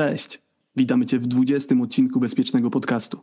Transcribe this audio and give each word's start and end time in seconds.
Cześć! 0.00 0.42
Witamy 0.76 1.06
Cię 1.06 1.18
w 1.18 1.26
20 1.26 1.74
odcinku 1.82 2.20
Bezpiecznego 2.20 2.70
Podcastu. 2.70 3.20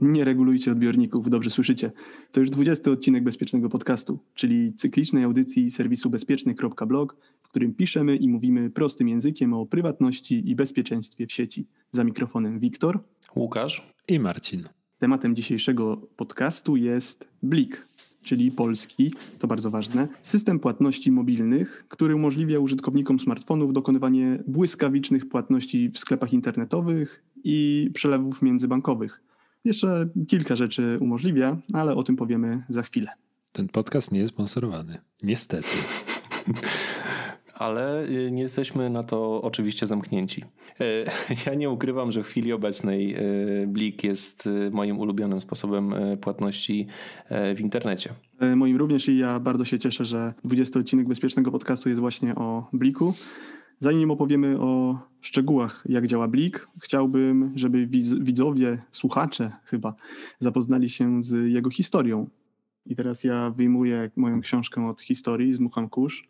Nie 0.00 0.24
regulujcie 0.24 0.72
odbiorników, 0.72 1.30
dobrze 1.30 1.50
słyszycie. 1.50 1.92
To 2.32 2.40
już 2.40 2.50
20 2.50 2.90
odcinek 2.90 3.24
Bezpiecznego 3.24 3.68
Podcastu, 3.68 4.18
czyli 4.34 4.74
cyklicznej 4.74 5.24
audycji 5.24 5.70
serwisu 5.70 6.10
bezpieczny.blog, 6.10 7.16
w 7.42 7.48
którym 7.48 7.74
piszemy 7.74 8.16
i 8.16 8.28
mówimy 8.28 8.70
prostym 8.70 9.08
językiem 9.08 9.54
o 9.54 9.66
prywatności 9.66 10.50
i 10.50 10.56
bezpieczeństwie 10.56 11.26
w 11.26 11.32
sieci. 11.32 11.66
Za 11.90 12.04
mikrofonem 12.04 12.60
Wiktor, 12.60 13.00
Łukasz 13.36 13.92
i 14.08 14.20
Marcin. 14.20 14.68
Tematem 14.98 15.36
dzisiejszego 15.36 15.96
podcastu 15.96 16.76
jest 16.76 17.28
Blik, 17.42 17.88
czyli 18.26 18.50
polski, 18.50 19.12
to 19.38 19.46
bardzo 19.46 19.70
ważne, 19.70 20.08
system 20.22 20.58
płatności 20.58 21.12
mobilnych, 21.12 21.84
który 21.88 22.14
umożliwia 22.14 22.58
użytkownikom 22.58 23.18
smartfonów 23.18 23.72
dokonywanie 23.72 24.42
błyskawicznych 24.46 25.28
płatności 25.28 25.90
w 25.90 25.98
sklepach 25.98 26.32
internetowych 26.32 27.22
i 27.44 27.90
przelewów 27.94 28.42
międzybankowych. 28.42 29.20
Jeszcze 29.64 30.08
kilka 30.28 30.56
rzeczy 30.56 30.98
umożliwia, 31.00 31.56
ale 31.72 31.94
o 31.94 32.02
tym 32.02 32.16
powiemy 32.16 32.64
za 32.68 32.82
chwilę. 32.82 33.08
Ten 33.52 33.68
podcast 33.68 34.12
nie 34.12 34.18
jest 34.18 34.30
sponsorowany. 34.30 34.98
Niestety. 35.22 35.68
ale 37.58 38.04
y, 38.04 38.30
nie 38.30 38.42
jesteśmy 38.42 38.90
na 38.90 39.02
to 39.02 39.42
oczywiście 39.42 39.86
zamknięci. 39.86 40.44
E, 40.80 40.84
ja 41.46 41.54
nie 41.54 41.70
ukrywam, 41.70 42.12
że 42.12 42.22
w 42.22 42.26
chwili 42.26 42.52
obecnej 42.52 43.14
e, 43.14 43.20
Blik 43.66 44.04
jest 44.04 44.46
e, 44.46 44.70
moim 44.70 44.98
ulubionym 44.98 45.40
sposobem 45.40 45.94
płatności 46.20 46.86
w 47.30 47.60
internecie. 47.60 48.14
Moim 48.56 48.76
również 48.76 49.08
i 49.08 49.18
ja 49.18 49.40
bardzo 49.40 49.64
się 49.64 49.78
cieszę, 49.78 50.04
że 50.04 50.34
20 50.44 50.80
odcinek 50.80 51.08
bezpiecznego 51.08 51.50
podcastu 51.50 51.88
jest 51.88 52.00
właśnie 52.00 52.34
o 52.34 52.68
Bliku. 52.72 53.14
Zanim 53.78 54.10
opowiemy 54.10 54.60
o 54.60 54.98
szczegółach, 55.20 55.84
jak 55.88 56.06
działa 56.06 56.28
Blik, 56.28 56.68
chciałbym, 56.82 57.52
żeby 57.54 57.86
widzowie, 58.20 58.82
słuchacze 58.90 59.52
chyba 59.64 59.94
zapoznali 60.38 60.90
się 60.90 61.22
z 61.22 61.52
jego 61.52 61.70
historią. 61.70 62.28
I 62.86 62.96
teraz 62.96 63.24
ja 63.24 63.50
wyjmuję 63.50 64.10
moją 64.16 64.40
książkę 64.40 64.86
od 64.86 65.00
historii, 65.00 65.54
zmucham 65.54 65.88
kurz 65.88 66.28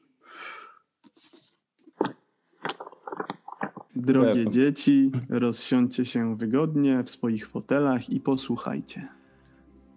Drogie 3.96 4.50
dzieci, 4.50 5.10
rozsiądźcie 5.28 6.04
się 6.04 6.36
wygodnie 6.36 7.02
w 7.02 7.10
swoich 7.10 7.48
fotelach 7.48 8.10
i 8.10 8.20
posłuchajcie. 8.20 9.08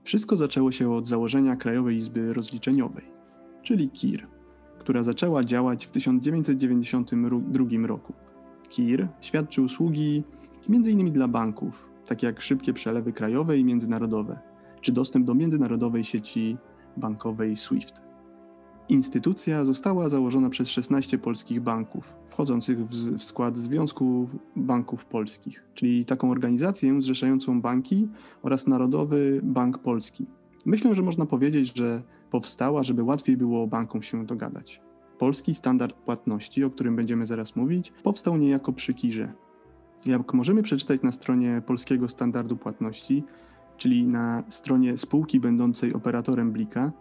Wszystko 0.03 0.37
zaczęło 0.37 0.71
się 0.71 0.93
od 0.93 1.07
założenia 1.07 1.55
Krajowej 1.55 1.95
Izby 1.95 2.33
Rozliczeniowej, 2.33 3.05
czyli 3.63 3.89
KIR, 3.89 4.27
która 4.77 5.03
zaczęła 5.03 5.43
działać 5.43 5.85
w 5.85 5.91
1992 5.91 7.87
roku. 7.87 8.13
KIR 8.69 9.07
świadczy 9.21 9.61
usługi 9.61 10.23
m.in. 10.69 11.11
dla 11.11 11.27
banków, 11.27 11.89
takie 12.05 12.27
jak 12.27 12.41
szybkie 12.41 12.73
przelewy 12.73 13.13
krajowe 13.13 13.57
i 13.57 13.65
międzynarodowe, 13.65 14.39
czy 14.81 14.91
dostęp 14.91 15.25
do 15.25 15.33
międzynarodowej 15.33 16.03
sieci 16.03 16.57
bankowej 16.97 17.55
SWIFT. 17.55 18.08
Instytucja 18.89 19.65
została 19.65 20.09
założona 20.09 20.49
przez 20.49 20.69
16 20.69 21.17
polskich 21.17 21.61
banków, 21.61 22.15
wchodzących 22.27 22.87
w, 22.87 23.23
skład 23.23 23.57
Związku 23.57 24.29
Banków 24.55 25.05
Polskich, 25.05 25.63
czyli 25.73 26.05
taką 26.05 26.31
organizację 26.31 27.01
zrzeszającą 27.01 27.61
banki 27.61 28.07
oraz 28.43 28.67
Narodowy 28.67 29.41
Bank 29.43 29.77
Polski. 29.77 30.25
Myślę, 30.65 30.95
że 30.95 31.01
można 31.01 31.25
powiedzieć, 31.25 31.77
że 31.77 32.03
powstała, 32.31 32.83
żeby 32.83 33.03
łatwiej 33.03 33.37
było 33.37 33.67
bankom 33.67 34.01
się 34.01 34.25
dogadać. 34.25 34.81
Polski 35.17 35.53
standard 35.53 35.95
płatności, 35.95 36.63
o 36.63 36.69
którym 36.69 36.95
będziemy 36.95 37.25
zaraz 37.25 37.55
mówić, 37.55 37.93
powstał 38.03 38.37
niejako 38.37 38.73
przy 38.73 38.93
Kirze. 38.93 39.33
Jak 40.05 40.33
możemy 40.33 40.63
przeczytać 40.63 41.01
na 41.01 41.11
stronie 41.11 41.61
Polskiego 41.65 42.07
Standardu 42.07 42.57
Płatności, 42.57 43.23
czyli 43.77 44.07
na 44.07 44.43
stronie 44.49 44.97
spółki 44.97 45.39
będącej 45.39 45.93
operatorem 45.93 46.51
Blika, 46.51 46.91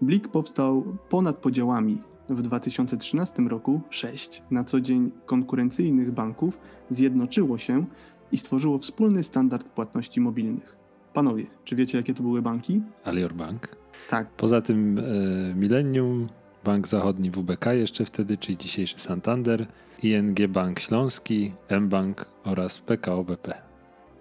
Blik 0.00 0.28
powstał 0.28 0.96
ponad 1.08 1.36
podziałami. 1.36 2.02
W 2.28 2.42
2013 2.42 3.42
roku 3.42 3.80
sześć 3.90 4.42
na 4.50 4.64
co 4.64 4.80
dzień 4.80 5.10
konkurencyjnych 5.26 6.10
banków 6.10 6.58
zjednoczyło 6.90 7.58
się 7.58 7.84
i 8.32 8.36
stworzyło 8.36 8.78
wspólny 8.78 9.22
standard 9.22 9.68
płatności 9.68 10.20
mobilnych. 10.20 10.76
Panowie, 11.12 11.46
czy 11.64 11.76
wiecie, 11.76 11.98
jakie 11.98 12.14
to 12.14 12.22
były 12.22 12.42
banki? 12.42 12.82
Alior 13.04 13.34
Bank. 13.34 13.68
Tak. 14.08 14.30
Poza 14.30 14.60
tym 14.60 14.98
e, 14.98 15.02
Millennium, 15.54 16.28
Bank 16.64 16.88
Zachodni 16.88 17.30
WBK 17.30 17.66
jeszcze 17.66 18.04
wtedy, 18.04 18.36
czyli 18.38 18.58
dzisiejszy 18.58 18.98
Santander, 18.98 19.66
ING 20.02 20.46
Bank 20.48 20.80
Śląski, 20.80 21.52
mBank 21.80 22.26
oraz 22.44 22.80
PKO 22.80 23.24
BP. 23.24 23.54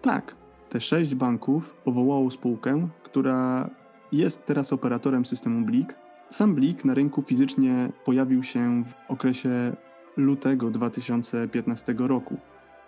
Tak. 0.02 0.36
Te 0.70 0.82
sześć 0.82 1.16
banków 1.16 1.76
powołało 1.84 2.32
spółkę, 2.32 2.88
która 3.04 3.70
jest 4.12 4.46
teraz 4.46 4.74
operatorem 4.74 5.26
systemu 5.26 5.66
Blik. 5.66 5.96
Sam 6.30 6.56
Blik 6.56 6.86
na 6.86 6.94
rynku 6.94 7.22
fizycznie 7.22 7.90
pojawił 8.06 8.44
się 8.44 8.84
w 8.84 9.12
okresie 9.12 9.76
lutego 10.18 10.72
2015 10.72 11.96
roku. 11.98 12.38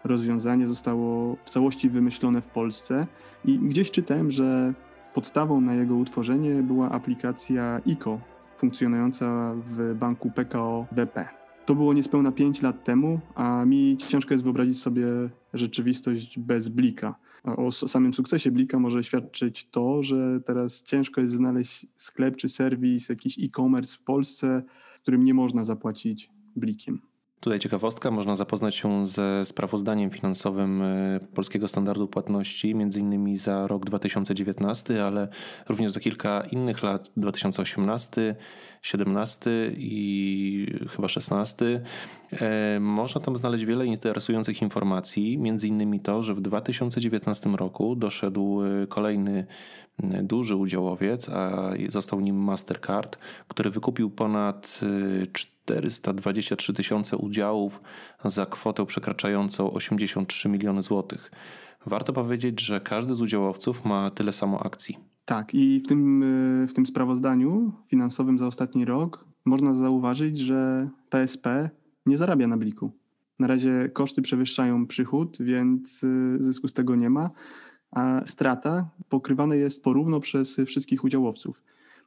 Rozwiązanie 0.03 0.67
zostało 0.67 1.37
w 1.45 1.49
całości 1.49 1.89
wymyślone 1.89 2.41
w 2.41 2.47
Polsce 2.47 3.07
i 3.45 3.59
gdzieś 3.59 3.91
czytałem, 3.91 4.31
że 4.31 4.73
podstawą 5.13 5.61
na 5.61 5.75
jego 5.75 5.95
utworzenie 5.95 6.63
była 6.63 6.89
aplikacja 6.89 7.81
ICO, 7.85 8.19
funkcjonująca 8.57 9.53
w 9.55 9.95
banku 9.95 10.31
PKO 10.31 10.85
BP. 10.91 11.27
To 11.65 11.75
było 11.75 11.93
niespełna 11.93 12.31
5 12.31 12.61
lat 12.61 12.83
temu, 12.83 13.19
a 13.35 13.65
mi 13.65 13.97
ciężko 13.97 14.33
jest 14.33 14.43
wyobrazić 14.43 14.81
sobie 14.81 15.05
rzeczywistość 15.53 16.39
bez 16.39 16.69
Blika. 16.69 17.15
O 17.43 17.71
samym 17.71 18.13
sukcesie 18.13 18.51
Blika 18.51 18.79
może 18.79 19.03
świadczyć 19.03 19.69
to, 19.71 20.03
że 20.03 20.39
teraz 20.45 20.83
ciężko 20.83 21.21
jest 21.21 21.33
znaleźć 21.33 21.85
sklep 21.95 22.35
czy 22.35 22.49
serwis, 22.49 23.09
jakiś 23.09 23.39
e-commerce 23.39 23.97
w 23.97 24.01
Polsce, 24.01 24.63
którym 25.01 25.23
nie 25.23 25.33
można 25.33 25.63
zapłacić 25.63 26.29
Blikiem. 26.55 27.01
Tutaj 27.39 27.59
ciekawostka, 27.59 28.11
można 28.11 28.35
zapoznać 28.35 28.75
się 28.75 29.05
ze 29.05 29.45
sprawozdaniem 29.45 30.11
finansowym 30.11 30.81
e, 30.81 31.19
Polskiego 31.19 31.67
Standardu 31.67 32.07
Płatności, 32.07 32.75
między 32.75 32.99
innymi 32.99 33.37
za 33.37 33.67
rok 33.67 33.85
2019, 33.85 35.05
ale 35.05 35.27
również 35.69 35.91
za 35.91 35.99
kilka 35.99 36.41
innych 36.51 36.83
lat, 36.83 37.11
2018, 37.17 38.35
17 38.81 39.49
i 39.77 40.67
chyba 40.89 41.07
16. 41.07 41.81
E, 42.31 42.79
można 42.79 43.21
tam 43.21 43.37
znaleźć 43.37 43.65
wiele 43.65 43.85
interesujących 43.85 44.61
informacji, 44.61 45.37
między 45.37 45.67
innymi 45.67 45.99
to, 45.99 46.23
że 46.23 46.33
w 46.33 46.41
2019 46.41 47.49
roku 47.49 47.95
doszedł 47.95 48.61
e, 48.63 48.87
kolejny 48.87 49.45
duży 50.23 50.55
udziałowiec, 50.55 51.29
a 51.29 51.71
został 51.89 52.19
nim 52.19 52.35
Mastercard, 52.35 53.17
który 53.47 53.69
wykupił 53.69 54.09
ponad 54.09 54.79
423 55.33 56.73
tysiące 56.73 57.17
udziałów 57.17 57.81
za 58.25 58.45
kwotę 58.45 58.85
przekraczającą 58.85 59.71
83 59.71 60.49
miliony 60.49 60.81
złotych. 60.81 61.31
Warto 61.85 62.13
powiedzieć, 62.13 62.61
że 62.61 62.81
każdy 62.81 63.15
z 63.15 63.21
udziałowców 63.21 63.85
ma 63.85 64.11
tyle 64.11 64.31
samo 64.31 64.65
akcji. 64.65 64.97
Tak, 65.25 65.53
i 65.53 65.79
w 65.79 65.87
tym, 65.87 66.23
e, 66.23 66.67
w 66.67 66.73
tym 66.73 66.85
sprawozdaniu 66.85 67.71
finansowym 67.87 68.39
za 68.39 68.47
ostatni 68.47 68.85
rok 68.85 69.25
można 69.45 69.73
zauważyć, 69.73 70.39
że 70.39 70.89
PSP 71.09 71.69
nie 72.05 72.17
zarabia 72.17 72.47
na 72.47 72.57
bliku. 72.57 72.91
Na 73.39 73.47
razie 73.47 73.89
koszty 73.93 74.21
przewyższają 74.21 74.87
przychód, 74.87 75.37
więc 75.39 76.03
e, 76.03 76.43
zysku 76.43 76.67
z 76.67 76.73
tego 76.73 76.95
nie 76.95 77.09
ma, 77.09 77.29
a 77.91 78.21
strata 78.25 78.89
pokrywana 79.09 79.55
jest 79.55 79.83
porówno 79.83 80.19
przez 80.19 80.57
wszystkich 80.65 81.03
udziałowców. 81.03 81.61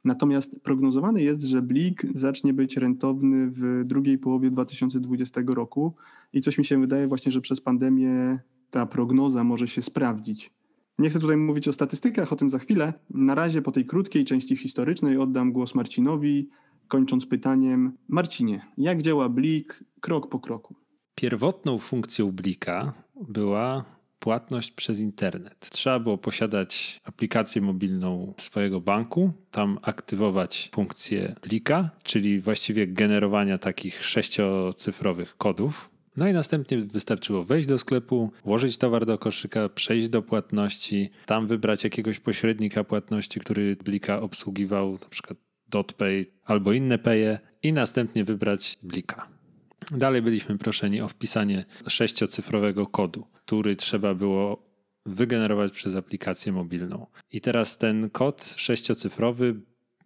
Natomiast 0.05 0.59
prognozowane 0.63 1.21
jest, 1.21 1.43
że 1.43 1.61
Blik 1.61 2.05
zacznie 2.15 2.53
być 2.53 2.77
rentowny 2.77 3.49
w 3.51 3.83
drugiej 3.85 4.17
połowie 4.17 4.51
2020 4.51 5.41
roku 5.47 5.93
i 6.33 6.41
coś 6.41 6.57
mi 6.57 6.65
się 6.65 6.79
wydaje 6.79 7.07
właśnie, 7.07 7.31
że 7.31 7.41
przez 7.41 7.61
pandemię 7.61 8.39
ta 8.73 8.85
prognoza 8.85 9.43
może 9.43 9.67
się 9.67 9.81
sprawdzić. 9.81 10.51
Nie 10.99 11.09
chcę 11.09 11.19
tutaj 11.19 11.37
mówić 11.37 11.67
o 11.67 11.73
statystykach, 11.73 12.33
o 12.33 12.35
tym 12.35 12.49
za 12.49 12.59
chwilę. 12.59 12.93
Na 13.09 13.35
razie 13.35 13.61
po 13.61 13.71
tej 13.71 13.85
krótkiej 13.85 14.25
części 14.25 14.55
historycznej 14.55 15.17
oddam 15.17 15.51
głos 15.51 15.75
Marcinowi, 15.75 16.49
kończąc 16.87 17.25
pytaniem: 17.25 17.97
Marcinie, 18.07 18.67
jak 18.77 19.01
działa 19.01 19.29
Blik 19.29 19.83
krok 20.01 20.29
po 20.29 20.39
kroku? 20.39 20.75
Pierwotną 21.15 21.77
funkcją 21.77 22.31
Blika 22.31 22.93
była 23.27 23.85
płatność 24.19 24.71
przez 24.71 24.99
internet. 24.99 25.69
Trzeba 25.69 25.99
było 25.99 26.17
posiadać 26.17 26.99
aplikację 27.03 27.61
mobilną 27.61 28.33
swojego 28.37 28.81
banku, 28.81 29.31
tam 29.51 29.79
aktywować 29.81 30.69
funkcję 30.73 31.35
Blika, 31.41 31.89
czyli 32.03 32.39
właściwie 32.39 32.87
generowania 32.87 33.57
takich 33.57 34.05
sześciocyfrowych 34.05 35.37
kodów, 35.37 35.92
no 36.17 36.27
i 36.27 36.33
następnie 36.33 36.77
wystarczyło 36.77 37.43
wejść 37.43 37.67
do 37.67 37.77
sklepu, 37.77 38.31
włożyć 38.45 38.77
towar 38.77 39.05
do 39.05 39.17
koszyka, 39.17 39.69
przejść 39.69 40.09
do 40.09 40.21
płatności, 40.21 41.09
tam 41.25 41.47
wybrać 41.47 41.83
jakiegoś 41.83 42.19
pośrednika 42.19 42.83
płatności, 42.83 43.39
który 43.39 43.75
Blika 43.75 44.21
obsługiwał, 44.21 44.91
na 44.91 45.09
przykład 45.09 45.37
DotPay 45.67 46.25
albo 46.43 46.73
inne 46.73 46.97
paye 46.97 47.39
i 47.63 47.73
następnie 47.73 48.23
wybrać 48.23 48.79
Blika. 48.83 49.27
Dalej 49.91 50.21
byliśmy 50.21 50.57
proszeni 50.57 51.01
o 51.01 51.07
wpisanie 51.07 51.65
sześciocyfrowego 51.87 52.87
kodu, 52.87 53.27
który 53.45 53.75
trzeba 53.75 54.13
było 54.13 54.73
wygenerować 55.05 55.71
przez 55.71 55.95
aplikację 55.95 56.51
mobilną. 56.51 57.07
I 57.31 57.41
teraz 57.41 57.77
ten 57.77 58.09
kod 58.09 58.53
sześciocyfrowy 58.57 59.55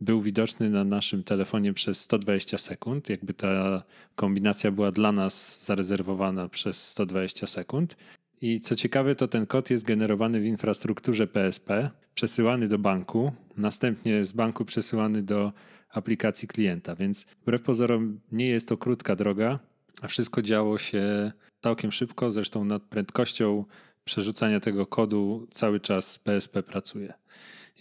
był 0.02 0.22
widoczny 0.22 0.70
na 0.70 0.84
naszym 0.84 1.24
telefonie 1.24 1.74
przez 1.74 2.00
120 2.00 2.58
sekund. 2.58 3.10
Jakby 3.10 3.34
ta 3.34 3.84
kombinacja 4.16 4.72
była 4.72 4.92
dla 4.92 5.12
nas 5.12 5.66
zarezerwowana 5.66 6.50
przez 6.50 6.88
120 6.88 7.48
sekund. 7.48 7.98
I 8.42 8.60
co 8.60 8.76
ciekawe, 8.76 9.16
to 9.16 9.28
ten 9.28 9.46
kod 9.46 9.70
jest 9.70 9.86
generowany 9.86 10.40
w 10.40 10.46
infrastrukturze 10.46 11.28
PSP, 11.28 11.90
przesyłany 12.14 12.68
do 12.68 12.80
banku, 12.80 13.32
następnie 13.58 14.26
z 14.26 14.32
banku 14.32 14.66
przesyłany 14.66 15.24
do 15.24 15.54
aplikacji 15.90 16.48
klienta. 16.48 16.96
Więc 16.96 17.26
wbrew 17.42 17.62
pozorom 17.62 18.20
nie 18.32 18.48
jest 18.48 18.70
to 18.70 18.78
krótka 18.78 19.16
droga, 19.16 19.60
a 20.02 20.08
wszystko 20.08 20.42
działo 20.42 20.78
się 20.78 21.32
całkiem 21.62 21.92
szybko. 21.92 22.32
Zresztą 22.32 22.66
nad 22.66 22.84
prędkością 22.84 23.66
przerzucania 24.04 24.60
tego 24.60 24.86
kodu 24.86 25.48
cały 25.52 25.80
czas 25.80 26.20
PSP 26.20 26.64
pracuje. 26.64 27.14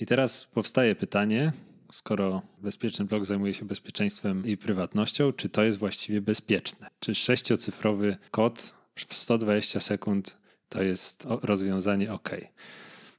I 0.01 0.07
teraz 0.07 0.45
powstaje 0.45 0.95
pytanie, 0.95 1.53
skoro 1.93 2.43
bezpieczny 2.63 3.05
blok 3.05 3.25
zajmuje 3.25 3.55
się 3.55 3.65
bezpieczeństwem 3.65 4.47
i 4.47 4.57
prywatnością, 4.57 5.33
czy 5.33 5.49
to 5.49 5.63
jest 5.63 5.79
właściwie 5.79 6.21
bezpieczne? 6.21 6.91
Czy 7.01 7.15
sześciocyfrowy 7.15 8.17
kod 8.31 8.75
w 8.95 9.15
120 9.15 9.81
sekund 9.81 10.39
to 10.69 10.83
jest 10.83 11.27
rozwiązanie 11.29 12.13
OK? 12.13 12.31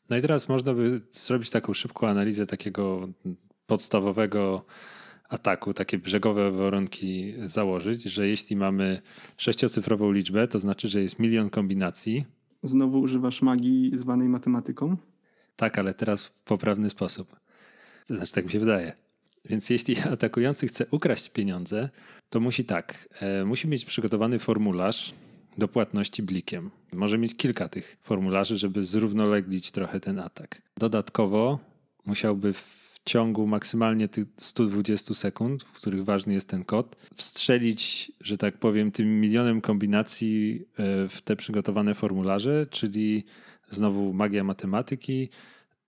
No 0.10 0.18
i 0.18 0.22
teraz 0.22 0.50
można 0.50 0.74
by 0.74 1.02
zrobić 1.12 1.50
taką 1.50 1.74
szybką 1.74 2.08
analizę 2.08 2.46
takiego 2.46 3.10
podstawowego 3.68 4.66
ataku, 5.30 5.74
takie 5.74 5.98
brzegowe 5.98 6.52
warunki 6.52 7.34
założyć, 7.44 8.04
że 8.04 8.28
jeśli 8.28 8.56
mamy 8.56 9.02
sześciocyfrową 9.38 10.12
liczbę, 10.12 10.48
to 10.48 10.60
znaczy, 10.60 10.88
że 10.88 11.02
jest 11.02 11.20
milion 11.20 11.50
kombinacji. 11.50 12.26
Znowu 12.64 13.00
używasz 13.00 13.42
magii 13.42 13.92
zwanej 13.94 14.30
matematyką? 14.30 14.98
Tak, 15.56 15.78
ale 15.78 15.94
teraz 15.94 16.26
w 16.26 16.44
poprawny 16.44 16.90
sposób. 16.90 17.36
Znaczy, 18.16 18.32
tak 18.32 18.46
mi 18.46 18.52
się 18.52 18.60
wydaje. 18.60 18.94
Więc 19.46 19.70
jeśli 19.70 19.96
atakujący 20.14 20.68
chce 20.68 20.86
ukraść 20.92 21.30
pieniądze, 21.30 21.90
to 22.30 22.40
musi 22.40 22.66
tak. 22.66 23.10
E, 23.22 23.46
musi 23.46 23.68
mieć 23.68 23.86
przygotowany 23.86 24.40
formularz 24.40 25.14
do 25.58 25.68
płatności 25.68 26.24
blikiem. 26.24 26.72
Może 26.94 27.18
mieć 27.18 27.38
kilka 27.38 27.70
tych 27.70 27.98
formularzy, 28.02 28.58
żeby 28.58 28.84
zrównoleglić 28.84 29.72
trochę 29.72 30.00
ten 30.00 30.20
atak. 30.20 30.62
Dodatkowo 30.78 31.60
musiałby 32.06 32.54
w 32.54 32.88
ciągu 33.06 33.48
maksymalnie 33.48 34.08
tych 34.08 34.28
120 34.38 35.14
sekund, 35.14 35.64
w 35.64 35.72
których 35.72 36.04
ważny 36.06 36.34
jest 36.34 36.50
ten 36.50 36.64
kod, 36.64 36.96
wstrzelić, 37.16 38.12
że 38.22 38.38
tak 38.38 38.58
powiem, 38.58 38.92
tym 38.92 39.22
milionem 39.22 39.62
kombinacji 39.62 40.66
e, 40.78 41.08
w 41.08 41.22
te 41.22 41.36
przygotowane 41.36 41.94
formularze, 41.94 42.66
czyli 42.70 43.24
znowu 43.70 44.14
magia 44.14 44.44
matematyki, 44.44 45.30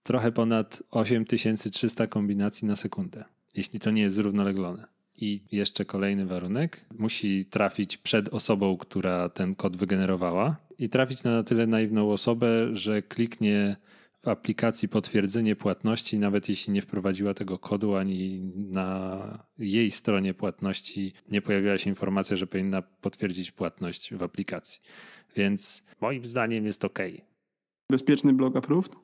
trochę 0.04 0.31
ponad 0.31 0.84
8300 0.92 2.07
kombinacji 2.07 2.68
na 2.68 2.75
sekundę, 2.75 3.24
jeśli 3.56 3.80
to 3.80 3.92
nie 3.92 4.01
jest 4.01 4.16
zrównoleglone. 4.16 4.88
I 5.22 5.42
jeszcze 5.51 5.86
kolejny 5.86 6.25
warunek. 6.25 6.86
Musi 6.98 7.46
trafić 7.46 7.98
przed 7.98 8.30
osobą, 8.30 8.78
która 8.78 9.30
ten 9.30 9.56
kod 9.56 9.78
wygenerowała 9.78 10.57
i 10.78 10.90
trafić 10.90 11.24
na 11.24 11.44
tyle 11.44 11.68
naiwną 11.68 12.12
osobę, 12.12 12.75
że 12.75 13.01
kliknie 13.01 13.75
w 14.24 14.28
aplikacji 14.28 14.90
potwierdzenie 14.90 15.56
płatności, 15.56 16.19
nawet 16.19 16.50
jeśli 16.50 16.74
nie 16.74 16.81
wprowadziła 16.81 17.34
tego 17.34 17.60
kodu, 17.60 17.96
ani 17.96 18.40
na 18.56 19.46
jej 19.57 19.92
stronie 19.92 20.34
płatności 20.34 21.13
nie 21.31 21.42
pojawiła 21.42 21.78
się 21.78 21.90
informacja, 21.90 22.38
że 22.38 22.48
powinna 22.48 22.81
potwierdzić 22.81 23.51
płatność 23.51 24.13
w 24.13 24.24
aplikacji. 24.24 24.81
Więc 25.36 25.84
moim 26.01 26.25
zdaniem 26.25 26.66
jest 26.66 26.86
ok. 26.86 27.00
Bezpieczny 27.90 28.34
blog 28.34 28.57
approved? 28.57 28.96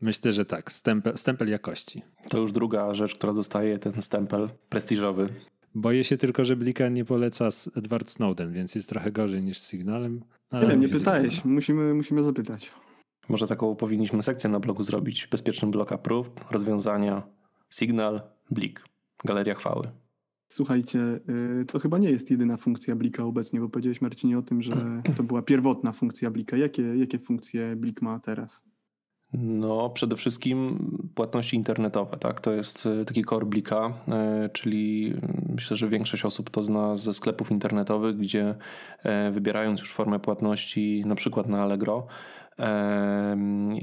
Myślę, 0.00 0.32
że 0.32 0.44
tak. 0.44 0.72
Stempel, 0.72 1.16
stempel 1.16 1.48
jakości. 1.48 2.02
To 2.30 2.38
już 2.38 2.52
druga 2.52 2.94
rzecz, 2.94 3.14
która 3.14 3.32
dostaje 3.32 3.78
ten 3.78 4.02
stempel 4.02 4.48
prestiżowy. 4.68 5.28
Boję 5.74 6.04
się 6.04 6.16
tylko, 6.16 6.44
że 6.44 6.56
Blika 6.56 6.88
nie 6.88 7.04
poleca 7.04 7.48
Edward 7.76 8.10
Snowden, 8.10 8.52
więc 8.52 8.74
jest 8.74 8.88
trochę 8.88 9.12
gorzej 9.12 9.42
niż 9.42 9.58
z 9.58 9.70
Signalem. 9.70 10.20
Nie 10.52 10.66
wiem, 10.66 10.80
nie 10.80 10.88
pytałeś. 10.88 11.44
Musimy, 11.44 11.94
musimy 11.94 12.22
zapytać. 12.22 12.70
Może 13.28 13.46
taką 13.46 13.76
powinniśmy 13.76 14.22
sekcję 14.22 14.50
na 14.50 14.60
blogu 14.60 14.82
zrobić. 14.82 15.28
Bezpieczny 15.30 15.68
blok 15.68 15.92
approved, 15.92 16.32
rozwiązania, 16.50 17.22
Signal, 17.70 18.20
Blik, 18.50 18.84
Galeria 19.24 19.54
Chwały. 19.54 19.90
Słuchajcie, 20.48 21.20
y, 21.60 21.64
to 21.64 21.78
chyba 21.78 21.98
nie 21.98 22.10
jest 22.10 22.30
jedyna 22.30 22.56
funkcja 22.56 22.96
Blika 22.96 23.24
obecnie, 23.24 23.60
bo 23.60 23.68
powiedziałeś 23.68 24.00
Marcinie 24.00 24.38
o 24.38 24.42
tym, 24.42 24.62
że 24.62 24.72
to 25.16 25.22
była 25.22 25.42
pierwotna 25.42 25.92
funkcja 25.92 26.30
Blika. 26.30 26.56
Jakie, 26.56 26.82
jakie 26.82 27.18
funkcje 27.18 27.76
Blik 27.76 28.02
ma 28.02 28.20
teraz? 28.20 28.64
No, 29.32 29.90
przede 29.90 30.16
wszystkim 30.16 30.78
płatności 31.14 31.56
internetowe, 31.56 32.16
tak? 32.16 32.40
To 32.40 32.52
jest 32.52 32.86
e, 32.86 33.04
taki 33.04 33.24
core 33.24 33.46
Blika, 33.46 33.92
e, 34.08 34.48
czyli 34.52 35.14
myślę, 35.48 35.76
że 35.76 35.88
większość 35.88 36.24
osób 36.24 36.50
to 36.50 36.64
zna 36.64 36.94
ze 36.94 37.14
sklepów 37.14 37.50
internetowych, 37.50 38.16
gdzie 38.16 38.54
e, 39.02 39.30
wybierając 39.30 39.80
już 39.80 39.92
formę 39.92 40.18
płatności, 40.20 41.02
na 41.06 41.14
przykład 41.14 41.48
na 41.48 41.62
Allegro, 41.62 42.06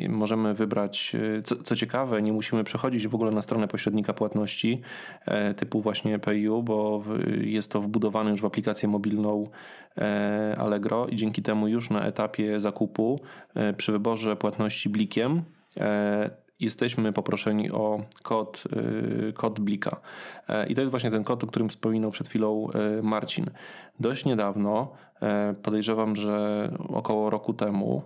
Możemy 0.09 0.53
wybrać, 0.53 1.15
e, 1.37 1.41
co, 1.41 1.55
co, 1.55 1.75
ciekawe, 1.75 2.21
nie 2.21 2.33
musimy 2.33 2.63
przechodzić 2.63 3.07
w 3.07 3.15
ogóle 3.15 3.31
na 3.31 3.41
stronę 3.41 3.67
pośrednika 3.67 4.13
płatności 4.13 4.81
e, 5.25 5.53
typu 5.53 5.81
właśnie 5.81 6.19
PayU, 6.19 6.63
bo 6.63 7.03
jest 7.41 7.71
to 7.71 7.81
wbudowane 7.81 8.31
już 8.31 8.41
w 8.41 8.45
aplikację 8.45 8.89
mobilną 8.89 9.49
e, 9.97 10.55
Allegro 10.59 11.07
i 11.07 11.15
dzięki 11.15 11.41
temu 11.41 11.67
już 11.67 11.89
na 11.89 12.05
etapie 12.05 12.59
zakupu 12.59 13.19
przy 13.77 13.91
wyborze 13.91 14.35
płatności 14.35 14.89
blikiem 14.89 15.43
jesteśmy 16.59 17.13
poproszeni 17.13 17.71
o 17.71 18.03
kod, 18.23 18.63
kod 19.33 19.59
Blika. 19.59 20.01
I 20.67 20.75
to 20.75 20.81
jest 20.81 20.91
właśnie 20.91 21.11
ten 21.11 21.23
kod, 21.23 21.43
o 21.43 21.47
którym 21.47 21.69
wspominał 21.69 22.11
przed 22.11 22.27
chwilą 22.27 22.67
Marcin. 23.03 23.45
Dość 23.99 24.25
niedawno, 24.25 24.91
podejrzewam, 25.63 26.15
że 26.15 26.69
około 26.89 27.29
roku 27.29 27.53
temu, 27.53 28.01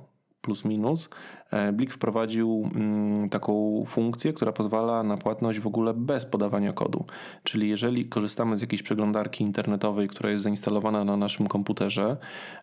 plus 0.49 0.65
minus, 0.65 1.09
e, 1.51 1.71
Blik 1.71 1.93
wprowadził 1.93 2.69
mm, 2.75 3.29
taką 3.29 3.83
funkcję, 3.87 4.33
która 4.33 4.51
pozwala 4.51 5.03
na 5.03 5.17
płatność 5.17 5.59
w 5.59 5.67
ogóle 5.67 5.93
bez 5.93 6.25
podawania 6.25 6.73
kodu. 6.73 7.05
Czyli 7.43 7.69
jeżeli 7.69 8.05
korzystamy 8.05 8.57
z 8.57 8.61
jakiejś 8.61 8.83
przeglądarki 8.83 9.43
internetowej, 9.43 10.07
która 10.07 10.29
jest 10.29 10.43
zainstalowana 10.43 11.03
na 11.03 11.17
naszym 11.17 11.47
komputerze, 11.47 12.17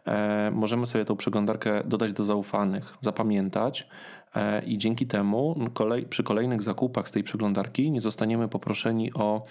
e, 0.07 0.51
możemy 0.55 0.87
sobie 0.87 1.05
tą 1.05 1.17
przeglądarkę 1.17 1.83
dodać 1.85 2.13
do 2.13 2.25
zaufanych, 2.25 2.95
zapamiętać 3.01 3.89
e, 4.35 4.65
i 4.65 4.79
dzięki 4.79 5.07
temu 5.07 5.57
przy 6.09 6.23
kolejnych 6.23 6.63
zakupach 6.63 7.09
z 7.09 7.13
tej 7.13 7.25
przeglądarki 7.25 7.91
nie 7.91 8.01
zostaniemy 8.01 8.49
poproszeni 8.49 9.15
o 9.15 9.45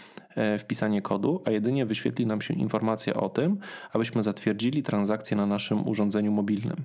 wpisanie 0.59 1.01
kodu, 1.01 1.41
a 1.45 1.51
jedynie 1.51 1.85
wyświetli 1.85 2.25
nam 2.25 2.41
się 2.41 2.53
informacja 2.53 3.13
o 3.13 3.29
tym, 3.29 3.57
abyśmy 3.93 4.23
zatwierdzili 4.23 4.83
transakcję 4.83 5.37
na 5.37 5.45
naszym 5.45 5.87
urządzeniu 5.87 6.31
mobilnym. 6.31 6.83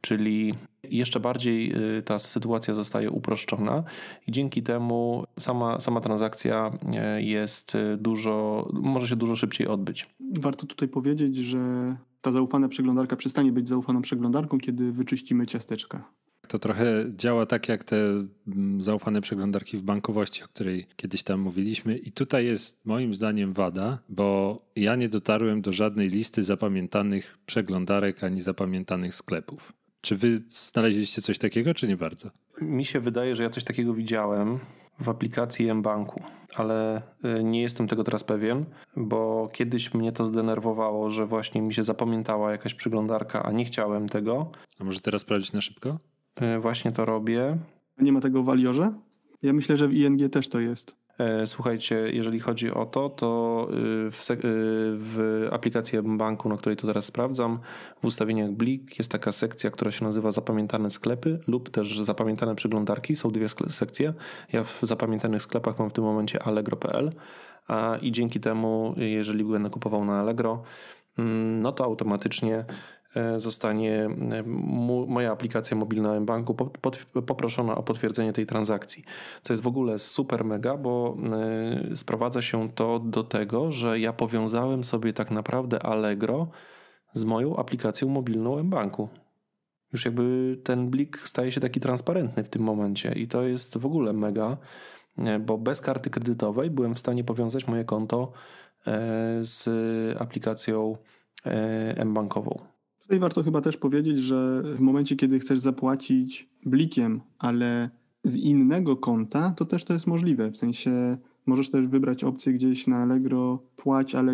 Czyli 0.00 0.54
jeszcze 0.90 1.20
bardziej 1.20 1.72
y, 1.98 2.02
ta 2.02 2.18
sytuacja 2.18 2.74
zostaje 2.74 3.10
uproszczona 3.10 3.84
i 4.26 4.32
dzięki 4.32 4.62
temu 4.62 5.24
sama, 5.38 5.80
sama 5.80 6.00
transakcja 6.00 6.78
y, 7.18 7.22
jest 7.22 7.74
y, 7.74 7.96
dużo, 7.96 8.68
może 8.72 9.08
się 9.08 9.16
dużo 9.16 9.36
szybciej 9.36 9.66
odbyć. 9.66 10.06
Warto 10.40 10.66
tutaj 10.66 10.88
powiedzieć, 10.88 11.36
że 11.36 11.58
ta 12.20 12.32
zaufana 12.32 12.68
przeglądarka 12.68 13.16
przestanie 13.16 13.52
być 13.52 13.68
zaufaną 13.68 14.02
przeglądarką, 14.02 14.58
kiedy 14.58 14.92
wyczyścimy 14.92 15.46
ciasteczka. 15.46 16.12
To 16.48 16.58
trochę 16.58 17.04
działa 17.16 17.46
tak 17.46 17.68
jak 17.68 17.84
te 17.84 17.96
mm, 17.96 18.80
zaufane 18.80 19.20
przeglądarki 19.20 19.78
w 19.78 19.82
bankowości, 19.82 20.42
o 20.42 20.48
której 20.48 20.86
kiedyś 20.96 21.22
tam 21.22 21.40
mówiliśmy. 21.40 21.96
I 21.96 22.12
tutaj 22.12 22.46
jest 22.46 22.86
moim 22.86 23.14
zdaniem 23.14 23.52
wada, 23.52 23.98
bo 24.08 24.58
ja 24.76 24.96
nie 24.96 25.08
dotarłem 25.08 25.62
do 25.62 25.72
żadnej 25.72 26.08
listy 26.08 26.44
zapamiętanych 26.44 27.38
przeglądarek 27.46 28.24
ani 28.24 28.40
zapamiętanych 28.40 29.14
sklepów. 29.14 29.72
Czy 30.02 30.16
wy 30.16 30.42
znaleźliście 30.48 31.22
coś 31.22 31.38
takiego, 31.38 31.74
czy 31.74 31.88
nie 31.88 31.96
bardzo? 31.96 32.30
Mi 32.60 32.84
się 32.84 33.00
wydaje, 33.00 33.36
że 33.36 33.42
ja 33.42 33.50
coś 33.50 33.64
takiego 33.64 33.94
widziałem 33.94 34.58
w 35.00 35.08
aplikacji 35.08 35.74
mBanku, 35.74 36.22
ale 36.56 37.02
y, 37.38 37.44
nie 37.44 37.62
jestem 37.62 37.88
tego 37.88 38.04
teraz 38.04 38.24
pewien, 38.24 38.64
bo 38.96 39.48
kiedyś 39.52 39.94
mnie 39.94 40.12
to 40.12 40.24
zdenerwowało, 40.24 41.10
że 41.10 41.26
właśnie 41.26 41.62
mi 41.62 41.74
się 41.74 41.84
zapamiętała 41.84 42.52
jakaś 42.52 42.74
przeglądarka, 42.74 43.42
a 43.42 43.52
nie 43.52 43.64
chciałem 43.64 44.08
tego. 44.08 44.50
A 44.78 44.84
może 44.84 45.00
teraz 45.00 45.22
sprawdzić 45.22 45.52
na 45.52 45.60
szybko? 45.60 45.98
Y, 46.56 46.60
właśnie 46.60 46.92
to 46.92 47.04
robię. 47.04 47.58
Nie 47.98 48.12
ma 48.12 48.20
tego 48.20 48.42
w 48.42 48.48
Aliorze? 48.48 48.92
Ja 49.42 49.52
myślę, 49.52 49.76
że 49.76 49.88
w 49.88 49.92
ING 49.92 50.32
też 50.32 50.48
to 50.48 50.60
jest. 50.60 50.96
E, 51.18 51.46
słuchajcie, 51.46 52.10
jeżeli 52.12 52.40
chodzi 52.40 52.70
o 52.70 52.86
to, 52.86 53.10
to 53.10 53.68
y, 53.70 54.10
w, 54.10 54.30
y, 54.30 54.36
w 54.98 55.48
aplikacji 55.52 55.98
banku, 56.02 56.48
na 56.48 56.56
której 56.56 56.76
to 56.76 56.86
teraz 56.86 57.04
sprawdzam, 57.04 57.58
w 58.02 58.04
ustawieniach 58.04 58.50
Blik 58.50 58.98
jest 58.98 59.10
taka 59.10 59.32
sekcja, 59.32 59.70
która 59.70 59.90
się 59.90 60.04
nazywa 60.04 60.32
Zapamiętane 60.32 60.90
sklepy 60.90 61.38
lub 61.48 61.70
też 61.70 61.98
Zapamiętane 61.98 62.54
przeglądarki. 62.54 63.16
Są 63.16 63.30
dwie 63.30 63.48
sekcje. 63.68 64.14
Ja 64.52 64.64
w 64.64 64.78
zapamiętanych 64.82 65.42
sklepach 65.42 65.78
mam 65.78 65.90
w 65.90 65.92
tym 65.92 66.04
momencie 66.04 66.42
allegro.pl 66.42 67.12
a 67.68 67.96
i 68.02 68.12
dzięki 68.12 68.40
temu, 68.40 68.94
jeżeli 68.96 69.44
będę 69.44 69.70
kupował 69.70 70.04
na 70.04 70.20
Allegro, 70.20 70.62
mm, 71.18 71.60
no 71.60 71.72
to 71.72 71.84
automatycznie 71.84 72.64
zostanie 73.36 74.10
moja 75.06 75.32
aplikacja 75.32 75.76
mobilna 75.76 76.20
mBanku 76.20 76.54
poproszona 77.26 77.74
o 77.74 77.82
potwierdzenie 77.82 78.32
tej 78.32 78.46
transakcji. 78.46 79.04
Co 79.42 79.52
jest 79.52 79.62
w 79.62 79.66
ogóle 79.66 79.98
super 79.98 80.44
mega, 80.44 80.76
bo 80.76 81.16
sprowadza 81.94 82.42
się 82.42 82.68
to 82.70 82.98
do 82.98 83.24
tego, 83.24 83.72
że 83.72 84.00
ja 84.00 84.12
powiązałem 84.12 84.84
sobie 84.84 85.12
tak 85.12 85.30
naprawdę 85.30 85.82
Allegro 85.82 86.48
z 87.12 87.24
moją 87.24 87.56
aplikacją 87.56 88.08
mobilną 88.08 88.62
mBanku. 88.62 89.08
Już 89.92 90.04
jakby 90.04 90.56
ten 90.64 90.90
blik 90.90 91.18
staje 91.18 91.52
się 91.52 91.60
taki 91.60 91.80
transparentny 91.80 92.44
w 92.44 92.48
tym 92.48 92.62
momencie 92.62 93.12
i 93.12 93.28
to 93.28 93.42
jest 93.42 93.78
w 93.78 93.86
ogóle 93.86 94.12
mega, 94.12 94.56
bo 95.40 95.58
bez 95.58 95.80
karty 95.80 96.10
kredytowej 96.10 96.70
byłem 96.70 96.94
w 96.94 96.98
stanie 96.98 97.24
powiązać 97.24 97.66
moje 97.66 97.84
konto 97.84 98.32
e, 98.86 99.38
z 99.40 99.68
aplikacją 100.20 100.96
e, 101.44 102.04
mBankową. 102.04 102.71
Tutaj 103.02 103.18
warto 103.18 103.42
chyba 103.42 103.60
też 103.60 103.76
powiedzieć, 103.76 104.18
że 104.18 104.62
w 104.76 104.80
momencie, 104.80 105.16
kiedy 105.16 105.38
chcesz 105.38 105.58
zapłacić 105.58 106.48
blikiem, 106.66 107.20
ale 107.38 107.90
z 108.24 108.36
innego 108.36 108.96
konta, 108.96 109.50
to 109.50 109.64
też 109.64 109.84
to 109.84 109.92
jest 109.92 110.06
możliwe. 110.06 110.50
W 110.50 110.56
sensie 110.56 111.18
Możesz 111.46 111.70
też 111.70 111.86
wybrać 111.86 112.24
opcję 112.24 112.52
gdzieś 112.52 112.86
na 112.86 112.96
Allegro 112.96 113.62
płać, 113.76 114.14
ale 114.14 114.32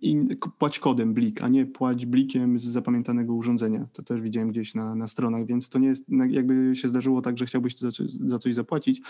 in, 0.00 0.36
płać 0.58 0.78
kodem 0.78 1.14
blik, 1.14 1.42
a 1.42 1.48
nie 1.48 1.66
płać 1.66 2.06
blikiem 2.06 2.58
z 2.58 2.64
zapamiętanego 2.64 3.34
urządzenia. 3.34 3.86
To 3.92 4.02
też 4.02 4.20
widziałem 4.20 4.50
gdzieś 4.50 4.74
na, 4.74 4.94
na 4.94 5.06
stronach, 5.06 5.46
więc 5.46 5.68
to 5.68 5.78
nie 5.78 5.88
jest, 5.88 6.04
jakby 6.28 6.76
się 6.76 6.88
zdarzyło 6.88 7.22
tak, 7.22 7.38
że 7.38 7.46
chciałbyś 7.46 7.78
za, 7.78 7.88
za 8.26 8.38
coś 8.38 8.54
zapłacić, 8.54 9.02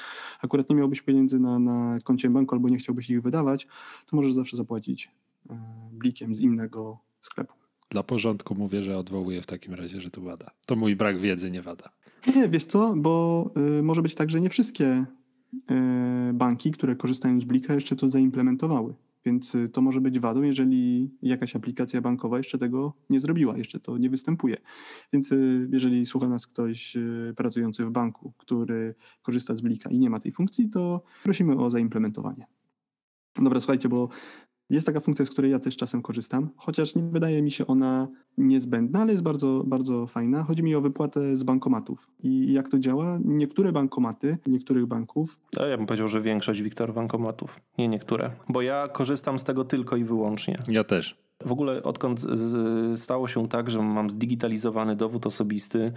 akurat 0.43 0.71
nie 0.71 0.77
miałbyś 0.77 1.03
pieniędzy 1.03 1.41
na, 1.41 1.59
na 1.59 1.99
koncie 2.05 2.31
banku 2.31 2.55
albo 2.55 2.69
nie 2.69 2.79
chciałbyś 2.79 3.11
ich 3.11 3.23
wydawać, 3.23 3.67
to 4.07 4.17
możesz 4.17 4.33
zawsze 4.33 4.57
zapłacić 4.57 5.11
e, 5.51 5.59
blikiem 5.93 6.35
z 6.35 6.41
innego 6.41 6.99
sklepu. 7.21 7.60
Dla 7.91 8.03
porządku 8.03 8.55
mówię, 8.55 8.83
że 8.83 8.99
odwołuję 8.99 9.43
w 9.43 9.47
takim 9.47 9.75
razie, 9.75 10.01
że 10.01 10.11
to 10.11 10.21
wada. 10.21 10.51
To 10.67 10.77
mój 10.77 10.97
brak 10.97 11.19
wiedzy, 11.19 11.51
nie 11.51 11.63
wada. 11.63 11.91
Nie, 12.37 12.49
wiesz 12.49 12.65
co, 12.65 12.95
bo 12.97 13.51
y, 13.79 13.83
może 13.83 14.03
być 14.03 14.15
tak, 14.15 14.31
że 14.31 14.41
nie 14.41 14.51
wszystkie 14.51 15.07
E, 15.71 16.31
banki, 16.35 16.71
które 16.71 16.97
korzystają 16.97 17.41
z 17.41 17.45
Blika, 17.45 17.75
jeszcze 17.75 17.97
to 17.97 18.09
zaimplementowały. 18.09 18.95
Więc 19.25 19.55
y, 19.55 19.69
to 19.69 19.81
może 19.81 20.01
być 20.01 20.21
wadą, 20.21 20.43
jeżeli 20.43 21.11
jakaś 21.23 21.57
aplikacja 21.57 22.01
bankowa 22.01 22.37
jeszcze 22.37 22.59
tego 22.59 22.93
nie 23.11 23.21
zrobiła, 23.21 23.59
jeszcze 23.59 23.81
to 23.81 23.99
nie 23.99 24.11
występuje. 24.11 24.57
Więc 25.13 25.33
y, 25.33 25.69
jeżeli 25.73 26.07
słucha 26.07 26.29
nas 26.29 26.47
ktoś 26.47 26.97
y, 26.97 27.35
pracujący 27.37 27.85
w 27.85 27.91
banku, 27.91 28.33
który 28.39 28.95
korzysta 29.23 29.55
z 29.55 29.61
Blika 29.61 29.91
i 29.91 29.99
nie 29.99 30.11
ma 30.11 30.21
tej 30.21 30.33
funkcji, 30.33 30.69
to 30.69 31.03
prosimy 31.23 31.57
o 31.57 31.71
zaimplementowanie. 31.71 32.47
Dobra, 33.37 33.61
słuchajcie, 33.61 33.89
bo 33.89 34.09
jest 34.71 34.87
taka 34.87 35.01
funkcja, 35.01 35.25
z 35.25 35.31
której 35.31 35.51
ja 35.51 35.59
też 35.59 35.77
czasem 35.77 36.03
korzystam, 36.03 36.49
chociaż 36.57 36.95
nie 36.95 37.03
wydaje 37.03 37.43
mi 37.43 37.51
się 37.51 37.67
ona 37.67 38.09
niezbędna, 38.39 39.01
ale 39.01 39.13
jest 39.13 39.23
bardzo, 39.23 39.63
bardzo 39.67 40.07
fajna. 40.07 40.43
Chodzi 40.45 40.63
mi 40.63 40.75
o 40.75 40.81
wypłatę 40.81 41.37
z 41.37 41.43
bankomatów. 41.43 42.11
I 42.23 42.53
jak 42.53 42.69
to 42.69 42.79
działa? 42.79 43.19
Niektóre 43.25 43.73
bankomaty, 43.73 44.39
niektórych 44.47 44.87
banków. 44.87 45.39
A 45.61 45.67
ja 45.67 45.77
bym 45.77 45.87
powiedział, 45.87 46.09
że 46.09 46.21
większość, 46.21 46.63
Wiktor, 46.63 46.95
bankomatów. 46.95 47.61
Nie 47.79 47.89
niektóre. 47.89 48.31
Bo 48.49 48.63
ja 48.63 48.89
korzystam 48.89 49.39
z 49.39 49.45
tego 49.45 49.65
tylko 49.65 49.97
i 49.97 50.05
wyłącznie. 50.05 50.59
Ja 50.69 50.85
też. 50.85 51.30
W 51.45 51.53
ogóle 51.53 51.83
odkąd 51.83 52.27
stało 52.97 53.29
się 53.29 53.49
tak, 53.49 53.71
że 53.71 53.83
mam 53.83 54.11
zdigitalizowany 54.11 54.97
dowód 54.97 55.27
osobisty, 55.27 55.93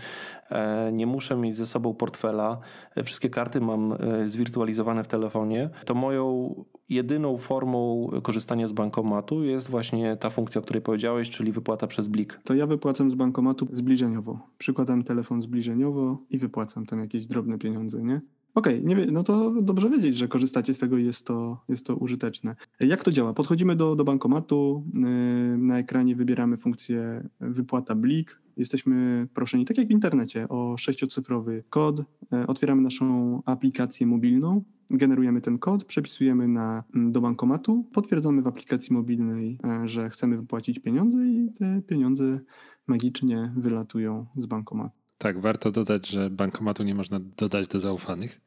e, 0.49 0.91
nie 0.91 1.07
muszę 1.07 1.37
mieć 1.37 1.55
ze 1.55 1.65
sobą 1.65 1.93
portfela, 1.93 2.59
e, 2.95 3.03
wszystkie 3.03 3.29
karty 3.29 3.61
mam 3.61 3.93
e, 3.93 4.27
zwirtualizowane 4.27 5.03
w 5.03 5.07
telefonie, 5.07 5.69
to 5.85 5.95
moją 5.95 6.55
jedyną 6.89 7.37
formą 7.37 8.09
korzystania 8.23 8.67
z 8.67 8.73
bankomatu 8.73 9.43
jest 9.43 9.69
właśnie 9.69 10.17
ta 10.17 10.29
funkcja, 10.29 10.61
o 10.61 10.63
której 10.63 10.81
powiedziałeś, 10.81 11.29
czyli 11.29 11.51
wypłata 11.51 11.87
przez 11.87 12.07
blik. 12.07 12.39
To 12.43 12.53
ja 12.53 12.67
wypłacam 12.67 13.11
z 13.11 13.15
bankomatu 13.15 13.67
zbliżeniowo. 13.71 14.39
Przykładam 14.57 15.03
telefon 15.03 15.41
zbliżeniowo 15.41 16.17
i 16.29 16.37
wypłacam 16.37 16.85
tam 16.85 16.99
jakieś 16.99 17.25
drobne 17.25 17.57
pieniądze, 17.57 18.03
nie? 18.03 18.21
Okej, 18.55 18.85
okay, 18.85 19.11
no 19.11 19.23
to 19.23 19.61
dobrze 19.61 19.89
wiedzieć, 19.89 20.17
że 20.17 20.27
korzystacie 20.27 20.73
z 20.73 20.79
tego 20.79 20.97
i 20.97 21.05
jest 21.05 21.27
to, 21.27 21.63
jest 21.69 21.85
to 21.85 21.95
użyteczne. 21.95 22.55
Jak 22.79 23.03
to 23.03 23.11
działa? 23.11 23.33
Podchodzimy 23.33 23.75
do, 23.75 23.95
do 23.95 24.03
bankomatu, 24.03 24.83
yy, 24.95 25.57
na 25.57 25.79
ekranie 25.79 26.15
wybieramy 26.15 26.57
funkcję 26.57 27.29
wypłata 27.39 27.95
blik, 27.95 28.41
jesteśmy 28.57 29.27
proszeni, 29.33 29.65
tak 29.65 29.77
jak 29.77 29.87
w 29.87 29.91
internecie, 29.91 30.49
o 30.49 30.77
sześciocyfrowy 30.77 31.63
kod, 31.69 31.99
yy, 32.31 32.47
otwieramy 32.47 32.81
naszą 32.81 33.41
aplikację 33.45 34.07
mobilną, 34.07 34.63
generujemy 34.91 35.41
ten 35.41 35.57
kod, 35.57 35.83
przepisujemy 35.83 36.47
na, 36.47 36.83
mm, 36.95 37.11
do 37.11 37.21
bankomatu, 37.21 37.83
potwierdzamy 37.93 38.41
w 38.41 38.47
aplikacji 38.47 38.93
mobilnej, 38.93 39.59
yy, 39.63 39.87
że 39.87 40.09
chcemy 40.09 40.37
wypłacić 40.37 40.79
pieniądze 40.79 41.27
i 41.27 41.53
te 41.53 41.81
pieniądze 41.81 42.39
magicznie 42.87 43.53
wylatują 43.57 44.25
z 44.37 44.45
bankomatu. 44.45 45.02
Tak, 45.23 45.39
warto 45.39 45.71
dodać, 45.71 46.07
że 46.07 46.29
bankomatu 46.29 46.83
nie 46.83 46.95
można 46.95 47.19
dodać 47.37 47.67
do 47.67 47.79
zaufanych. 47.79 48.41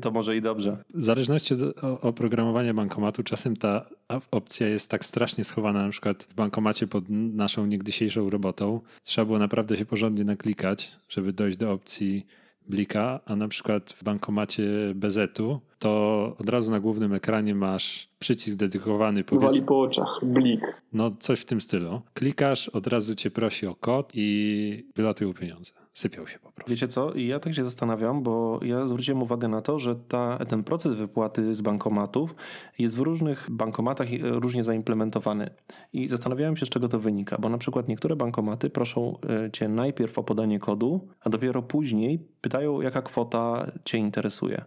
To 0.00 0.10
może 0.10 0.36
i 0.36 0.42
dobrze. 0.42 0.84
W 0.94 1.04
zależności 1.04 1.54
od 1.54 1.84
oprogramowania 2.00 2.74
bankomatu, 2.74 3.22
czasem 3.22 3.56
ta 3.56 3.86
opcja 4.30 4.68
jest 4.68 4.90
tak 4.90 5.04
strasznie 5.04 5.44
schowana, 5.44 5.82
na 5.82 5.90
przykład 5.90 6.24
w 6.24 6.34
bankomacie 6.34 6.86
pod 6.86 7.04
naszą 7.08 7.66
niegdysiejszą 7.66 8.30
robotą. 8.30 8.80
Trzeba 9.02 9.24
było 9.24 9.38
naprawdę 9.38 9.76
się 9.76 9.84
porządnie 9.84 10.24
naklikać, 10.24 10.92
żeby 11.08 11.32
dojść 11.32 11.56
do 11.56 11.72
opcji 11.72 12.26
blika, 12.68 13.20
a 13.24 13.36
na 13.36 13.48
przykład 13.48 13.92
w 13.92 14.04
bankomacie 14.04 14.68
BZ-u 14.94 15.60
to 15.78 16.36
od 16.38 16.48
razu 16.48 16.70
na 16.70 16.80
głównym 16.80 17.14
ekranie 17.14 17.54
masz 17.54 18.08
przycisk 18.18 18.56
dedykowany. 18.56 19.24
Wali 19.32 19.62
po 19.62 19.80
oczach, 19.80 20.20
blik. 20.22 20.60
No 20.92 21.10
coś 21.18 21.40
w 21.40 21.44
tym 21.44 21.60
stylu. 21.60 22.00
Klikasz, 22.14 22.68
od 22.68 22.86
razu 22.86 23.14
cię 23.14 23.30
prosi 23.30 23.66
o 23.66 23.74
kod 23.74 24.12
i 24.14 24.86
wylatują 24.94 25.34
pieniądze. 25.34 25.72
Sypiał 25.94 26.26
się 26.26 26.38
po 26.38 26.52
prostu. 26.52 26.70
Wiecie 26.70 26.88
co? 26.88 27.12
I 27.12 27.26
ja 27.26 27.40
tak 27.40 27.54
się 27.54 27.64
zastanawiam, 27.64 28.22
bo 28.22 28.60
ja 28.62 28.86
zwróciłem 28.86 29.22
uwagę 29.22 29.48
na 29.48 29.62
to, 29.62 29.78
że 29.78 29.96
ta, 29.96 30.38
ten 30.48 30.64
proces 30.64 30.94
wypłaty 30.94 31.54
z 31.54 31.62
bankomatów 31.62 32.34
jest 32.78 32.96
w 32.96 33.00
różnych 33.00 33.46
bankomatach 33.50 34.08
różnie 34.22 34.64
zaimplementowany. 34.64 35.50
I 35.92 36.08
zastanawiałem 36.08 36.56
się, 36.56 36.66
z 36.66 36.68
czego 36.68 36.88
to 36.88 36.98
wynika, 36.98 37.36
bo 37.38 37.48
na 37.48 37.58
przykład 37.58 37.88
niektóre 37.88 38.16
bankomaty 38.16 38.70
proszą 38.70 39.18
e, 39.46 39.50
cię 39.50 39.68
najpierw 39.68 40.18
o 40.18 40.22
podanie 40.22 40.58
kodu, 40.58 41.08
a 41.20 41.30
dopiero 41.30 41.62
później 41.62 42.18
pytają, 42.40 42.80
jaka 42.80 43.02
kwota 43.02 43.70
cię 43.84 43.98
interesuje. 43.98 44.64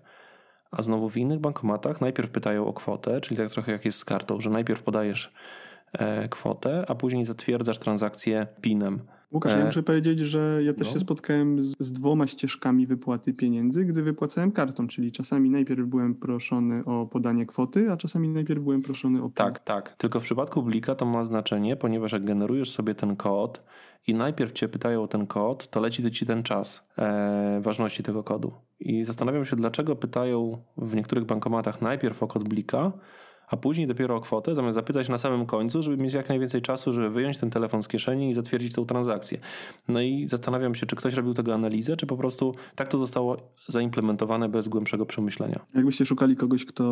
A 0.72 0.82
znowu 0.82 1.10
w 1.10 1.18
innych 1.18 1.40
bankomatach 1.40 2.02
najpierw 2.02 2.30
pytają 2.30 2.66
o 2.66 2.74
kwotę, 2.74 3.22
czyli 3.22 3.38
tak 3.38 3.50
trochę 3.50 3.72
jak 3.72 3.86
jest 3.86 4.00
z 4.00 4.06
kartą, 4.06 4.42
że 4.42 4.50
najpierw 4.50 4.84
podajesz 4.84 5.34
kwotę, 6.30 6.86
a 6.88 6.96
później 6.96 7.26
zatwierdzasz 7.26 7.80
transakcję 7.80 8.48
PIN-em. 8.62 9.00
Łukasz, 9.32 9.54
ja 9.54 9.60
e, 9.60 9.66
muszę 9.66 9.84
powiedzieć, 9.84 10.20
że 10.20 10.62
ja 10.64 10.74
też 10.74 10.88
no. 10.88 10.94
się 10.94 11.00
spotkałem 11.00 11.64
z, 11.64 11.76
z, 11.80 11.92
dwoma 11.92 12.28
ścieżkami 12.28 12.88
wypłaty 12.88 13.34
pieniędzy, 13.34 13.86
gdy 13.86 14.04
wypłacałem 14.04 14.52
kartą, 14.52 14.88
czyli 14.88 15.12
czasami 15.12 15.50
najpierw 15.50 15.88
byłem 15.88 16.16
proszony 16.16 16.86
o 16.86 17.06
podanie 17.06 17.46
kwoty, 17.46 17.92
a 17.92 17.98
czasami 17.98 18.30
najpierw 18.30 18.64
byłem 18.64 18.82
proszony 18.82 19.20
o 19.20 19.24
PIN. 19.24 19.34
Tak, 19.34 19.60
tak. 19.60 19.96
Tylko 19.98 20.20
w 20.20 20.24
przypadku 20.24 20.64
Blika 20.64 20.96
to 20.96 21.06
ma 21.06 21.24
znaczenie, 21.24 21.76
ponieważ 21.76 22.12
jak 22.12 22.24
generujesz 22.24 22.72
sobie 22.72 22.96
ten 22.96 23.16
kod 23.16 23.64
i 24.08 24.14
najpierw 24.14 24.52
cię 24.52 24.68
pytają 24.68 25.04
o 25.04 25.08
ten 25.08 25.28
kod, 25.28 25.68
to 25.70 25.80
leci 25.80 26.12
ci 26.12 26.26
ten 26.26 26.44
czas 26.44 26.90
e, 26.98 27.60
ważności 27.62 28.04
tego 28.04 28.24
kodu. 28.24 28.54
I 28.80 29.04
zastanawiam 29.04 29.46
się, 29.46 29.56
dlaczego 29.56 29.96
pytają 29.96 30.58
w 30.78 30.96
niektórych 30.96 31.26
bankomatach 31.26 31.82
najpierw 31.82 32.24
o 32.24 32.28
kod 32.28 32.44
Blika, 32.44 32.92
a 33.50 33.58
później 33.58 33.88
dopiero 33.88 34.16
o 34.16 34.22
kwotę, 34.22 34.56
zamiast 34.56 34.76
zapytać 34.76 35.10
na 35.10 35.18
samym 35.18 35.46
końcu, 35.46 35.84
żeby 35.84 35.98
mieć 35.98 36.14
jak 36.14 36.30
najwięcej 36.30 36.62
czasu, 36.62 36.94
żeby 36.94 37.10
wyjąć 37.10 37.38
ten 37.38 37.50
telefon 37.50 37.84
z 37.84 37.88
kieszeni 37.88 38.30
i 38.30 38.34
zatwierdzić 38.34 38.74
tą 38.74 38.86
transakcję. 38.86 39.40
No 39.88 40.02
i 40.02 40.28
zastanawiam 40.28 40.76
się, 40.76 40.86
czy 40.86 40.96
ktoś 40.96 41.14
robił 41.14 41.34
tego 41.34 41.54
analizę, 41.54 41.98
czy 41.98 42.06
po 42.06 42.18
prostu 42.18 42.56
tak 42.76 42.88
to 42.88 42.98
zostało 42.98 43.38
zaimplementowane 43.68 44.50
bez 44.50 44.68
głębszego 44.68 45.06
przemyślenia. 45.06 45.60
Jakbyście 45.76 46.06
szukali 46.06 46.36
kogoś, 46.36 46.66
kto 46.66 46.84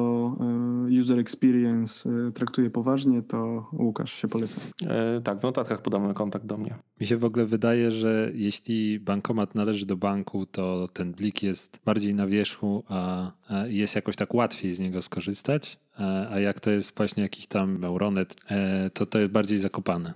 e, 0.90 1.02
user 1.02 1.20
experience 1.20 2.10
e, 2.10 2.32
traktuje 2.32 2.70
poważnie, 2.70 3.22
to 3.22 3.70
Łukasz 3.74 4.14
się 4.14 4.28
poleca. 4.28 4.62
E, 4.88 5.22
tak, 5.22 5.40
w 5.40 5.44
notatkach 5.44 5.82
podamy 5.82 6.14
kontakt 6.14 6.46
do 6.46 6.58
mnie. 6.58 6.76
Mi 7.00 7.08
się 7.08 7.18
w 7.18 7.26
ogóle 7.26 7.46
wydaje, 7.46 7.92
że 7.92 8.32
jeśli 8.34 9.00
bankomat 9.00 9.56
należy 9.56 9.86
do 9.86 9.98
banku, 9.98 10.46
to 10.46 10.88
ten 10.94 11.12
blik 11.12 11.44
jest 11.44 11.80
bardziej 11.86 12.16
na 12.16 12.28
wierzchu, 12.28 12.84
a 12.88 13.32
jest 13.68 13.96
jakoś 13.96 14.16
tak 14.16 14.34
łatwiej 14.34 14.74
z 14.74 14.80
niego 14.80 15.02
skorzystać. 15.02 15.80
E, 16.00 16.30
a 16.30 16.40
jak 16.40 16.60
to 16.60 16.72
jest 16.72 16.98
właśnie 16.98 17.24
jakiś 17.24 17.48
tam 17.48 17.84
Euronet, 17.84 18.36
e, 18.50 18.90
to 18.90 19.06
to 19.06 19.20
jest 19.20 19.32
bardziej 19.32 19.58
zakopane. 19.58 20.14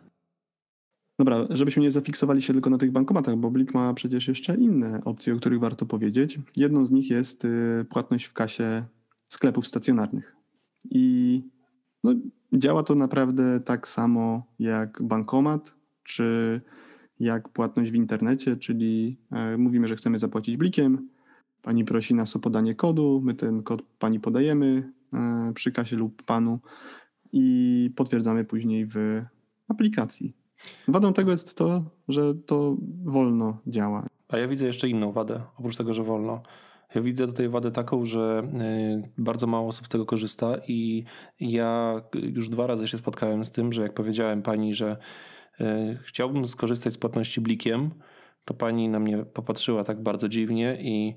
Dobra, 1.19 1.47
żebyśmy 1.49 1.81
nie 1.81 1.91
zafiksowali 1.91 2.41
się 2.41 2.53
tylko 2.53 2.69
na 2.69 2.77
tych 2.77 2.91
bankomatach, 2.91 3.35
bo 3.35 3.51
Blik 3.51 3.73
ma 3.73 3.93
przecież 3.93 4.27
jeszcze 4.27 4.55
inne 4.55 5.01
opcje, 5.05 5.33
o 5.33 5.37
których 5.37 5.59
warto 5.59 5.85
powiedzieć. 5.85 6.39
Jedną 6.57 6.85
z 6.85 6.91
nich 6.91 7.09
jest 7.09 7.45
y, 7.45 7.85
płatność 7.89 8.25
w 8.25 8.33
kasie 8.33 8.83
sklepów 9.27 9.67
stacjonarnych. 9.67 10.35
I 10.89 11.43
no, 12.03 12.13
działa 12.53 12.83
to 12.83 12.95
naprawdę 12.95 13.59
tak 13.59 13.87
samo 13.87 14.43
jak 14.59 15.01
bankomat, 15.01 15.75
czy 16.03 16.61
jak 17.19 17.49
płatność 17.49 17.91
w 17.91 17.95
internecie, 17.95 18.57
czyli 18.57 19.17
e, 19.31 19.57
mówimy, 19.57 19.87
że 19.87 19.95
chcemy 19.95 20.19
zapłacić 20.19 20.57
blikiem, 20.57 21.09
pani 21.61 21.85
prosi 21.85 22.15
nas 22.15 22.35
o 22.35 22.39
podanie 22.39 22.75
kodu, 22.75 23.21
my 23.23 23.33
ten 23.33 23.63
kod 23.63 23.81
pani 23.99 24.19
podajemy, 24.19 24.91
przy 25.53 25.71
kasie 25.71 25.95
lub 25.95 26.23
panu 26.23 26.59
i 27.31 27.89
potwierdzamy 27.95 28.45
później 28.45 28.85
w 28.85 29.21
aplikacji. 29.67 30.33
Wadą 30.87 31.13
tego 31.13 31.31
jest 31.31 31.57
to, 31.57 31.83
że 32.07 32.35
to 32.35 32.77
wolno 33.03 33.57
działa. 33.67 34.07
A 34.29 34.37
ja 34.37 34.47
widzę 34.47 34.65
jeszcze 34.65 34.89
inną 34.89 35.11
wadę, 35.11 35.41
oprócz 35.57 35.75
tego, 35.75 35.93
że 35.93 36.03
wolno. 36.03 36.41
Ja 36.95 37.01
widzę 37.01 37.27
tutaj 37.27 37.49
wadę 37.49 37.71
taką, 37.71 38.05
że 38.05 38.43
y, 39.07 39.09
bardzo 39.17 39.47
mało 39.47 39.67
osób 39.67 39.85
z 39.85 39.89
tego 39.89 40.05
korzysta 40.05 40.57
i 40.67 41.03
ja 41.39 42.01
już 42.13 42.49
dwa 42.49 42.67
razy 42.67 42.87
się 42.87 42.97
spotkałem 42.97 43.43
z 43.43 43.51
tym, 43.51 43.73
że 43.73 43.81
jak 43.81 43.93
powiedziałem 43.93 44.41
pani, 44.41 44.73
że 44.73 44.97
y, 45.61 45.63
chciałbym 46.03 46.47
skorzystać 46.47 46.93
z 46.93 46.97
płatności 46.97 47.41
blikiem, 47.41 47.91
to 48.45 48.53
pani 48.53 48.89
na 48.89 48.99
mnie 48.99 49.25
popatrzyła 49.25 49.83
tak 49.83 50.03
bardzo 50.03 50.29
dziwnie 50.29 50.77
i 50.81 51.15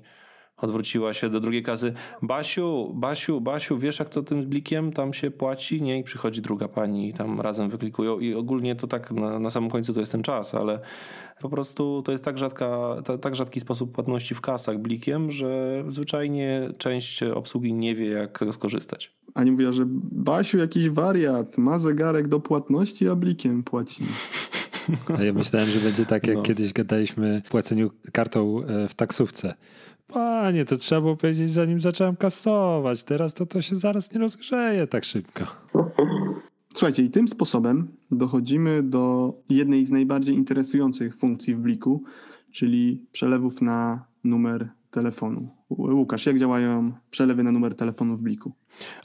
odwróciła 0.57 1.13
się 1.13 1.29
do 1.29 1.39
drugiej 1.39 1.63
kasy. 1.63 1.93
Basiu, 2.21 2.93
Basiu, 2.93 3.41
Basiu, 3.41 3.77
wiesz 3.77 3.99
jak 3.99 4.09
to 4.09 4.23
tym 4.23 4.45
blikiem 4.45 4.91
tam 4.91 5.13
się 5.13 5.31
płaci? 5.31 5.81
Nie, 5.81 5.99
i 5.99 6.03
przychodzi 6.03 6.41
druga 6.41 6.67
pani 6.67 7.09
i 7.09 7.13
tam 7.13 7.41
razem 7.41 7.69
wyklikują 7.69 8.19
i 8.19 8.33
ogólnie 8.33 8.75
to 8.75 8.87
tak 8.87 9.11
na, 9.11 9.39
na 9.39 9.49
samym 9.49 9.69
końcu 9.69 9.93
to 9.93 9.99
jest 9.99 10.11
ten 10.11 10.23
czas, 10.23 10.55
ale 10.55 10.79
po 11.41 11.49
prostu 11.49 12.01
to 12.05 12.11
jest 12.11 12.23
tak, 12.23 12.37
rzadka, 12.37 12.95
tak 13.21 13.35
rzadki 13.35 13.59
sposób 13.59 13.91
płatności 13.91 14.35
w 14.35 14.41
kasach 14.41 14.77
blikiem, 14.77 15.31
że 15.31 15.83
zwyczajnie 15.87 16.69
część 16.77 17.23
obsługi 17.23 17.73
nie 17.73 17.95
wie 17.95 18.07
jak 18.07 18.39
skorzystać. 18.51 19.15
Ani 19.33 19.51
mówiła, 19.51 19.71
że 19.71 19.83
Basiu 20.11 20.57
jakiś 20.57 20.89
wariat, 20.89 21.57
ma 21.57 21.79
zegarek 21.79 22.27
do 22.27 22.39
płatności, 22.39 23.09
a 23.09 23.15
blikiem 23.15 23.63
płaci. 23.63 24.03
A 25.17 25.23
ja 25.23 25.33
myślałem, 25.33 25.69
że 25.69 25.79
będzie 25.79 26.05
tak, 26.05 26.27
jak 26.27 26.37
no. 26.37 26.43
kiedyś 26.43 26.73
gadaliśmy 26.73 27.41
o 27.45 27.49
płaceniu 27.49 27.91
kartą 28.11 28.63
e, 28.63 28.87
w 28.87 28.95
taksówce. 28.95 29.53
Panie, 30.07 30.65
to 30.65 30.75
trzeba 30.75 31.01
było 31.01 31.15
powiedzieć, 31.15 31.49
zanim 31.49 31.79
zacząłem 31.79 32.15
kasować. 32.15 33.03
Teraz 33.03 33.33
to 33.33 33.45
to 33.45 33.61
się 33.61 33.75
zaraz 33.75 34.13
nie 34.13 34.19
rozgrzeje 34.19 34.87
tak 34.87 35.03
szybko. 35.03 35.45
Słuchajcie, 36.73 37.03
i 37.03 37.09
tym 37.09 37.27
sposobem 37.27 37.87
dochodzimy 38.11 38.83
do 38.83 39.33
jednej 39.49 39.85
z 39.85 39.91
najbardziej 39.91 40.35
interesujących 40.35 41.17
funkcji 41.17 41.55
w 41.55 41.59
bliku, 41.59 42.03
czyli 42.51 43.05
przelewów 43.11 43.61
na 43.61 44.05
numer 44.23 44.69
telefonu. 44.91 45.49
Łukasz, 45.69 46.25
jak 46.25 46.39
działają 46.39 46.91
przelewy 47.09 47.43
na 47.43 47.51
numer 47.51 47.75
telefonu 47.75 48.15
w 48.15 48.21
bliku? 48.21 48.51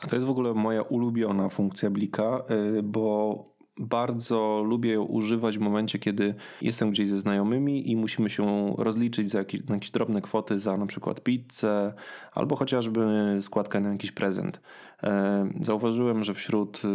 A 0.03 0.07
to 0.07 0.17
jest 0.17 0.27
w 0.27 0.31
ogóle 0.31 0.55
moja 0.55 0.83
ulubiona 0.83 1.49
funkcja 1.49 1.91
blika, 1.91 2.43
y, 2.79 2.83
bo 2.83 3.45
bardzo 3.81 4.63
lubię 4.67 4.93
ją 4.93 5.03
używać 5.03 5.59
w 5.59 5.61
momencie, 5.61 5.99
kiedy 5.99 6.35
jestem 6.63 6.91
gdzieś 6.91 7.09
ze 7.09 7.19
znajomymi 7.19 7.91
i 7.91 7.97
musimy 7.97 8.31
się 8.31 8.75
rozliczyć 8.79 9.31
za 9.31 9.39
jakieś, 9.39 9.65
na 9.65 9.75
jakieś 9.75 9.91
drobne 9.91 10.23
kwoty 10.23 10.59
za 10.59 10.77
na 10.77 10.87
przykład 10.87 11.21
pizzę 11.21 11.95
albo 12.35 12.57
chociażby 12.57 13.01
składkę 13.41 13.81
na 13.81 13.93
jakiś 13.93 14.13
prezent. 14.13 14.61
E, 15.03 15.51
zauważyłem, 15.61 16.25
że 16.25 16.35
wśród 16.35 16.83
y, 16.85 16.89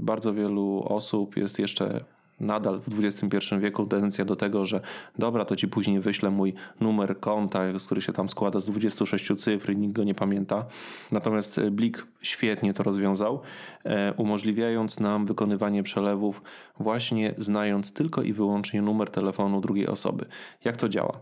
bardzo 0.00 0.34
wielu 0.34 0.84
osób 0.88 1.36
jest 1.36 1.58
jeszcze 1.58 2.04
nadal 2.40 2.80
w 2.86 3.04
XXI 3.04 3.54
wieku 3.58 3.86
tendencja 3.86 4.24
do 4.24 4.36
tego, 4.36 4.66
że 4.66 4.80
dobra, 5.18 5.44
to 5.44 5.56
ci 5.56 5.68
później 5.68 6.00
wyślę 6.00 6.30
mój 6.30 6.54
numer 6.80 7.20
konta, 7.20 7.60
który 7.86 8.02
się 8.02 8.12
tam 8.12 8.28
składa 8.28 8.60
z 8.60 8.64
26 8.64 9.34
cyfr 9.36 9.72
i 9.72 9.76
nikt 9.76 9.94
go 9.94 10.04
nie 10.04 10.14
pamięta. 10.14 10.66
Natomiast 11.12 11.58
e, 11.58 11.70
Blik 11.70 12.06
świetnie 12.22 12.74
to 12.74 12.82
rozwiązał, 12.82 13.40
e, 13.84 14.12
umożliwiając 14.12 15.00
nam 15.00 15.26
wykonywanie 15.26 15.82
przelewów 15.82 16.42
właśnie 16.80 17.34
znając 17.38 17.92
tylko 17.92 18.22
i 18.22 18.32
wyłącznie 18.32 18.82
numer 18.82 19.10
telefonu 19.10 19.60
drugiej 19.60 19.86
osoby. 19.86 20.26
Jak 20.64 20.76
to 20.76 20.88
działa? 20.88 21.20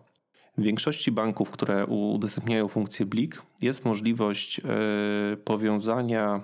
W 0.59 0.63
większości 0.63 1.13
banków, 1.13 1.51
które 1.51 1.87
udostępniają 1.87 2.69
funkcję 2.69 3.07
Blik, 3.07 3.43
jest 3.63 3.85
możliwość 3.85 4.61
e, 4.61 5.37
powiązania 5.37 6.41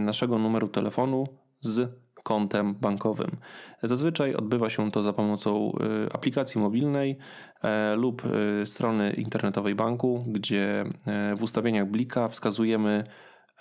naszego 0.00 0.38
numeru 0.38 0.68
telefonu 0.68 1.26
z 1.60 2.01
kontem 2.22 2.74
bankowym. 2.74 3.36
Zazwyczaj 3.82 4.34
odbywa 4.34 4.70
się 4.70 4.90
to 4.90 5.02
za 5.02 5.12
pomocą 5.12 5.72
y, 6.06 6.12
aplikacji 6.12 6.60
mobilnej 6.60 7.18
e, 7.62 7.96
lub 7.96 8.22
y, 8.62 8.66
strony 8.66 9.10
internetowej 9.10 9.74
banku, 9.74 10.24
gdzie 10.26 10.84
e, 11.06 11.34
w 11.36 11.42
ustawieniach 11.42 11.90
Blika 11.90 12.28
wskazujemy 12.28 13.04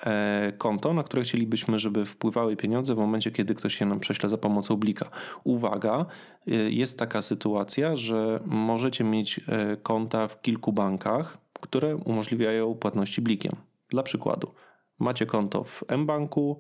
e, 0.05 0.53
konto, 0.57 0.93
na 0.93 1.03
które 1.03 1.23
chcielibyśmy, 1.23 1.79
żeby 1.79 2.05
wpływały 2.05 2.55
pieniądze 2.55 2.95
w 2.95 2.97
momencie, 2.97 3.31
kiedy 3.31 3.55
ktoś 3.55 3.75
się 3.75 3.85
nam 3.85 3.99
prześle 3.99 4.29
za 4.29 4.37
pomocą 4.37 4.75
Blika. 4.75 5.09
Uwaga, 5.43 6.05
y, 6.47 6.71
jest 6.71 6.99
taka 6.99 7.21
sytuacja, 7.21 7.97
że 7.97 8.39
możecie 8.45 9.03
mieć 9.03 9.39
konta 9.83 10.27
w 10.27 10.41
kilku 10.41 10.73
bankach, 10.73 11.37
które 11.61 11.95
umożliwiają 11.95 12.75
płatności 12.75 13.21
Blikiem. 13.21 13.55
Dla 13.89 14.03
przykładu, 14.03 14.51
macie 14.99 15.25
konto 15.25 15.63
w 15.63 15.83
mBanku, 15.97 16.59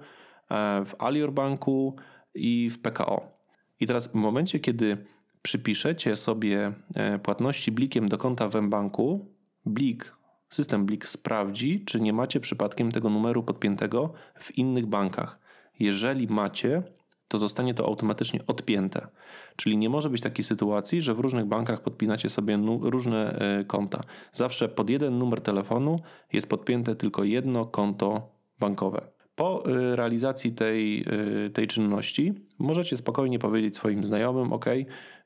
w 0.85 0.91
Alior 0.99 1.33
Banku 1.33 1.95
i 2.33 2.69
w 2.69 2.81
PKO. 2.81 3.41
I 3.79 3.87
teraz 3.87 4.07
w 4.07 4.13
momencie, 4.13 4.59
kiedy 4.59 5.05
przypiszecie 5.41 6.15
sobie 6.15 6.73
e, 6.95 7.19
płatności 7.19 7.71
blikiem 7.71 8.09
do 8.09 8.17
konta 8.17 8.49
w 8.49 8.55
mBanku, 8.61 9.35
Blik, 9.65 10.15
system 10.49 10.85
Blik 10.85 11.07
sprawdzi, 11.07 11.85
czy 11.85 12.01
nie 12.01 12.13
macie 12.13 12.39
przypadkiem 12.39 12.91
tego 12.91 13.09
numeru 13.09 13.43
podpiętego 13.43 14.13
w 14.39 14.57
innych 14.57 14.85
bankach. 14.85 15.39
Jeżeli 15.79 16.27
macie, 16.27 16.83
to 17.27 17.37
zostanie 17.37 17.73
to 17.73 17.85
automatycznie 17.85 18.39
odpięte. 18.47 19.07
Czyli 19.55 19.77
nie 19.77 19.89
może 19.89 20.09
być 20.09 20.21
takiej 20.21 20.45
sytuacji, 20.45 21.01
że 21.01 21.13
w 21.13 21.19
różnych 21.19 21.45
bankach 21.45 21.81
podpinacie 21.81 22.29
sobie 22.29 22.59
różne 22.81 23.39
e, 23.39 23.65
konta. 23.65 24.03
Zawsze 24.31 24.69
pod 24.69 24.89
jeden 24.89 25.17
numer 25.17 25.41
telefonu 25.41 25.99
jest 26.33 26.49
podpięte 26.49 26.95
tylko 26.95 27.23
jedno 27.23 27.65
konto 27.65 28.35
bankowe. 28.59 29.20
Po 29.41 29.63
y, 29.69 29.95
realizacji 29.95 30.51
tej, 30.51 31.05
y, 31.45 31.49
tej 31.49 31.67
czynności 31.67 32.33
możecie 32.59 32.97
spokojnie 32.97 33.39
powiedzieć 33.39 33.75
swoim 33.75 34.03
znajomym: 34.03 34.53
OK, 34.53 34.65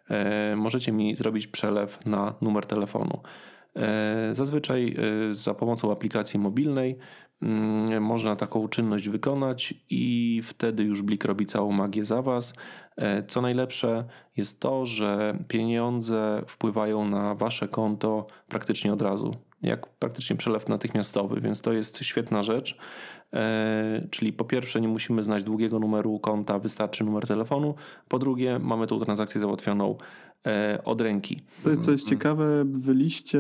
e, 0.10 0.56
możecie 0.56 0.92
mi 0.92 1.16
zrobić 1.16 1.48
przelew 1.48 2.06
na 2.06 2.34
numer 2.42 2.66
telefonu. 2.66 3.22
E, 3.76 4.30
zazwyczaj 4.34 4.96
y, 5.32 5.36
za 5.36 5.54
pomocą 5.54 5.92
aplikacji 5.92 6.40
mobilnej 6.40 6.98
mm, 7.42 8.04
można 8.04 8.36
taką 8.36 8.68
czynność 8.68 9.10
wykonać 9.10 9.74
i 9.90 10.42
wtedy 10.44 10.84
już 10.84 11.02
Blik 11.02 11.26
robi 11.26 11.46
całą 11.46 11.72
magię 11.72 12.06
za 12.06 12.22
Was. 12.22 12.54
E, 12.98 13.24
co 13.24 13.42
najlepsze 13.42 14.06
jest 14.38 14.60
to, 14.60 14.86
że 14.86 15.38
pieniądze 15.48 16.44
wpływają 16.48 17.10
na 17.10 17.36
Wasze 17.36 17.68
konto 17.68 18.28
praktycznie 18.48 18.94
od 18.94 19.02
razu, 19.02 19.36
jak 19.62 19.88
praktycznie 19.88 20.36
przelew 20.36 20.68
natychmiastowy, 20.68 21.42
więc 21.42 21.62
to 21.62 21.74
jest 21.74 22.04
świetna 22.04 22.44
rzecz. 22.44 22.78
E, 23.34 24.08
czyli 24.12 24.34
po 24.34 24.46
pierwsze 24.46 24.82
nie 24.82 24.88
musimy 24.88 25.24
znać 25.24 25.44
długiego 25.44 25.80
numeru 25.80 26.20
konta, 26.20 26.60
wystarczy 26.60 27.04
numer 27.04 27.28
telefonu. 27.28 27.76
Po 28.08 28.20
drugie 28.20 28.60
mamy 28.60 28.88
tą 28.88 29.00
transakcję 29.00 29.42
załatwioną 29.42 29.98
e, 30.48 30.82
od 30.86 31.02
ręki. 31.02 31.42
To 31.64 31.70
jest, 31.70 31.82
to 31.82 31.92
jest 31.92 32.10
ciekawe, 32.10 32.66
w 32.66 32.90
liście 32.90 33.40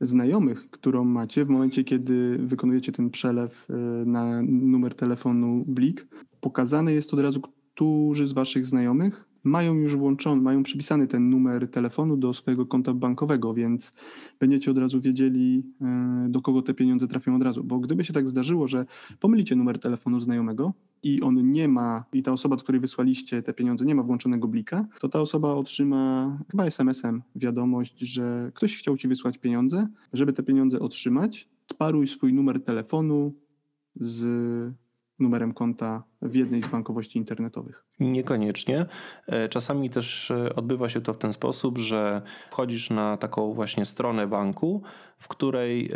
znajomych, 0.00 0.70
którą 0.70 1.04
macie 1.04 1.44
w 1.44 1.48
momencie, 1.48 1.84
kiedy 1.84 2.38
wykonujecie 2.38 2.92
ten 2.92 3.10
przelew 3.10 3.70
e, 3.70 3.74
na 4.06 4.42
numer 4.42 4.94
telefonu 4.94 5.64
Blik, 5.66 6.06
pokazane 6.40 6.92
jest 6.92 7.14
od 7.14 7.20
razu, 7.20 7.40
którzy 7.74 8.26
z 8.26 8.32
waszych 8.32 8.66
znajomych 8.66 9.25
mają 9.46 9.74
już 9.74 9.96
włączony, 9.96 10.42
mają 10.42 10.62
przypisany 10.62 11.06
ten 11.06 11.30
numer 11.30 11.70
telefonu 11.70 12.16
do 12.16 12.34
swojego 12.34 12.66
konta 12.66 12.94
bankowego, 12.94 13.54
więc 13.54 13.92
będziecie 14.40 14.70
od 14.70 14.78
razu 14.78 15.00
wiedzieli, 15.00 15.62
e, 15.80 16.26
do 16.28 16.42
kogo 16.42 16.62
te 16.62 16.74
pieniądze 16.74 17.08
trafią 17.08 17.36
od 17.36 17.42
razu. 17.42 17.64
Bo 17.64 17.78
gdyby 17.78 18.04
się 18.04 18.12
tak 18.12 18.28
zdarzyło, 18.28 18.66
że 18.68 18.86
pomylicie 19.20 19.56
numer 19.56 19.78
telefonu 19.78 20.20
znajomego 20.20 20.72
i 21.02 21.22
on 21.22 21.50
nie 21.50 21.68
ma, 21.68 22.04
i 22.12 22.22
ta 22.22 22.32
osoba, 22.32 22.56
do 22.56 22.62
której 22.62 22.80
wysłaliście 22.80 23.42
te 23.42 23.52
pieniądze, 23.52 23.84
nie 23.84 23.94
ma 23.94 24.02
włączonego 24.02 24.48
blika, 24.48 24.86
to 25.00 25.08
ta 25.08 25.20
osoba 25.20 25.54
otrzyma 25.54 26.38
chyba 26.50 26.66
SMS-em 26.66 27.22
wiadomość, 27.34 27.98
że 27.98 28.50
ktoś 28.54 28.76
chciał 28.76 28.96
ci 28.96 29.08
wysłać 29.08 29.38
pieniądze. 29.38 29.86
Żeby 30.12 30.32
te 30.32 30.42
pieniądze 30.42 30.80
otrzymać, 30.80 31.48
sparuj 31.72 32.06
swój 32.06 32.34
numer 32.34 32.64
telefonu 32.64 33.34
z 34.00 34.26
numerem 35.18 35.52
konta 35.52 36.02
w 36.22 36.34
jednej 36.34 36.62
z 36.62 36.66
bankowości 36.66 37.18
internetowych. 37.18 37.84
Niekoniecznie. 38.00 38.86
E, 39.26 39.48
czasami 39.48 39.90
też 39.90 40.30
e, 40.30 40.54
odbywa 40.54 40.88
się 40.88 41.00
to 41.00 41.12
w 41.12 41.18
ten 41.18 41.32
sposób, 41.32 41.78
że 41.78 42.22
wchodzisz 42.50 42.90
na 42.90 43.16
taką 43.16 43.54
właśnie 43.54 43.84
stronę 43.84 44.26
banku, 44.26 44.82
w 45.18 45.28
której 45.28 45.86
e, 45.86 45.90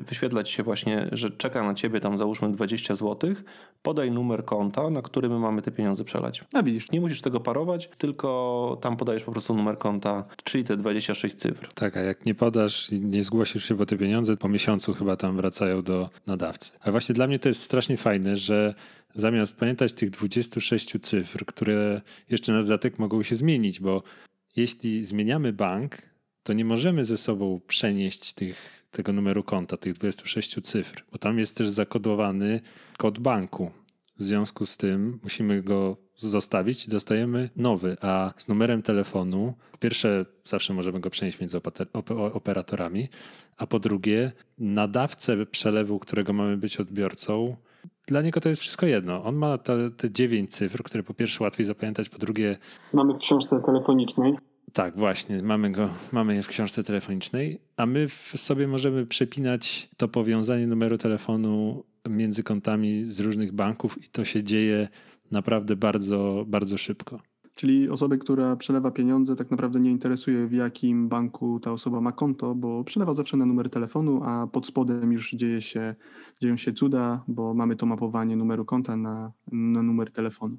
wyświetla 0.00 0.44
ci 0.44 0.54
się 0.54 0.62
właśnie, 0.62 1.08
że 1.12 1.30
czeka 1.30 1.62
na 1.62 1.74
ciebie 1.74 2.00
tam 2.00 2.18
załóżmy 2.18 2.52
20 2.52 2.94
zł, 2.94 3.34
podaj 3.82 4.10
numer 4.10 4.44
konta, 4.44 4.90
na 4.90 5.02
który 5.02 5.28
my 5.28 5.38
mamy 5.38 5.62
te 5.62 5.70
pieniądze 5.70 6.04
przelać. 6.04 6.44
A 6.52 6.62
widzisz. 6.62 6.90
Nie 6.90 7.00
musisz 7.00 7.20
tego 7.20 7.40
parować, 7.40 7.90
tylko 7.98 8.78
tam 8.80 8.96
podajesz 8.96 9.24
po 9.24 9.32
prostu 9.32 9.54
numer 9.54 9.78
konta, 9.78 10.24
czyli 10.44 10.64
te 10.64 10.76
26 10.76 11.34
cyfr. 11.34 11.72
Tak, 11.74 11.96
a 11.96 12.00
jak 12.00 12.26
nie 12.26 12.34
podasz 12.34 12.92
i 12.92 13.00
nie 13.00 13.24
zgłosisz 13.24 13.64
się 13.64 13.76
po 13.76 13.86
te 13.86 13.96
pieniądze, 13.96 14.36
po 14.36 14.48
miesiącu 14.48 14.94
chyba 14.94 15.16
tam 15.16 15.36
wracają 15.36 15.82
do 15.82 16.10
nadawcy. 16.26 16.70
Ale 16.80 16.92
właśnie 16.92 17.14
dla 17.14 17.26
mnie 17.26 17.38
to 17.38 17.48
jest 17.48 17.62
strasznie 17.62 17.96
fajne, 17.96 18.36
że 18.36 18.74
zamiast 19.16 19.56
pamiętać 19.56 19.92
tych 19.92 20.10
26 20.10 21.00
cyfr, 21.00 21.46
które 21.46 22.00
jeszcze 22.28 22.52
na 22.52 22.62
dodatek 22.62 22.98
mogą 22.98 23.22
się 23.22 23.36
zmienić, 23.36 23.80
bo 23.80 24.02
jeśli 24.56 25.04
zmieniamy 25.04 25.52
bank, 25.52 26.02
to 26.42 26.52
nie 26.52 26.64
możemy 26.64 27.04
ze 27.04 27.18
sobą 27.18 27.60
przenieść 27.66 28.32
tych, 28.32 28.86
tego 28.90 29.12
numeru 29.12 29.42
konta, 29.42 29.76
tych 29.76 29.94
26 29.94 30.60
cyfr, 30.62 31.04
bo 31.12 31.18
tam 31.18 31.38
jest 31.38 31.56
też 31.56 31.68
zakodowany 31.68 32.60
kod 32.98 33.18
banku. 33.18 33.70
W 34.18 34.22
związku 34.22 34.66
z 34.66 34.76
tym 34.76 35.18
musimy 35.22 35.62
go 35.62 35.96
zostawić 36.16 36.86
i 36.86 36.90
dostajemy 36.90 37.50
nowy, 37.56 37.96
a 38.00 38.32
z 38.38 38.48
numerem 38.48 38.82
telefonu, 38.82 39.54
pierwsze, 39.80 40.26
zawsze 40.44 40.74
możemy 40.74 41.00
go 41.00 41.10
przenieść 41.10 41.40
między 41.40 41.60
operatorami, 42.32 43.08
a 43.56 43.66
po 43.66 43.78
drugie, 43.78 44.32
nadawcę 44.58 45.46
przelewu, 45.46 45.98
którego 45.98 46.32
mamy 46.32 46.56
być 46.56 46.76
odbiorcą, 46.76 47.56
dla 48.06 48.22
niego 48.22 48.40
to 48.40 48.48
jest 48.48 48.60
wszystko 48.60 48.86
jedno. 48.86 49.24
On 49.24 49.36
ma 49.36 49.58
te, 49.58 49.90
te 49.90 50.10
dziewięć 50.10 50.52
cyfr, 50.52 50.82
które 50.82 51.02
po 51.02 51.14
pierwsze 51.14 51.44
łatwiej 51.44 51.66
zapamiętać, 51.66 52.08
po 52.08 52.18
drugie. 52.18 52.56
Mamy 52.92 53.14
w 53.14 53.18
książce 53.18 53.60
telefonicznej. 53.66 54.34
Tak, 54.72 54.98
właśnie, 54.98 55.42
mamy 55.42 55.70
go, 55.70 55.88
mamy 56.12 56.34
je 56.34 56.42
w 56.42 56.48
książce 56.48 56.82
telefonicznej, 56.82 57.60
a 57.76 57.86
my 57.86 58.08
sobie 58.36 58.68
możemy 58.68 59.06
przepinać 59.06 59.88
to 59.96 60.08
powiązanie 60.08 60.66
numeru 60.66 60.98
telefonu 60.98 61.84
między 62.08 62.42
kontami 62.42 63.04
z 63.04 63.20
różnych 63.20 63.52
banków 63.52 64.04
i 64.04 64.08
to 64.08 64.24
się 64.24 64.42
dzieje 64.42 64.88
naprawdę 65.30 65.76
bardzo, 65.76 66.44
bardzo 66.48 66.78
szybko. 66.78 67.20
Czyli 67.56 67.90
osobę, 67.90 68.18
która 68.18 68.56
przelewa 68.56 68.90
pieniądze, 68.90 69.36
tak 69.36 69.50
naprawdę 69.50 69.80
nie 69.80 69.90
interesuje, 69.90 70.46
w 70.46 70.52
jakim 70.52 71.08
banku 71.08 71.60
ta 71.60 71.72
osoba 71.72 72.00
ma 72.00 72.12
konto, 72.12 72.54
bo 72.54 72.84
przelewa 72.84 73.14
zawsze 73.14 73.36
na 73.36 73.46
numer 73.46 73.70
telefonu, 73.70 74.20
a 74.24 74.46
pod 74.46 74.66
spodem 74.66 75.12
już 75.12 75.30
dzieje 75.32 75.62
się, 75.62 75.94
dzieją 76.40 76.56
się 76.56 76.72
cuda, 76.72 77.24
bo 77.28 77.54
mamy 77.54 77.76
to 77.76 77.86
mapowanie 77.86 78.36
numeru 78.36 78.64
konta 78.64 78.96
na, 78.96 79.32
na 79.52 79.82
numer 79.82 80.10
telefonu. 80.10 80.56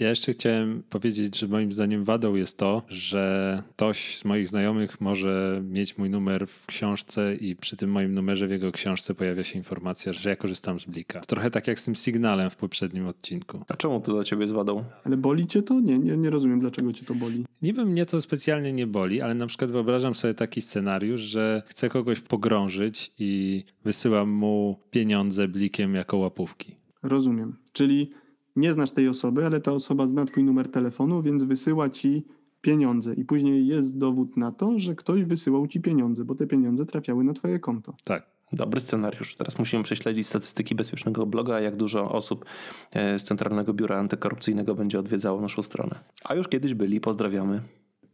Ja 0.00 0.08
jeszcze 0.08 0.32
chciałem 0.32 0.82
powiedzieć, 0.90 1.38
że 1.38 1.48
moim 1.48 1.72
zdaniem 1.72 2.04
wadą 2.04 2.34
jest 2.34 2.58
to, 2.58 2.82
że 2.88 3.62
ktoś 3.70 4.18
z 4.18 4.24
moich 4.24 4.48
znajomych 4.48 5.00
może 5.00 5.62
mieć 5.64 5.98
mój 5.98 6.10
numer 6.10 6.46
w 6.46 6.66
książce 6.66 7.34
i 7.34 7.56
przy 7.56 7.76
tym 7.76 7.90
moim 7.90 8.14
numerze 8.14 8.48
w 8.48 8.50
jego 8.50 8.72
książce 8.72 9.14
pojawia 9.14 9.44
się 9.44 9.58
informacja, 9.58 10.12
że 10.12 10.30
ja 10.30 10.36
korzystam 10.36 10.80
z 10.80 10.84
Blika. 10.84 11.20
Trochę 11.20 11.50
tak 11.50 11.66
jak 11.66 11.80
z 11.80 11.84
tym 11.84 11.96
sygnałem 11.96 12.50
w 12.50 12.56
poprzednim 12.56 13.06
odcinku. 13.06 13.64
A 13.68 13.76
czemu 13.76 14.00
to 14.00 14.12
dla 14.12 14.24
ciebie 14.24 14.42
jest 14.42 14.52
wadą? 14.52 14.84
Ale 15.04 15.16
boli 15.16 15.46
cię 15.46 15.62
to? 15.62 15.80
Nie, 15.80 15.98
nie, 15.98 16.16
nie 16.16 16.30
rozumiem, 16.30 16.60
dlaczego 16.60 16.92
cię 16.92 17.06
to 17.06 17.14
boli. 17.14 17.44
Niby 17.62 17.84
mnie 17.84 18.06
to 18.06 18.20
specjalnie 18.20 18.72
nie 18.72 18.86
boli, 18.86 19.20
ale 19.20 19.34
na 19.34 19.46
przykład 19.46 19.72
wyobrażam 19.72 20.14
sobie 20.14 20.34
taki 20.34 20.60
scenariusz, 20.60 21.20
że 21.20 21.62
chcę 21.66 21.88
kogoś 21.88 22.20
pogrążyć 22.20 23.12
i 23.18 23.64
wysyłam 23.84 24.30
mu 24.30 24.78
pieniądze 24.90 25.48
blikiem 25.48 25.94
jako 25.94 26.16
łapówki. 26.16 26.76
Rozumiem. 27.02 27.56
Czyli 27.72 28.10
nie 28.56 28.72
znasz 28.72 28.92
tej 28.92 29.08
osoby, 29.08 29.46
ale 29.46 29.60
ta 29.60 29.72
osoba 29.72 30.06
zna 30.06 30.24
twój 30.24 30.44
numer 30.44 30.68
telefonu, 30.68 31.22
więc 31.22 31.42
wysyła 31.42 31.90
ci 31.90 32.24
pieniądze 32.60 33.14
i 33.14 33.24
później 33.24 33.66
jest 33.66 33.98
dowód 33.98 34.36
na 34.36 34.52
to, 34.52 34.78
że 34.78 34.94
ktoś 34.94 35.24
wysyłał 35.24 35.66
ci 35.66 35.80
pieniądze, 35.80 36.24
bo 36.24 36.34
te 36.34 36.46
pieniądze 36.46 36.86
trafiały 36.86 37.24
na 37.24 37.32
twoje 37.32 37.58
konto. 37.58 37.94
Tak. 38.04 38.40
Dobry 38.52 38.80
scenariusz. 38.80 39.34
Teraz 39.34 39.58
musimy 39.58 39.82
prześledzić 39.82 40.26
statystyki 40.26 40.74
bezpiecznego 40.74 41.26
bloga, 41.26 41.60
jak 41.60 41.76
dużo 41.76 42.12
osób 42.12 42.44
e, 42.92 43.18
z 43.18 43.22
Centralnego 43.22 43.74
Biura 43.74 43.98
Antykorupcyjnego 43.98 44.74
będzie 44.74 44.98
odwiedzało 44.98 45.40
naszą 45.40 45.62
stronę. 45.62 45.98
A 46.24 46.34
już 46.34 46.48
kiedyś 46.48 46.74
byli, 46.74 47.00
pozdrawiamy. 47.00 47.62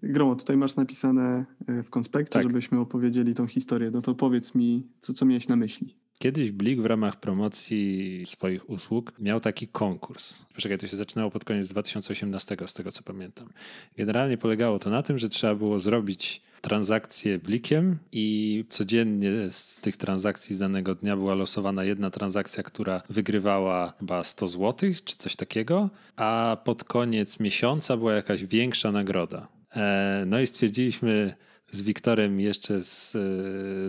Gromo, 0.02 0.36
tutaj 0.36 0.56
masz 0.56 0.76
napisane 0.76 1.44
e, 1.66 1.82
w 1.82 1.90
konspekcie, 1.90 2.32
tak. 2.32 2.42
żebyśmy 2.42 2.80
opowiedzieli 2.80 3.34
tą 3.34 3.46
historię. 3.46 3.90
No 3.90 4.02
to 4.02 4.14
powiedz 4.14 4.54
mi, 4.54 4.86
co, 5.00 5.12
co 5.12 5.26
miałeś 5.26 5.48
na 5.48 5.56
myśli. 5.56 5.96
Kiedyś 6.18 6.50
Blik 6.50 6.80
w 6.80 6.86
ramach 6.86 7.20
promocji 7.20 8.22
swoich 8.26 8.70
usług 8.70 9.12
miał 9.18 9.40
taki 9.40 9.68
konkurs. 9.68 10.44
Poczekaj, 10.54 10.78
to 10.78 10.86
się 10.86 10.96
zaczynało 10.96 11.30
pod 11.30 11.44
koniec 11.44 11.68
2018, 11.68 12.56
z 12.66 12.74
tego 12.74 12.92
co 12.92 13.02
pamiętam. 13.02 13.48
Generalnie 13.96 14.38
polegało 14.38 14.78
to 14.78 14.90
na 14.90 15.02
tym, 15.02 15.18
że 15.18 15.28
trzeba 15.28 15.54
było 15.54 15.78
zrobić 15.78 16.42
transakcję 16.60 17.38
blikiem 17.38 17.98
i 18.12 18.64
codziennie 18.68 19.30
z 19.50 19.80
tych 19.80 19.96
transakcji 19.96 20.56
z 20.56 20.58
danego 20.58 20.94
dnia 20.94 21.16
była 21.16 21.34
losowana 21.34 21.84
jedna 21.84 22.10
transakcja, 22.10 22.62
która 22.62 23.02
wygrywała 23.10 23.92
chyba 23.98 24.24
100 24.24 24.48
zł 24.48 24.90
czy 25.04 25.16
coś 25.16 25.36
takiego, 25.36 25.90
a 26.16 26.56
pod 26.64 26.84
koniec 26.84 27.40
miesiąca 27.40 27.96
była 27.96 28.12
jakaś 28.12 28.44
większa 28.44 28.92
nagroda. 28.92 29.48
E, 29.76 30.24
no 30.26 30.40
i 30.40 30.46
stwierdziliśmy, 30.46 31.34
z 31.70 31.82
Wiktorem, 31.82 32.40
jeszcze 32.40 32.82
z, 32.82 33.16
e, 33.16 33.18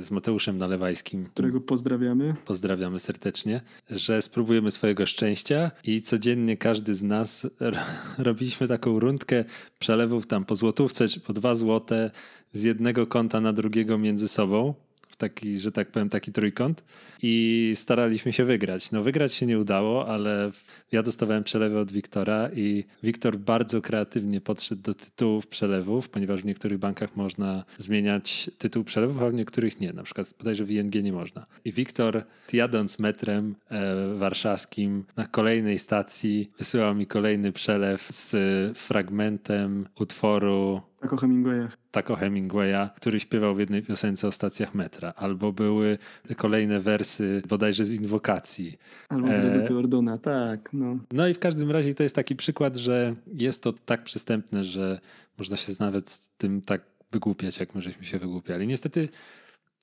z 0.02 0.12
Mateuszem 0.12 0.58
Nalewajskim. 0.58 1.26
Którego 1.26 1.62
pozdrawiamy. 1.62 2.36
Pozdrawiamy 2.46 3.00
serdecznie, 3.00 3.62
że 3.90 4.22
spróbujemy 4.22 4.72
swojego 4.72 5.06
szczęścia 5.06 5.72
i 5.84 6.02
codziennie 6.02 6.58
każdy 6.58 6.94
z 6.94 7.04
nas 7.04 7.48
robiliśmy 8.18 8.68
taką 8.68 9.00
rundkę 9.00 9.46
przelewów 9.80 10.28
tam 10.28 10.46
po 10.46 10.56
złotówce 10.56 11.08
czy 11.08 11.20
po 11.20 11.34
dwa 11.34 11.56
złote 11.56 12.12
z 12.54 12.64
jednego 12.64 13.08
konta 13.08 13.42
na 13.42 13.54
drugiego 13.54 13.98
między 13.98 14.28
sobą 14.28 14.74
taki, 15.16 15.58
że 15.58 15.72
tak 15.72 15.92
powiem, 15.92 16.10
taki 16.10 16.32
trójkąt 16.32 16.84
i 17.22 17.72
staraliśmy 17.76 18.34
się 18.34 18.46
wygrać. 18.46 18.92
No 18.92 19.04
wygrać 19.04 19.34
się 19.34 19.46
nie 19.46 19.60
udało, 19.60 20.08
ale 20.08 20.52
ja 20.92 21.04
dostawałem 21.04 21.44
przelewy 21.44 21.80
od 21.80 21.92
Wiktora 21.92 22.50
i 22.56 22.84
Wiktor 23.04 23.38
bardzo 23.38 23.82
kreatywnie 23.82 24.42
podszedł 24.42 24.82
do 24.82 24.94
tytułów 24.94 25.48
przelewów, 25.48 26.10
ponieważ 26.10 26.42
w 26.42 26.46
niektórych 26.46 26.78
bankach 26.78 27.16
można 27.16 27.64
zmieniać 27.78 28.52
tytuł 28.58 28.84
przelewów, 28.84 29.24
a 29.24 29.30
w 29.30 29.34
niektórych 29.34 29.80
nie. 29.80 29.94
Na 29.94 30.04
przykład 30.04 30.34
bodajże 30.38 30.66
w 30.66 30.72
ING 30.72 30.96
nie 31.04 31.14
można. 31.14 31.46
I 31.66 31.72
Wiktor 31.72 32.24
jadąc 32.54 33.00
metrem 33.00 33.56
e, 33.70 34.14
warszawskim 34.14 35.04
na 35.16 35.28
kolejnej 35.28 35.80
stacji 35.80 36.52
wysyłał 36.58 36.96
mi 36.96 37.08
kolejny 37.08 37.52
przelew 37.52 38.02
z 38.02 38.38
fragmentem 38.78 39.88
utworu 40.00 40.82
tak 41.00 41.14
o 41.14 41.18
Hemingwayach. 41.18 41.78
Tak 41.92 42.12
o 42.12 42.16
Hemingwaya, 42.16 42.90
który 42.96 43.20
śpiewał 43.20 43.56
w 43.56 43.60
jednej 43.60 43.84
piosence 43.84 44.28
o 44.28 44.32
stacjach 44.32 44.76
metra. 44.76 45.14
Albo 45.16 45.52
były 45.52 45.98
kolejne 46.38 46.80
wersy 46.80 47.42
bodajże 47.48 47.86
z 47.86 47.94
inwokacji. 47.94 48.78
Albo 49.10 49.34
z 49.34 49.38
Reduty 49.38 49.74
e... 49.74 49.78
Ordona, 49.78 50.18
tak. 50.18 50.70
No. 50.74 50.98
no 51.12 51.28
i 51.28 51.34
w 51.34 51.40
każdym 51.40 51.72
razie 51.72 51.96
to 51.96 52.04
jest 52.04 52.16
taki 52.16 52.36
przykład, 52.36 52.78
że 52.78 53.16
jest 53.34 53.64
to 53.64 53.74
tak 53.74 54.04
przystępne, 54.04 54.64
że 54.64 55.00
można 55.38 55.58
się 55.58 55.74
nawet 55.80 56.10
z 56.10 56.30
tym 56.38 56.62
tak 56.62 56.82
wygłupiać, 57.12 57.60
jak 57.60 57.76
my 57.76 57.82
żeśmy 57.82 58.06
się 58.06 58.20
wygłupiali. 58.20 58.68
Niestety 58.68 59.10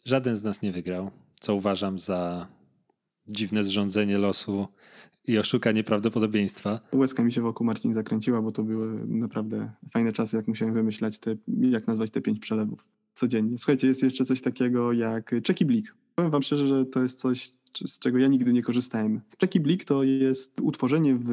żaden 0.05 0.37
z 0.37 0.45
nas 0.45 0.63
nie 0.63 0.73
wygrał, 0.73 1.11
co 1.41 1.55
uważam 1.55 1.99
za 1.99 2.47
dziwne 3.27 3.65
zrządzenie 3.65 4.19
losu 4.19 4.69
i 5.27 5.39
oszukanie 5.39 5.85
prawdopodobieństwa. 5.85 6.81
Łezka 6.93 7.25
mi 7.25 7.33
się 7.33 7.41
wokół 7.41 7.67
Marcin 7.67 7.93
zakręciła, 7.93 8.43
bo 8.43 8.53
to 8.53 8.63
były 8.63 9.07
naprawdę 9.07 9.73
fajne 9.91 10.13
czasy, 10.13 10.37
jak 10.37 10.49
musiałem 10.49 10.75
wymyślać 10.75 11.19
te, 11.19 11.37
jak 11.61 11.87
nazwać 11.87 12.11
te 12.11 12.21
pięć 12.21 12.41
przelewów 12.41 12.89
codziennie. 13.15 13.59
Słuchajcie, 13.59 13.87
jest 13.87 14.03
jeszcze 14.03 14.25
coś 14.25 14.41
takiego 14.43 14.93
jak 14.93 15.35
Czeki 15.43 15.65
Blik. 15.65 15.95
Powiem 16.15 16.31
wam 16.31 16.43
szczerze, 16.43 16.67
że 16.67 16.87
to 16.87 17.03
jest 17.03 17.19
coś, 17.19 17.53
z 17.87 17.99
czego 17.99 18.19
ja 18.19 18.29
nigdy 18.29 18.53
nie 18.53 18.63
korzystałem. 18.63 19.21
Czeki 19.39 19.61
Blik 19.61 19.85
to 19.85 20.03
jest 20.03 20.61
utworzenie 20.61 21.19
w, 21.21 21.31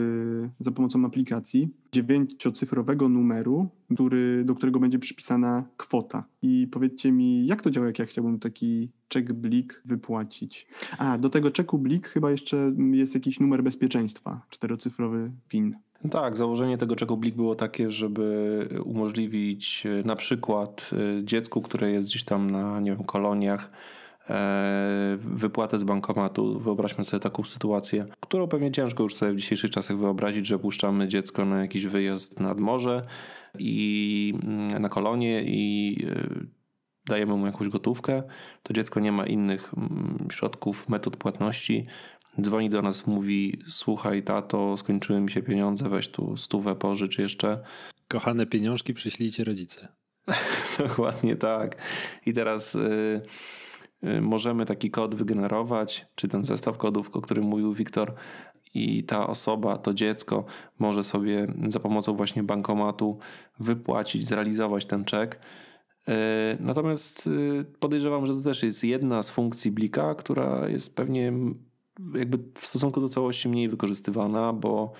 za 0.60 0.71
pomocą 0.71 1.06
aplikacji 1.06 1.69
dziewięciocyfrowego 1.91 3.10
numeru, 3.10 3.69
który, 3.93 4.43
do 4.45 4.56
którego 4.56 4.80
będzie 4.80 4.99
przypisana 4.99 5.63
kwota. 5.77 6.23
I 6.41 6.67
powiedzcie 6.71 7.12
mi, 7.12 7.47
jak 7.47 7.62
to 7.62 7.71
działa, 7.71 7.88
jak 7.88 7.99
ja 7.99 8.06
chciałbym 8.06 8.39
taki 8.39 8.89
czek 9.08 9.34
Blik 9.34 9.82
wypłacić? 9.86 10.67
A, 10.97 11.17
do 11.17 11.30
tego 11.30 11.51
czeku 11.51 11.80
Blik 11.80 12.08
chyba 12.08 12.32
jeszcze 12.32 12.73
jest 12.91 13.13
jakiś 13.13 13.39
numer 13.39 13.63
bezpieczeństwa, 13.63 14.41
czterocyfrowy 14.49 15.32
PIN. 15.47 15.75
Tak, 16.10 16.38
założenie 16.38 16.77
tego 16.77 16.95
czeku 16.95 17.17
Blik 17.17 17.36
było 17.36 17.56
takie, 17.56 17.91
żeby 17.91 18.67
umożliwić 18.84 19.84
e, 19.86 20.08
na 20.08 20.15
przykład 20.15 20.89
e, 20.93 21.25
dziecku, 21.25 21.62
które 21.62 21.91
jest 21.91 22.08
gdzieś 22.08 22.23
tam 22.23 22.49
na 22.49 22.80
nie 22.80 22.91
wiem, 22.91 23.04
koloniach, 23.04 23.71
wypłatę 25.17 25.79
z 25.79 25.83
bankomatu. 25.83 26.59
Wyobraźmy 26.59 27.03
sobie 27.03 27.19
taką 27.19 27.43
sytuację, 27.43 28.05
którą 28.19 28.47
pewnie 28.47 28.71
ciężko 28.71 29.03
już 29.03 29.15
sobie 29.15 29.33
w 29.33 29.35
dzisiejszych 29.35 29.71
czasach 29.71 29.97
wyobrazić, 29.97 30.47
że 30.47 30.59
puszczamy 30.59 31.07
dziecko 31.07 31.45
na 31.45 31.61
jakiś 31.61 31.85
wyjazd 31.85 32.39
nad 32.39 32.59
morze 32.59 33.05
i 33.59 34.33
mm, 34.43 34.81
na 34.81 34.89
kolonie 34.89 35.43
i 35.43 35.97
e, 36.09 36.45
dajemy 37.05 37.35
mu 37.35 37.45
jakąś 37.45 37.67
gotówkę, 37.67 38.23
to 38.63 38.73
dziecko 38.73 38.99
nie 38.99 39.11
ma 39.11 39.25
innych 39.25 39.73
mm, 39.77 40.27
środków, 40.31 40.89
metod 40.89 41.17
płatności. 41.17 41.85
Dzwoni 42.41 42.69
do 42.69 42.81
nas, 42.81 43.07
mówi: 43.07 43.59
Słuchaj, 43.67 44.23
tato, 44.23 44.77
skończyły 44.77 45.21
mi 45.21 45.31
się 45.31 45.41
pieniądze, 45.41 45.89
weź 45.89 46.09
tu 46.09 46.37
stówę 46.37 46.75
pożycz 46.75 47.17
jeszcze. 47.17 47.63
Kochane 48.07 48.45
pieniążki 48.45 48.93
przyślijcie 48.93 49.43
rodzice. 49.43 49.87
Dokładnie 50.87 51.35
tak. 51.35 51.75
I 52.25 52.33
teraz. 52.33 52.73
Yy, 52.73 53.21
możemy 54.21 54.65
taki 54.65 54.91
kod 54.91 55.15
wygenerować, 55.15 56.05
czy 56.15 56.27
ten 56.27 56.45
zestaw 56.45 56.77
kodów, 56.77 57.09
o 57.15 57.21
którym 57.21 57.45
mówił 57.45 57.73
Wiktor, 57.73 58.13
i 58.73 59.03
ta 59.03 59.27
osoba, 59.27 59.77
to 59.77 59.93
dziecko 59.93 60.45
może 60.79 61.03
sobie 61.03 61.53
za 61.67 61.79
pomocą 61.79 62.13
właśnie 62.13 62.43
bankomatu 62.43 63.17
wypłacić, 63.59 64.27
zrealizować 64.27 64.85
ten 64.85 65.05
czek. 65.05 65.39
Y, 66.09 66.11
natomiast 66.59 67.27
y, 67.27 67.65
podejrzewam, 67.79 68.25
że 68.25 68.33
to 68.33 68.41
też 68.41 68.63
jest 68.63 68.83
jedna 68.83 69.23
z 69.23 69.29
funkcji 69.29 69.71
Blika, 69.71 70.15
która 70.15 70.69
jest 70.69 70.95
pewnie 70.95 71.33
jakby 72.15 72.39
w 72.59 72.67
stosunku 72.67 73.01
do 73.01 73.09
całości 73.09 73.49
mniej 73.49 73.69
wykorzystywana, 73.69 74.53
bo 74.53 74.93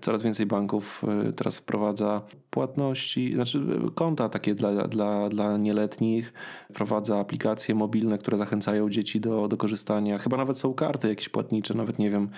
coraz 0.00 0.22
więcej 0.22 0.46
banków 0.46 1.02
e, 1.28 1.32
teraz 1.32 1.58
wprowadza 1.58 2.22
płatności, 2.50 3.34
znaczy 3.34 3.58
e, 3.58 3.90
konta 3.94 4.28
takie 4.28 4.54
dla, 4.54 4.88
dla, 4.88 5.28
dla 5.28 5.56
nieletnich, 5.56 6.32
wprowadza 6.70 7.18
aplikacje 7.18 7.74
mobilne, 7.74 8.18
które 8.18 8.38
zachęcają 8.38 8.90
dzieci 8.90 9.20
do, 9.20 9.48
do 9.48 9.56
korzystania. 9.56 10.18
Chyba 10.18 10.36
nawet 10.36 10.58
są 10.58 10.74
karty 10.74 11.08
jakieś 11.08 11.28
płatnicze, 11.28 11.74
nawet 11.74 11.98
nie 11.98 12.10
wiem. 12.10 12.28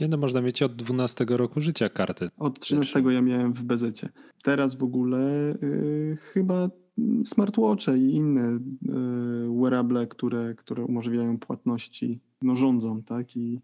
Nie 0.00 0.08
no, 0.08 0.16
można 0.16 0.40
mieć 0.40 0.62
od 0.62 0.76
12 0.76 1.26
roku 1.28 1.60
życia 1.60 1.88
kartę. 1.88 2.30
Od 2.38 2.60
13 2.60 3.02
ja 3.10 3.22
miałem 3.22 3.52
w 3.52 3.62
bezecie. 3.62 4.08
Teraz 4.42 4.74
w 4.74 4.82
ogóle 4.82 5.18
y, 5.62 6.16
chyba 6.32 6.68
smartwatche 7.24 7.98
i 7.98 8.14
inne 8.14 8.48
y, 8.48 8.58
wearable, 9.60 10.06
które, 10.06 10.54
które 10.54 10.84
umożliwiają 10.84 11.38
płatności, 11.38 12.20
no 12.42 12.54
rządzą, 12.56 13.02
tak? 13.02 13.36
I 13.36 13.60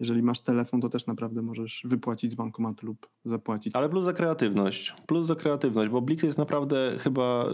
jeżeli 0.00 0.22
masz 0.22 0.40
telefon, 0.40 0.80
to 0.80 0.88
też 0.88 1.06
naprawdę 1.06 1.42
możesz 1.42 1.82
wypłacić 1.84 2.32
z 2.32 2.34
bankomatu 2.34 2.86
lub 2.86 3.08
zapłacić. 3.24 3.76
Ale 3.76 3.88
plus 3.88 4.04
za 4.04 4.12
kreatywność. 4.12 4.94
Plus 5.06 5.26
za 5.26 5.34
kreatywność, 5.34 5.90
bo 5.90 6.02
Blik 6.02 6.22
jest 6.22 6.38
naprawdę 6.38 6.96
chyba 6.98 7.46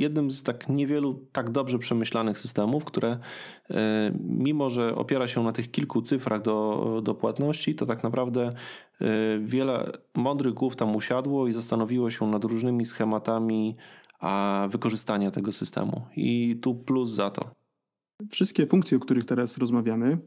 jednym 0.00 0.30
z 0.30 0.42
tak 0.42 0.68
niewielu 0.68 1.26
tak 1.32 1.50
dobrze 1.50 1.78
przemyślanych 1.78 2.38
systemów, 2.38 2.84
które 2.84 3.18
e, 3.70 4.12
mimo, 4.20 4.70
że 4.70 4.94
opiera 4.94 5.28
się 5.28 5.42
na 5.42 5.52
tych 5.52 5.70
kilku 5.70 6.02
cyfrach 6.02 6.42
do, 6.42 7.00
do 7.04 7.14
płatności, 7.14 7.74
to 7.74 7.86
tak 7.86 8.02
naprawdę 8.02 8.52
e, 9.00 9.38
wiele 9.38 9.92
mądrych 10.14 10.54
głów 10.54 10.76
tam 10.76 10.96
usiadło 10.96 11.48
i 11.48 11.52
zastanowiło 11.52 12.10
się 12.10 12.26
nad 12.26 12.44
różnymi 12.44 12.84
schematami 12.84 13.76
wykorzystania 14.68 15.30
tego 15.30 15.52
systemu. 15.52 16.02
I 16.16 16.58
tu 16.62 16.74
plus 16.74 17.10
za 17.10 17.30
to. 17.30 17.50
Wszystkie 18.30 18.66
funkcje, 18.66 18.96
o 18.96 19.00
których 19.00 19.24
teraz 19.24 19.58
rozmawiamy, 19.58 20.18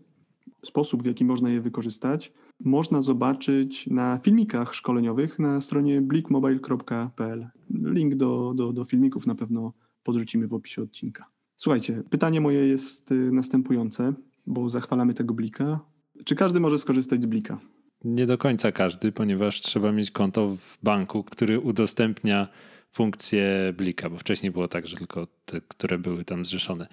sposób, 0.65 1.03
w 1.03 1.06
jaki 1.06 1.25
można 1.25 1.49
je 1.49 1.62
wykorzystać, 1.62 2.34
można 2.60 3.01
zobaczyć 3.01 3.88
na 3.88 4.19
filmikach 4.23 4.75
szkoleniowych 4.75 5.39
na 5.39 5.62
stronie 5.62 6.01
blikmobile.pl. 6.01 7.47
Link 7.69 8.15
do, 8.15 8.53
do, 8.56 8.73
do 8.73 8.86
filmików 8.86 9.27
na 9.27 9.36
pewno 9.36 9.73
podrzucimy 10.03 10.47
w 10.47 10.53
opisie 10.53 10.82
odcinka. 10.82 11.25
Słuchajcie, 11.56 12.03
pytanie 12.10 12.41
moje 12.41 12.67
jest 12.67 13.12
y, 13.12 13.32
następujące, 13.32 14.13
bo 14.47 14.69
zachwalamy 14.69 15.13
tego 15.13 15.34
blika. 15.34 15.79
Czy 16.25 16.36
każdy 16.36 16.60
może 16.60 16.79
skorzystać 16.79 17.23
z 17.23 17.25
blika? 17.25 17.60
Nie 18.03 18.25
do 18.25 18.38
końca 18.38 18.71
każdy, 18.71 19.12
ponieważ 19.12 19.62
trzeba 19.62 19.91
mieć 19.91 20.12
konto 20.12 20.56
w 20.56 20.77
banku, 20.84 21.23
który 21.23 21.60
udostępnia 21.60 22.47
funkcję 22.93 23.73
Blika, 23.77 24.10
bo 24.10 24.17
wcześniej 24.17 24.51
było 24.51 24.67
tak, 24.67 24.88
że 24.88 24.97
tylko 24.97 25.27
te, 25.45 25.62
które 25.62 25.97
były 25.97 26.25
tam 26.25 26.45
zrzeszone. 26.45 26.88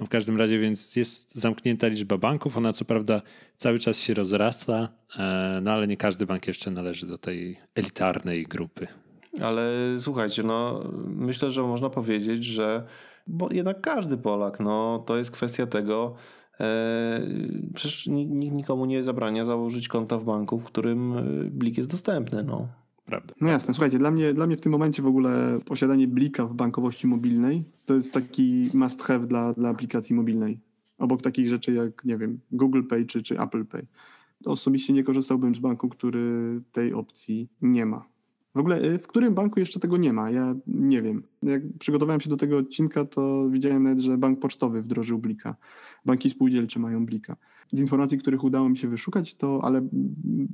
No 0.00 0.06
w 0.06 0.08
każdym 0.08 0.38
razie 0.38 0.58
więc 0.58 0.96
jest 0.96 1.34
zamknięta 1.34 1.86
liczba 1.86 2.18
banków, 2.18 2.56
ona 2.56 2.72
co 2.72 2.84
prawda 2.84 3.22
cały 3.56 3.78
czas 3.78 3.98
się 3.98 4.14
rozrasta, 4.14 4.88
e, 5.18 5.60
no 5.62 5.72
ale 5.72 5.86
nie 5.86 5.96
każdy 5.96 6.26
bank 6.26 6.46
jeszcze 6.46 6.70
należy 6.70 7.06
do 7.06 7.18
tej 7.18 7.56
elitarnej 7.74 8.44
grupy. 8.44 8.86
Ale 9.40 9.70
słuchajcie, 9.98 10.42
no 10.42 10.84
myślę, 11.06 11.50
że 11.50 11.62
można 11.62 11.90
powiedzieć, 11.90 12.44
że 12.44 12.86
bo 13.26 13.48
jednak 13.52 13.80
każdy 13.80 14.16
Polak, 14.16 14.60
no 14.60 15.04
to 15.06 15.16
jest 15.16 15.30
kwestia 15.30 15.66
tego, 15.66 16.14
e, 16.60 17.20
przecież 17.74 18.06
nikt 18.06 18.54
nikomu 18.54 18.84
nie 18.84 19.04
zabrania 19.04 19.44
założyć 19.44 19.88
konta 19.88 20.18
w 20.18 20.24
banku, 20.24 20.58
w 20.58 20.64
którym 20.64 21.14
Blik 21.50 21.78
jest 21.78 21.90
dostępny, 21.90 22.42
no 22.42 22.68
prawda. 23.06 23.34
No 23.40 23.48
jasne, 23.48 23.74
słuchajcie, 23.74 23.98
dla 23.98 24.10
mnie, 24.10 24.34
dla 24.34 24.46
mnie 24.46 24.56
w 24.56 24.60
tym 24.60 24.72
momencie 24.72 25.02
w 25.02 25.06
ogóle 25.06 25.60
posiadanie 25.64 26.08
blika 26.08 26.46
w 26.46 26.54
bankowości 26.54 27.06
mobilnej 27.06 27.64
to 27.86 27.94
jest 27.94 28.12
taki 28.12 28.70
must 28.74 29.02
have 29.02 29.26
dla, 29.26 29.52
dla 29.52 29.68
aplikacji 29.68 30.16
mobilnej. 30.16 30.58
Obok 30.98 31.22
takich 31.22 31.48
rzeczy 31.48 31.72
jak, 31.72 32.04
nie 32.04 32.16
wiem, 32.16 32.40
Google 32.52 32.82
Pay 32.82 33.06
czy, 33.06 33.22
czy 33.22 33.40
Apple 33.40 33.64
Pay. 33.64 33.86
Osobiście 34.44 34.92
nie 34.92 35.04
korzystałbym 35.04 35.54
z 35.54 35.58
banku, 35.58 35.88
który 35.88 36.60
tej 36.72 36.94
opcji 36.94 37.48
nie 37.62 37.86
ma. 37.86 38.04
W 38.54 38.58
ogóle 38.58 38.84
y, 38.84 38.98
w 38.98 39.06
którym 39.06 39.34
banku 39.34 39.60
jeszcze 39.60 39.80
tego 39.80 39.96
nie 39.96 40.12
ma? 40.12 40.30
Ja 40.30 40.54
nie 40.66 41.02
wiem. 41.02 41.22
Jak 41.42 41.62
przygotowałem 41.78 42.20
się 42.20 42.30
do 42.30 42.36
tego 42.36 42.58
odcinka, 42.58 43.04
to 43.04 43.50
widziałem 43.50 43.82
nawet, 43.82 43.98
że 43.98 44.18
bank 44.18 44.40
pocztowy 44.40 44.82
wdrożył 44.82 45.18
blika. 45.18 45.56
Banki 46.04 46.30
spółdzielcze 46.30 46.80
mają 46.80 47.06
blika. 47.06 47.36
Z 47.72 47.80
informacji, 47.80 48.18
których 48.18 48.44
udało 48.44 48.68
mi 48.68 48.78
się 48.78 48.88
wyszukać, 48.88 49.34
to, 49.34 49.60
ale 49.62 49.88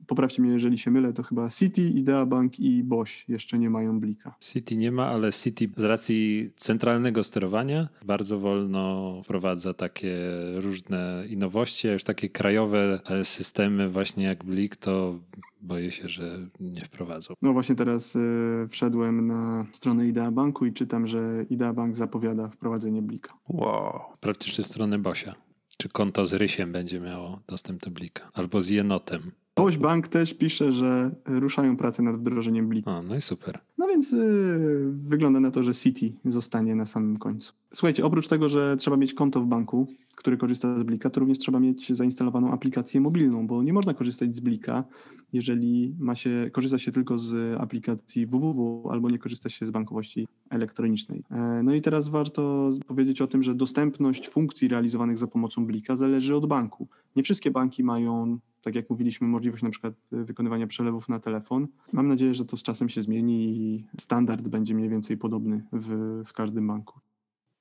poprawcie 0.06 0.42
mnie, 0.42 0.52
jeżeli 0.52 0.78
się 0.78 0.90
mylę, 0.90 1.12
to 1.12 1.22
chyba 1.22 1.48
City, 1.50 1.82
Idea 1.82 2.26
Bank 2.26 2.60
i 2.60 2.84
Boś 2.84 3.24
jeszcze 3.28 3.58
nie 3.58 3.70
mają 3.70 4.00
blika. 4.00 4.34
City 4.40 4.76
nie 4.76 4.92
ma, 4.92 5.06
ale 5.06 5.32
City 5.32 5.70
z 5.76 5.84
racji 5.84 6.50
centralnego 6.56 7.24
sterowania 7.24 7.88
bardzo 8.06 8.38
wolno 8.38 9.20
wprowadza 9.24 9.74
takie 9.74 10.16
różne 10.54 11.24
innowości, 11.28 11.88
a 11.88 11.92
już 11.92 12.04
takie 12.04 12.28
krajowe 12.28 13.00
e, 13.06 13.24
systemy 13.24 13.88
właśnie 13.88 14.24
jak 14.24 14.44
blik 14.44 14.76
to 14.76 15.18
boję 15.62 15.90
się, 15.90 16.08
że 16.08 16.38
nie 16.60 16.84
wprowadzą. 16.84 17.34
No 17.42 17.52
właśnie 17.52 17.74
teraz 17.74 18.16
y, 18.16 18.66
wszedłem 18.68 19.26
na 19.26 19.66
stronę 19.72 20.06
Idea 20.06 20.30
Banku 20.30 20.66
i 20.66 20.72
czytam, 20.72 21.06
że 21.06 21.44
Idea 21.50 21.72
Bank 21.72 21.96
zapowiada 21.96 22.48
wprowadzenie 22.48 23.02
blika. 23.02 23.34
Wow. 23.48 24.00
Jeszcze 24.46 24.62
stronę 24.62 24.98
Bosia. 24.98 25.34
Czy 25.82 25.88
konto 25.88 26.26
z 26.26 26.32
Rysiem 26.32 26.72
będzie 26.72 27.00
miało 27.00 27.40
dostęp 27.48 27.84
do 27.84 27.90
blika? 27.90 28.30
Albo 28.34 28.60
z 28.60 28.68
jenotem. 28.68 29.32
Boś 29.56 29.78
Bank 29.78 30.08
też 30.08 30.34
pisze, 30.34 30.72
że 30.72 31.10
ruszają 31.24 31.76
pracę 31.76 32.02
nad 32.02 32.16
wdrożeniem 32.16 32.68
blika. 32.68 32.90
O, 32.90 33.02
no 33.02 33.16
i 33.16 33.20
super. 33.20 33.58
No 33.78 33.88
więc 33.88 34.12
y, 34.12 34.92
wygląda 34.92 35.40
na 35.40 35.50
to, 35.50 35.62
że 35.62 35.74
City 35.74 36.12
zostanie 36.24 36.74
na 36.74 36.86
samym 36.86 37.18
końcu. 37.18 37.52
Słuchajcie, 37.72 38.04
oprócz 38.04 38.28
tego, 38.28 38.48
że 38.48 38.76
trzeba 38.76 38.96
mieć 38.96 39.14
konto 39.14 39.40
w 39.40 39.46
banku, 39.46 39.86
który 40.16 40.36
korzysta 40.36 40.78
z 40.78 40.82
Blika, 40.82 41.10
to 41.10 41.20
również 41.20 41.38
trzeba 41.38 41.60
mieć 41.60 41.92
zainstalowaną 41.92 42.52
aplikację 42.52 43.00
mobilną, 43.00 43.46
bo 43.46 43.62
nie 43.62 43.72
można 43.72 43.94
korzystać 43.94 44.34
z 44.34 44.40
Blika, 44.40 44.84
jeżeli 45.32 45.94
ma 45.98 46.14
się, 46.14 46.50
korzysta 46.52 46.78
się 46.78 46.92
tylko 46.92 47.18
z 47.18 47.60
aplikacji 47.60 48.26
www 48.26 48.88
albo 48.90 49.10
nie 49.10 49.18
korzysta 49.18 49.48
się 49.48 49.66
z 49.66 49.70
bankowości 49.70 50.28
elektronicznej. 50.50 51.24
E, 51.30 51.62
no 51.62 51.74
i 51.74 51.80
teraz 51.80 52.08
warto 52.08 52.70
powiedzieć 52.86 53.20
o 53.22 53.26
tym, 53.26 53.42
że 53.42 53.54
dostępność 53.54 54.28
funkcji 54.28 54.68
realizowanych 54.68 55.18
za 55.18 55.26
pomocą 55.26 55.66
Blika 55.66 55.96
zależy 55.96 56.36
od 56.36 56.46
banku. 56.46 56.88
Nie 57.16 57.22
wszystkie 57.22 57.50
banki 57.50 57.84
mają 57.84 58.38
tak 58.62 58.74
jak 58.74 58.90
mówiliśmy, 58.90 59.28
możliwość 59.28 59.62
na 59.62 59.70
przykład 59.70 59.94
wykonywania 60.12 60.66
przelewów 60.66 61.08
na 61.08 61.20
telefon. 61.20 61.68
Mam 61.92 62.08
nadzieję, 62.08 62.34
że 62.34 62.44
to 62.44 62.56
z 62.56 62.62
czasem 62.62 62.88
się 62.88 63.02
zmieni 63.02 63.56
i 63.56 63.86
standard 64.00 64.48
będzie 64.48 64.74
mniej 64.74 64.88
więcej 64.88 65.16
podobny 65.16 65.64
w, 65.72 66.22
w 66.26 66.32
każdym 66.32 66.66
banku. 66.66 67.00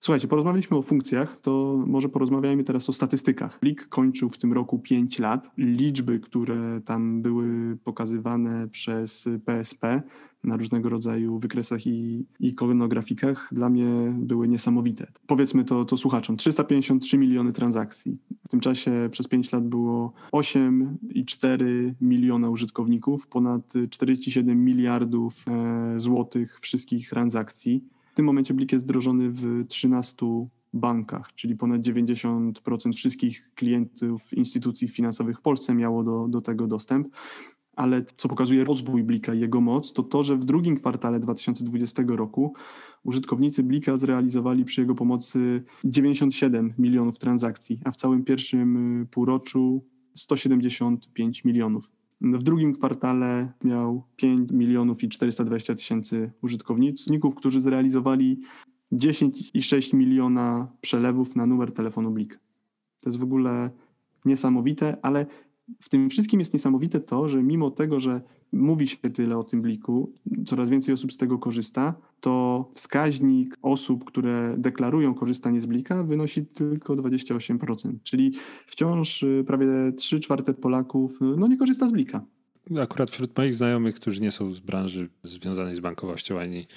Słuchajcie, 0.03 0.27
porozmawialiśmy 0.27 0.77
o 0.77 0.81
funkcjach, 0.81 1.39
to 1.41 1.83
może 1.87 2.09
porozmawiajmy 2.09 2.63
teraz 2.63 2.89
o 2.89 2.93
statystykach. 2.93 3.59
Blik 3.61 3.87
kończył 3.87 4.29
w 4.29 4.37
tym 4.37 4.53
roku 4.53 4.79
5 4.79 5.19
lat. 5.19 5.51
Liczby, 5.57 6.19
które 6.19 6.79
tam 6.85 7.21
były 7.21 7.77
pokazywane 7.83 8.67
przez 8.67 9.29
PSP 9.45 10.01
na 10.43 10.57
różnego 10.57 10.89
rodzaju 10.89 11.39
wykresach 11.39 11.87
i 11.87 12.25
ikonografikach 12.39 13.49
dla 13.51 13.69
mnie 13.69 14.15
były 14.17 14.47
niesamowite. 14.47 15.07
Powiedzmy 15.27 15.65
to, 15.65 15.85
to 15.85 15.97
słuchaczom. 15.97 16.37
353 16.37 17.17
miliony 17.17 17.53
transakcji. 17.53 18.19
W 18.45 18.47
tym 18.47 18.59
czasie 18.59 19.09
przez 19.11 19.27
5 19.27 19.51
lat 19.51 19.67
było 19.67 20.13
8,4 20.33 21.93
miliona 22.01 22.49
użytkowników, 22.49 23.27
ponad 23.27 23.73
47 23.89 24.65
miliardów 24.65 25.45
e, 25.47 25.99
złotych 25.99 26.59
wszystkich 26.61 27.09
transakcji. 27.09 27.83
W 28.12 28.13
tym 28.13 28.26
momencie 28.26 28.54
Blik 28.54 28.71
jest 28.71 28.86
wdrożony 28.86 29.30
w 29.30 29.65
13 29.67 30.26
bankach, 30.74 31.34
czyli 31.36 31.56
ponad 31.56 31.82
90% 31.82 32.93
wszystkich 32.93 33.52
klientów 33.56 34.34
instytucji 34.34 34.88
finansowych 34.88 35.38
w 35.38 35.41
Polsce 35.41 35.76
miało 35.76 36.04
do, 36.04 36.28
do 36.28 36.41
tego 36.41 36.67
dostęp. 36.67 37.08
Ale 37.76 38.06
co 38.17 38.30
pokazuje 38.30 38.63
rozwój 38.63 39.04
Blika 39.04 39.34
i 39.34 39.39
jego 39.39 39.62
moc, 39.62 39.93
to 39.93 40.04
to, 40.04 40.24
że 40.24 40.36
w 40.36 40.45
drugim 40.45 40.78
kwartale 40.78 41.19
2020 41.19 42.04
roku 42.08 42.54
użytkownicy 43.04 43.63
Blika 43.63 43.97
zrealizowali 43.97 44.65
przy 44.65 44.82
jego 44.82 44.95
pomocy 44.95 45.63
97 45.84 46.74
milionów 46.78 47.17
transakcji, 47.17 47.80
a 47.86 47.91
w 47.91 47.97
całym 47.97 48.24
pierwszym 48.24 49.08
półroczu 49.12 49.86
175 50.15 51.45
milionów. 51.45 52.00
W 52.21 52.43
drugim 52.43 52.73
kwartale 52.73 53.51
miał 53.63 54.03
5 54.15 54.51
milionów 54.51 55.03
i 55.03 55.10
420 55.10 55.75
tysięcy 55.75 56.31
użytkowników, 56.41 57.36
którzy 57.36 57.62
zrealizowali 57.62 58.39
10,6 58.93 59.93
miliona 59.93 60.71
przelewów 60.81 61.36
na 61.36 61.45
numer 61.45 61.71
telefonu 61.71 62.12
Blik. 62.12 62.39
To 63.01 63.10
jest 63.10 63.19
w 63.19 63.23
ogóle 63.23 63.69
niesamowite, 64.25 64.97
ale 65.01 65.25
w 65.81 65.89
tym 65.89 66.10
wszystkim 66.10 66.39
jest 66.39 66.53
niesamowite 66.53 66.99
to, 66.99 67.29
że 67.29 67.43
mimo 67.43 67.71
tego, 67.71 67.99
że 67.99 68.21
mówi 68.53 68.87
się 68.87 68.97
tyle 68.97 69.37
o 69.37 69.43
tym 69.43 69.61
bliku, 69.61 70.13
coraz 70.45 70.69
więcej 70.69 70.93
osób 70.93 71.13
z 71.13 71.17
tego 71.17 71.39
korzysta, 71.39 71.93
to 72.19 72.65
wskaźnik 72.75 73.57
osób, 73.61 74.05
które 74.05 74.55
deklarują 74.57 75.13
korzystanie 75.13 75.61
z 75.61 75.65
blika 75.65 76.03
wynosi 76.03 76.45
tylko 76.45 76.95
28%, 76.95 77.93
czyli 78.03 78.33
wciąż 78.65 79.23
y, 79.23 79.43
prawie 79.47 79.67
3 79.97 80.19
czwarte 80.19 80.53
Polaków 80.53 81.19
no, 81.37 81.47
nie 81.47 81.57
korzysta 81.57 81.87
z 81.87 81.91
blika 81.91 82.25
akurat 82.82 83.12
wśród 83.12 83.38
moich 83.38 83.56
znajomych, 83.56 83.95
którzy 83.95 84.21
nie 84.21 84.32
są 84.32 84.54
z 84.54 84.60
branży 84.60 85.10
związanej 85.24 85.76
z 85.76 85.80
bankowością, 85.80 86.39
ani 86.39 86.67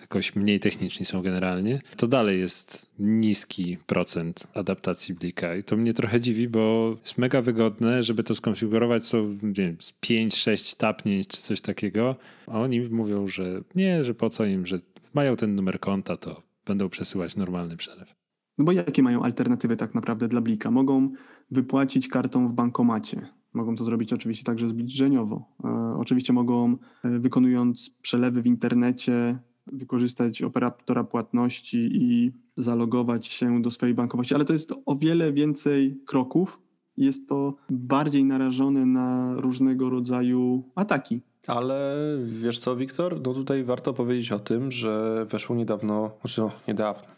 jakoś 0.00 0.36
mniej 0.36 0.60
techniczni 0.60 1.06
są 1.06 1.22
generalnie, 1.22 1.82
to 1.96 2.06
dalej 2.06 2.40
jest 2.40 2.86
niski 2.98 3.78
procent 3.86 4.46
adaptacji 4.54 5.14
Blika. 5.14 5.56
I 5.56 5.64
to 5.64 5.76
mnie 5.76 5.94
trochę 5.94 6.20
dziwi, 6.20 6.48
bo 6.48 6.96
jest 7.02 7.18
mega 7.18 7.42
wygodne, 7.42 8.02
żeby 8.02 8.22
to 8.24 8.34
skonfigurować, 8.34 9.06
są 9.06 9.38
nie 9.42 9.52
wiem, 9.52 9.76
z 9.80 9.92
5-6 9.92 10.76
tapnięć 10.76 11.28
czy 11.28 11.36
coś 11.36 11.60
takiego, 11.60 12.16
a 12.46 12.60
oni 12.60 12.80
mówią, 12.80 13.28
że 13.28 13.60
nie, 13.74 14.04
że 14.04 14.14
po 14.14 14.30
co 14.30 14.44
im, 14.44 14.66
że 14.66 14.80
mają 15.14 15.36
ten 15.36 15.54
numer 15.54 15.80
konta, 15.80 16.16
to 16.16 16.42
będą 16.66 16.88
przesyłać 16.88 17.36
normalny 17.36 17.76
przelew. 17.76 18.14
No 18.58 18.64
bo 18.64 18.72
jakie 18.72 19.02
mają 19.02 19.22
alternatywy 19.22 19.76
tak 19.76 19.94
naprawdę 19.94 20.28
dla 20.28 20.40
Blika? 20.40 20.70
Mogą 20.70 21.12
wypłacić 21.50 22.08
kartą 22.08 22.48
w 22.48 22.52
bankomacie 22.52 23.39
Mogą 23.52 23.76
to 23.76 23.84
zrobić 23.84 24.12
oczywiście 24.12 24.44
także 24.44 24.68
zbliżeniowo. 24.68 25.44
E, 25.64 25.96
oczywiście 25.98 26.32
mogą, 26.32 26.76
e, 27.04 27.18
wykonując 27.18 27.90
przelewy 28.02 28.42
w 28.42 28.46
internecie, 28.46 29.38
wykorzystać 29.66 30.42
operatora 30.42 31.04
płatności 31.04 31.88
i 31.92 32.32
zalogować 32.56 33.26
się 33.26 33.62
do 33.62 33.70
swojej 33.70 33.94
bankowości, 33.94 34.34
ale 34.34 34.44
to 34.44 34.52
jest 34.52 34.72
o 34.86 34.96
wiele 34.96 35.32
więcej 35.32 36.00
kroków. 36.06 36.60
Jest 36.96 37.28
to 37.28 37.54
bardziej 37.70 38.24
narażone 38.24 38.86
na 38.86 39.34
różnego 39.36 39.90
rodzaju 39.90 40.64
ataki. 40.74 41.20
Ale 41.46 41.96
wiesz 42.26 42.58
co, 42.58 42.76
Wiktor? 42.76 43.20
No 43.26 43.34
tutaj 43.34 43.64
warto 43.64 43.94
powiedzieć 43.94 44.32
o 44.32 44.38
tym, 44.38 44.72
że 44.72 45.26
weszło 45.30 45.56
niedawno, 45.56 46.10
znaczy 46.20 46.40
no 46.40 46.50
niedawno, 46.68 47.08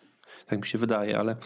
tak 0.47 0.61
mi 0.61 0.67
się 0.67 0.79
wydaje, 0.79 1.19
ale 1.19 1.37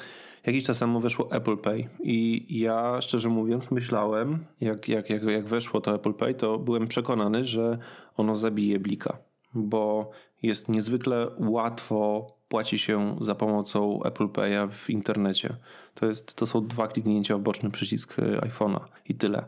jakiś 0.46 0.64
czas 0.64 0.78
temu 0.78 1.00
weszło 1.00 1.30
Apple 1.30 1.56
Pay 1.56 1.88
i 2.02 2.46
ja 2.60 3.00
szczerze 3.00 3.28
mówiąc 3.28 3.70
myślałem, 3.70 4.44
jak, 4.60 4.88
jak, 4.88 5.10
jak, 5.10 5.22
jak 5.22 5.46
weszło 5.48 5.80
to 5.80 5.94
Apple 5.94 6.14
Pay, 6.14 6.34
to 6.34 6.58
byłem 6.58 6.88
przekonany, 6.88 7.44
że 7.44 7.78
ono 8.16 8.36
zabije 8.36 8.78
Blika, 8.78 9.18
bo 9.54 10.10
jest 10.42 10.68
niezwykle 10.68 11.30
łatwo 11.38 12.26
płaci 12.48 12.78
się 12.78 13.16
za 13.20 13.34
pomocą 13.34 14.02
Apple 14.02 14.26
Pay'a 14.26 14.70
w 14.70 14.90
internecie. 14.90 15.56
To, 15.94 16.06
jest, 16.06 16.34
to 16.34 16.46
są 16.46 16.66
dwa 16.66 16.88
kliknięcia 16.88 17.38
w 17.38 17.40
boczny 17.40 17.70
przycisk 17.70 18.18
e, 18.18 18.22
iPhone'a 18.22 18.80
i 19.08 19.14
tyle. 19.14 19.44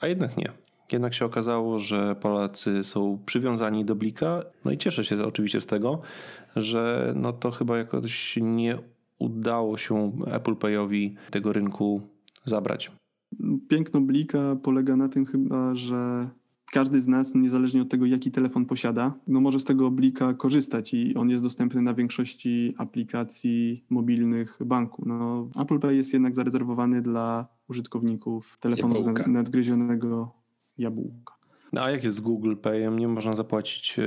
A 0.00 0.06
jednak 0.06 0.36
nie. 0.36 0.52
Jednak 0.92 1.14
się 1.14 1.24
okazało, 1.24 1.78
że 1.78 2.14
Polacy 2.14 2.84
są 2.84 3.18
przywiązani 3.26 3.84
do 3.84 3.94
Blika. 3.94 4.42
No 4.64 4.70
i 4.70 4.78
cieszę 4.78 5.04
się 5.04 5.24
oczywiście 5.24 5.60
z 5.60 5.66
tego, 5.66 6.00
że 6.56 7.12
no 7.16 7.32
to 7.32 7.50
chyba 7.50 7.78
jakoś 7.78 8.38
nie 8.40 8.78
udało 9.22 9.78
się 9.78 10.12
Apple 10.26 10.54
Pay'owi 10.54 11.14
tego 11.30 11.52
rynku 11.52 12.00
zabrać. 12.44 12.92
Piękno 13.68 14.00
Blika 14.00 14.56
polega 14.62 14.96
na 14.96 15.08
tym 15.08 15.26
chyba, 15.26 15.74
że 15.74 16.28
każdy 16.72 17.00
z 17.00 17.08
nas, 17.08 17.34
niezależnie 17.34 17.82
od 17.82 17.88
tego, 17.88 18.06
jaki 18.06 18.30
telefon 18.30 18.66
posiada, 18.66 19.14
no 19.26 19.40
może 19.40 19.60
z 19.60 19.64
tego 19.64 19.90
Blika 19.90 20.34
korzystać 20.34 20.94
i 20.94 21.14
on 21.14 21.30
jest 21.30 21.42
dostępny 21.42 21.82
na 21.82 21.94
większości 21.94 22.74
aplikacji 22.78 23.84
mobilnych 23.90 24.58
banku. 24.64 25.02
No, 25.06 25.48
Apple 25.60 25.78
Pay 25.78 25.96
jest 25.96 26.12
jednak 26.12 26.34
zarezerwowany 26.34 27.02
dla 27.02 27.46
użytkowników 27.68 28.58
telefonu 28.60 28.94
Jabłka. 28.94 29.28
nadgryzionego 29.28 30.32
jabłka. 30.78 31.34
A 31.80 31.90
jak 31.90 32.04
jest 32.04 32.16
z 32.16 32.20
Google 32.20 32.56
Payem? 32.56 32.98
Nie 32.98 33.08
można 33.08 33.32
zapłacić 33.32 33.98
e, 33.98 34.02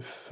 w, 0.00 0.30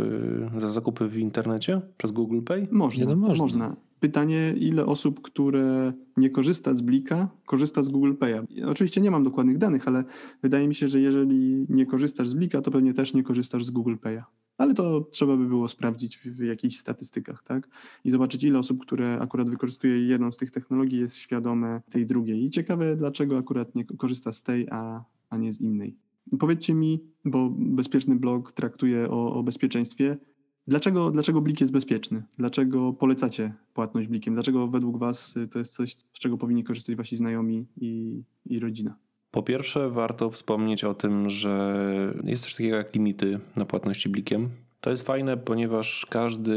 za 0.56 0.68
zakupy 0.68 1.08
w 1.08 1.18
internecie 1.18 1.80
przez 1.96 2.12
Google 2.12 2.40
Pay? 2.40 2.68
Można, 2.70 3.04
nie, 3.04 3.10
no 3.10 3.16
można. 3.16 3.42
można. 3.44 3.76
Pytanie, 4.00 4.54
ile 4.58 4.86
osób, 4.86 5.22
które 5.22 5.92
nie 6.16 6.30
korzysta 6.30 6.74
z 6.74 6.80
Blika, 6.80 7.28
korzysta 7.46 7.82
z 7.82 7.88
Google 7.88 8.12
Pay'a. 8.12 8.66
Oczywiście 8.66 9.00
nie 9.00 9.10
mam 9.10 9.24
dokładnych 9.24 9.58
danych, 9.58 9.88
ale 9.88 10.04
wydaje 10.42 10.68
mi 10.68 10.74
się, 10.74 10.88
że 10.88 11.00
jeżeli 11.00 11.66
nie 11.68 11.86
korzystasz 11.86 12.28
z 12.28 12.34
Blika, 12.34 12.62
to 12.62 12.70
pewnie 12.70 12.94
też 12.94 13.14
nie 13.14 13.22
korzystasz 13.22 13.64
z 13.64 13.70
Google 13.70 13.94
Pay'a. 13.94 14.22
Ale 14.58 14.74
to 14.74 15.00
trzeba 15.00 15.36
by 15.36 15.46
było 15.46 15.68
sprawdzić 15.68 16.16
w, 16.16 16.22
w 16.22 16.44
jakichś 16.44 16.76
statystykach, 16.76 17.42
tak? 17.42 17.68
I 18.04 18.10
zobaczyć, 18.10 18.44
ile 18.44 18.58
osób, 18.58 18.80
które 18.82 19.18
akurat 19.20 19.50
wykorzystuje 19.50 20.06
jedną 20.06 20.32
z 20.32 20.36
tych 20.36 20.50
technologii, 20.50 20.98
jest 20.98 21.16
świadome 21.16 21.82
tej 21.90 22.06
drugiej. 22.06 22.44
I 22.44 22.50
ciekawe, 22.50 22.96
dlaczego 22.96 23.38
akurat 23.38 23.74
nie 23.74 23.84
korzysta 23.84 24.32
z 24.32 24.42
tej, 24.42 24.68
a, 24.70 25.04
a 25.30 25.36
nie 25.36 25.52
z 25.52 25.60
innej. 25.60 25.96
Powiedzcie 26.38 26.74
mi, 26.74 27.04
bo 27.24 27.50
bezpieczny 27.58 28.16
blog 28.16 28.52
traktuje 28.52 29.10
o, 29.10 29.34
o 29.34 29.42
bezpieczeństwie, 29.42 30.16
Dlaczego, 30.68 31.10
dlaczego 31.10 31.40
Blik 31.40 31.60
jest 31.60 31.72
bezpieczny? 31.72 32.22
Dlaczego 32.38 32.92
polecacie 32.92 33.52
płatność 33.74 34.08
Blikiem? 34.08 34.34
Dlaczego 34.34 34.68
według 34.68 34.98
Was 34.98 35.34
to 35.50 35.58
jest 35.58 35.74
coś, 35.74 35.94
z 35.94 36.04
czego 36.12 36.38
powinni 36.38 36.64
korzystać 36.64 36.96
Wasi 36.96 37.16
znajomi 37.16 37.66
i, 37.80 38.22
i 38.46 38.60
rodzina? 38.60 38.96
Po 39.30 39.42
pierwsze, 39.42 39.90
warto 39.90 40.30
wspomnieć 40.30 40.84
o 40.84 40.94
tym, 40.94 41.30
że 41.30 41.84
jest 42.24 42.44
coś 42.44 42.54
takiego 42.54 42.76
jak 42.76 42.94
limity 42.94 43.40
na 43.56 43.64
płatności 43.64 44.08
Blikiem. 44.08 44.50
To 44.80 44.90
jest 44.90 45.02
fajne, 45.02 45.36
ponieważ 45.36 46.06
każdy 46.10 46.52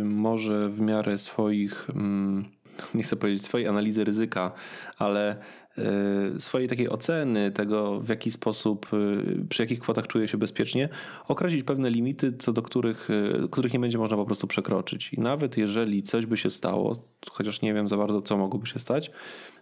y, 0.00 0.04
może 0.04 0.70
w 0.70 0.80
miarę 0.80 1.18
swoich, 1.18 1.90
mm, 1.90 2.44
nie 2.94 3.02
chcę 3.02 3.16
powiedzieć 3.16 3.44
swojej 3.44 3.68
analizy 3.68 4.04
ryzyka, 4.04 4.52
ale 4.98 5.36
Y, 5.78 6.40
swojej 6.40 6.68
takiej 6.68 6.88
oceny 6.88 7.50
tego, 7.50 8.00
w 8.00 8.08
jaki 8.08 8.30
sposób, 8.30 8.86
y, 8.94 9.46
przy 9.48 9.62
jakich 9.62 9.78
kwotach 9.78 10.06
czuje 10.06 10.28
się 10.28 10.38
bezpiecznie, 10.38 10.88
określić 11.28 11.62
pewne 11.62 11.90
limity, 11.90 12.32
co 12.32 12.52
do 12.52 12.62
których, 12.62 13.10
y, 13.10 13.48
których 13.50 13.72
nie 13.72 13.78
będzie 13.78 13.98
można 13.98 14.16
po 14.16 14.26
prostu 14.26 14.46
przekroczyć. 14.46 15.12
I 15.12 15.20
nawet 15.20 15.56
jeżeli 15.56 16.02
coś 16.02 16.26
by 16.26 16.36
się 16.36 16.50
stało, 16.50 16.96
chociaż 17.30 17.62
nie 17.62 17.74
wiem 17.74 17.88
za 17.88 17.96
bardzo, 17.96 18.22
co 18.22 18.36
mogłoby 18.36 18.66
się 18.66 18.78
stać, 18.78 19.10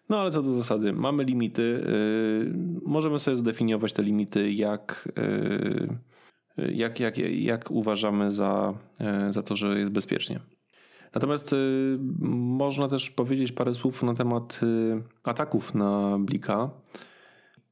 no 0.08 0.20
ale 0.20 0.30
co 0.30 0.42
do 0.42 0.52
zasady, 0.52 0.92
mamy 0.92 1.24
limity, 1.24 1.84
możemy 2.82 3.18
sobie 3.18 3.36
zdefiniować 3.36 3.92
te 3.92 4.02
limity, 4.02 4.52
jak, 4.52 5.08
jak, 6.56 7.00
jak, 7.00 7.18
jak 7.18 7.70
uważamy 7.70 8.30
za, 8.30 8.74
za 9.30 9.42
to, 9.42 9.56
że 9.56 9.78
jest 9.78 9.92
bezpiecznie. 9.92 10.40
Natomiast 11.14 11.52
y, 11.52 11.98
można 12.20 12.88
też 12.88 13.10
powiedzieć 13.10 13.52
parę 13.52 13.74
słów 13.74 14.02
na 14.02 14.14
temat 14.14 14.60
y, 14.62 15.02
ataków 15.24 15.74
na 15.74 16.18
Blika. 16.18 16.70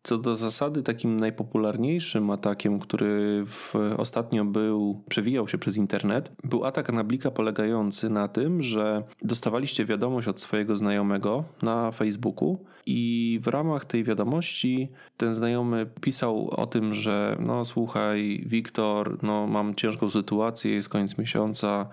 Co 0.03 0.19
do 0.19 0.37
zasady, 0.37 0.83
takim 0.83 1.21
najpopularniejszym 1.21 2.31
atakiem, 2.31 2.79
który 2.79 3.45
w, 3.47 3.75
ostatnio 3.97 4.45
był, 4.45 5.03
przewijał 5.09 5.49
się 5.49 5.59
przez 5.59 5.77
internet, 5.77 6.33
był 6.45 6.65
atak 6.65 6.93
na 6.93 7.05
Blika 7.05 7.31
polegający 7.31 8.11
na 8.11 8.29
tym, 8.29 8.63
że 8.63 9.03
dostawaliście 9.23 9.85
wiadomość 9.85 10.29
od 10.29 10.41
swojego 10.41 10.77
znajomego 10.77 11.45
na 11.63 11.93
Facebooku 11.93 12.65
i 12.87 13.41
w 13.43 13.47
ramach 13.47 13.85
tej 13.85 14.05
wiadomości 14.05 14.89
ten 15.17 15.35
znajomy 15.35 15.87
pisał 16.01 16.51
o 16.51 16.67
tym, 16.67 16.95
że 16.95 17.37
no 17.41 17.65
słuchaj, 17.65 18.45
Wiktor, 18.47 19.19
no 19.23 19.47
mam 19.47 19.75
ciężką 19.75 20.11
sytuację, 20.11 20.75
jest 20.75 20.89
koniec 20.89 21.19
miesiąca, 21.19 21.89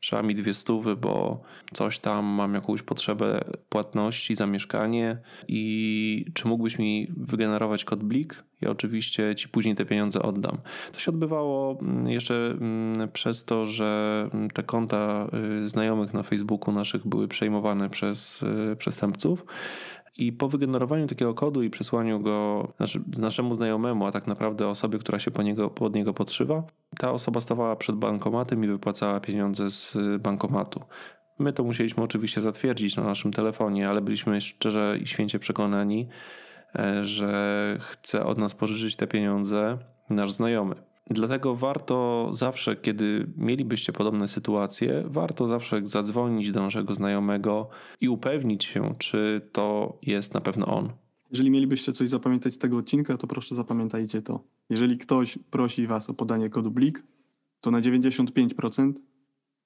trzeba 0.00 0.22
mi 0.22 0.34
dwie 0.34 0.54
stówy, 0.54 0.96
bo 0.96 1.40
coś 1.72 1.98
tam, 1.98 2.24
mam 2.24 2.54
jakąś 2.54 2.82
potrzebę 2.82 3.40
płatności 3.68 4.34
za 4.34 4.46
mieszkanie 4.46 5.18
i 5.48 6.24
czy 6.34 6.48
mógłbyś 6.48 6.78
mi 6.78 7.12
wygenerować 7.16 7.84
kod 7.84 8.04
Blik? 8.04 8.44
Ja 8.60 8.70
oczywiście 8.70 9.34
ci 9.34 9.48
później 9.48 9.74
te 9.74 9.84
pieniądze 9.84 10.22
oddam. 10.22 10.58
To 10.92 11.00
się 11.00 11.10
odbywało 11.10 11.78
mm, 11.82 12.08
jeszcze 12.08 12.34
mm, 12.34 13.08
przez 13.12 13.44
to, 13.44 13.66
że 13.66 14.28
mm, 14.34 14.50
te 14.50 14.62
konta 14.62 15.28
y, 15.64 15.68
znajomych 15.68 16.14
na 16.14 16.22
Facebooku 16.22 16.74
naszych 16.74 17.06
były 17.06 17.28
przejmowane 17.28 17.88
przez 17.88 18.42
y, 18.42 18.76
przestępców. 18.76 19.44
I 20.18 20.32
po 20.32 20.48
wygenerowaniu 20.48 21.06
takiego 21.06 21.34
kodu 21.34 21.62
i 21.62 21.70
przesłaniu 21.70 22.20
go 22.20 22.68
znaczy, 22.76 23.02
naszemu 23.18 23.54
znajomemu, 23.54 24.06
a 24.06 24.12
tak 24.12 24.26
naprawdę 24.26 24.68
osobie, 24.68 24.98
która 24.98 25.18
się 25.18 25.30
po 25.30 25.42
niego, 25.42 25.70
pod 25.70 25.94
niego 25.94 26.14
podszywa, 26.14 26.62
ta 26.98 27.12
osoba 27.12 27.40
stawała 27.40 27.76
przed 27.76 27.96
bankomatem 27.96 28.64
i 28.64 28.66
wypłacała 28.66 29.20
pieniądze 29.20 29.70
z 29.70 29.96
bankomatu. 30.22 30.80
My 31.38 31.52
to 31.52 31.64
musieliśmy 31.64 32.02
oczywiście 32.02 32.40
zatwierdzić 32.40 32.96
na 32.96 33.02
naszym 33.02 33.32
telefonie, 33.32 33.88
ale 33.88 34.00
byliśmy 34.00 34.40
szczerze 34.40 34.98
i 35.02 35.06
święcie 35.06 35.38
przekonani, 35.38 36.08
e, 36.78 37.04
że 37.04 37.76
chce 37.80 38.24
od 38.24 38.38
nas 38.38 38.54
pożyczyć 38.54 38.96
te 38.96 39.06
pieniądze 39.06 39.78
nasz 40.10 40.32
znajomy. 40.32 40.74
Dlatego 41.10 41.56
warto 41.56 42.28
zawsze, 42.32 42.76
kiedy 42.76 43.26
mielibyście 43.36 43.92
podobne 43.92 44.28
sytuacje, 44.28 45.04
warto 45.06 45.46
zawsze 45.46 45.82
zadzwonić 45.84 46.52
do 46.52 46.62
naszego 46.62 46.94
znajomego 46.94 47.68
i 48.00 48.08
upewnić 48.08 48.64
się, 48.64 48.92
czy 48.98 49.48
to 49.52 49.98
jest 50.02 50.34
na 50.34 50.40
pewno 50.40 50.66
on. 50.66 50.92
Jeżeli 51.30 51.50
mielibyście 51.50 51.92
coś 51.92 52.08
zapamiętać 52.08 52.54
z 52.54 52.58
tego 52.58 52.76
odcinka, 52.76 53.16
to 53.16 53.26
proszę 53.26 53.54
zapamiętajcie 53.54 54.22
to. 54.22 54.44
Jeżeli 54.70 54.98
ktoś 54.98 55.38
prosi 55.50 55.86
Was 55.86 56.10
o 56.10 56.14
podanie 56.14 56.50
kodu 56.50 56.70
BLIK, 56.70 57.02
to 57.60 57.70
na 57.70 57.80
95% 57.80 58.92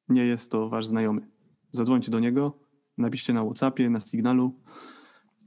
nie 0.09 0.25
jest 0.25 0.51
to 0.51 0.69
Wasz 0.69 0.87
znajomy. 0.87 1.29
Zadzwońcie 1.73 2.11
do 2.11 2.21
niego, 2.21 2.59
napiszcie 2.99 3.33
na 3.33 3.45
WhatsAppie, 3.45 3.91
na 3.91 4.01
Signalu, 4.01 4.55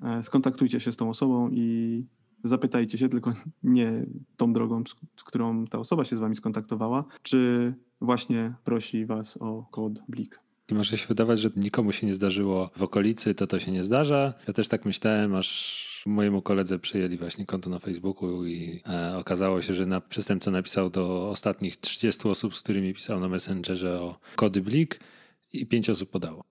e, 0.02 0.24
skontaktujcie 0.24 0.80
się 0.80 0.91
z 0.91 0.98
tą 0.98 1.10
osobą 1.10 1.50
i 1.52 2.06
zapytajcie 2.44 2.98
się, 2.98 3.10
tylko 3.10 3.34
nie 3.64 4.06
tą 4.38 4.54
drogą, 4.54 4.84
z 5.16 5.24
którą 5.24 5.68
ta 5.68 5.80
osoba 5.80 6.04
się 6.04 6.18
z 6.18 6.20
wami 6.20 6.36
skontaktowała, 6.36 7.06
czy 7.22 7.74
właśnie 8.02 8.54
prosi 8.64 9.06
was 9.06 9.38
o 9.41 9.66
kod 9.72 9.94
BLIK. 10.08 10.39
I 10.72 10.74
może 10.74 10.98
się 10.98 11.08
wydawać, 11.08 11.39
że 11.39 11.50
nikomu 11.56 11.91
się 11.91 12.08
nie 12.08 12.14
zdarzyło 12.14 12.70
w 12.76 12.84
okolicy, 12.84 13.36
to 13.36 13.48
to 13.48 13.60
się 13.60 13.72
nie 13.72 13.84
zdarza. 13.84 14.34
Ja 14.48 14.54
też 14.54 14.68
tak 14.68 14.86
myślałem, 14.86 15.36
aż 15.36 16.04
mojemu 16.06 16.41
koledze 16.41 16.80
przyjęli 16.80 17.18
właśnie 17.18 17.46
konto 17.46 17.70
na 17.70 17.80
Facebooku 17.80 18.46
i 18.46 18.82
e, 18.89 19.18
okazało 19.18 19.62
się, 19.62 19.74
że 19.74 19.86
na, 19.86 20.02
przestępca 20.02 20.52
napisał 20.52 20.89
do 20.89 21.30
ostatnich 21.30 21.78
30 21.78 22.30
osób, 22.30 22.56
z 22.56 22.62
którymi 22.62 22.94
pisał 22.94 23.20
na 23.20 23.28
Messengerze 23.28 24.02
o 24.02 24.16
kody 24.36 24.62
BLIK 24.62 25.00
i 25.54 25.66
5 25.66 25.89
osób 25.89 26.10
podało. 26.10 26.44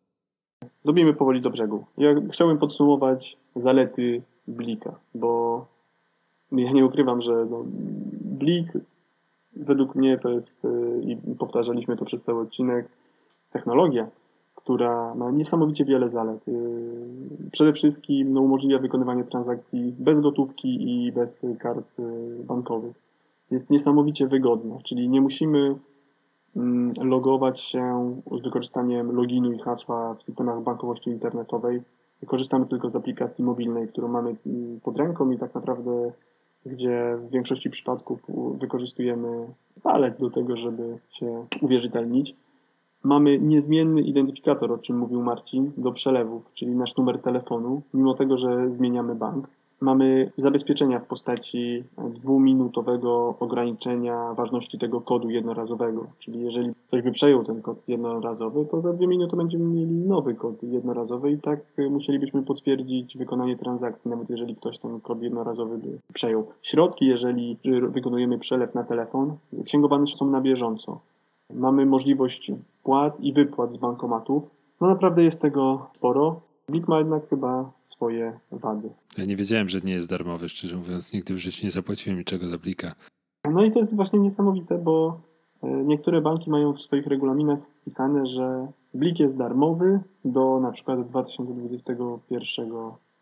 Dobijmy 0.85 1.15
powoli 1.15 1.41
do 1.41 1.51
brzegu. 1.51 1.85
Ja 1.99 2.15
chciałbym 2.33 2.59
podsumować 2.59 3.37
zalety 3.57 4.23
Blika, 4.49 4.95
bo 5.15 5.67
ja 6.53 6.73
nie 6.73 6.87
ukrywam, 6.87 7.21
że 7.21 7.47
no, 7.51 7.65
Blik 8.21 8.73
według 9.57 9.95
mnie 9.95 10.19
to 10.19 10.31
jest, 10.31 10.65
y, 10.65 11.01
i 11.03 11.37
powtarzaliśmy 11.37 11.97
to 11.97 12.05
przez 12.05 12.21
cały 12.21 12.43
odcinek, 12.43 12.89
technologia, 13.51 14.09
która 14.55 15.15
ma 15.15 15.31
niesamowicie 15.31 15.85
wiele 15.85 16.09
zalet. 16.09 16.49
Y, 16.49 17.51
przede 17.53 17.73
wszystkim 17.73 18.33
no, 18.33 18.41
umożliwia 18.41 18.79
wykonywanie 18.79 19.25
transakcji 19.25 19.95
bez 19.99 20.21
gotówki 20.21 21.07
i 21.07 21.13
bez 21.13 21.41
kart 21.59 22.01
y, 22.01 22.45
bankowych. 22.45 22.97
Jest 23.51 23.71
niesamowicie 23.71 24.27
wygodna, 24.27 24.79
czyli 24.85 25.09
nie 25.09 25.21
musimy 25.21 25.77
mm, 26.57 26.93
logować 27.03 27.61
się 27.61 28.15
z 28.39 28.43
wykorzystaniem 28.43 29.13
loginu 29.13 29.53
i 29.53 29.59
hasła 29.59 30.15
w 30.15 30.23
systemach 30.23 30.63
bankowości 30.63 31.11
internetowej. 31.11 31.83
Korzystamy 32.27 32.67
tylko 32.67 32.91
z 32.91 32.97
aplikacji 32.97 33.45
mobilnej, 33.45 33.89
którą 33.89 34.09
mamy 34.09 34.37
mm, 34.47 34.81
pod 34.81 34.97
ręką 34.97 35.31
i 35.31 35.39
tak 35.39 35.55
naprawdę 35.55 36.13
gdzie 36.67 37.17
w 37.17 37.31
większości 37.31 37.71
przypadków 37.71 38.21
wykorzystujemy 38.55 39.47
palet 39.83 40.19
do 40.19 40.31
tego, 40.31 40.57
żeby 40.57 40.99
się 41.11 41.47
uwierzytelnić. 41.61 42.37
Mamy 43.03 43.39
niezmienny 43.39 44.01
identyfikator, 44.01 44.73
o 44.73 44.79
czym 44.79 44.99
mówił 44.99 45.23
Marcin, 45.23 45.73
do 45.77 45.93
przelewów, 45.93 46.53
czyli 46.55 46.77
nasz 46.77 46.97
numer 46.97 47.19
telefonu, 47.19 47.83
mimo 47.95 48.15
tego, 48.15 48.37
że 48.37 48.73
zmieniamy 48.73 49.15
bank. 49.15 49.49
Mamy 49.83 50.33
zabezpieczenia 50.37 50.99
w 50.99 51.07
postaci 51.07 51.85
dwuminutowego 51.99 53.35
ograniczenia 53.41 54.35
ważności 54.35 54.79
tego 54.79 55.01
kodu 55.01 55.31
jednorazowego. 55.31 56.07
Czyli 56.19 56.41
jeżeli 56.41 56.75
ktoś 56.89 57.03
by 57.03 57.13
przejął 57.13 57.45
ten 57.45 57.63
kod 57.63 57.89
jednorazowy, 57.89 58.67
to 58.67 58.81
za 58.81 58.93
dwie 58.93 59.07
minuty 59.07 59.37
będziemy 59.37 59.65
mieli 59.65 59.95
nowy 59.95 60.35
kod 60.35 60.63
jednorazowy 60.63 61.31
i 61.31 61.39
tak 61.39 61.61
musielibyśmy 61.91 62.43
potwierdzić 62.43 63.17
wykonanie 63.17 63.57
transakcji, 63.57 64.11
nawet 64.11 64.31
jeżeli 64.31 64.57
ktoś 64.57 64.79
ten 64.79 65.01
kod 65.01 65.23
jednorazowy 65.23 65.79
by 65.79 65.99
przejął. 66.13 66.47
Środki, 66.63 67.07
jeżeli 67.07 67.59
wykonujemy 67.89 68.39
przelew 68.39 68.75
na 68.75 68.85
telefon, 68.85 69.37
księgowane 69.65 70.07
są 70.07 70.27
na 70.27 70.41
bieżąco. 70.41 71.01
Mamy 71.55 71.87
możliwość 71.87 72.53
wpłat 72.81 73.21
i 73.21 73.33
wypłat 73.33 73.73
z 73.73 73.77
bankomatów. 73.77 74.43
No 74.81 74.87
naprawdę 74.87 75.25
jest 75.25 75.41
tego 75.41 75.87
sporo. 75.97 76.41
Blik 76.69 76.89
ma 76.89 76.99
jednak 76.99 77.29
chyba 77.29 77.71
swoje 78.03 78.39
wady. 78.51 78.91
Ja 79.19 79.25
nie 79.25 79.37
wiedziałem, 79.37 79.69
że 79.69 79.79
nie 79.85 79.93
jest 79.93 80.11
darmowy, 80.11 80.49
szczerze 80.49 80.77
mówiąc. 80.77 81.13
Nigdy 81.13 81.35
w 81.35 81.39
życiu 81.39 81.67
nie 81.67 81.71
zapłaciłem 81.71 82.19
niczego 82.19 82.49
za 82.49 82.59
Blika. 82.59 82.95
No 83.53 83.65
i 83.65 83.71
to 83.71 83.79
jest 83.79 83.97
właśnie 83.97 84.19
niesamowite, 84.19 84.79
bo 84.79 85.21
e, 85.63 85.69
niektóre 85.69 86.21
banki 86.21 86.51
mają 86.51 86.73
w 86.73 86.81
swoich 86.81 87.07
regulaminach 87.07 87.59
wpisane, 87.81 88.27
że 88.27 88.67
Blik 88.95 89.21
jest 89.21 89.37
darmowy 89.37 90.01
do 90.25 90.61
na 90.61 90.73
przykład 90.73 91.09
2021 91.09 92.71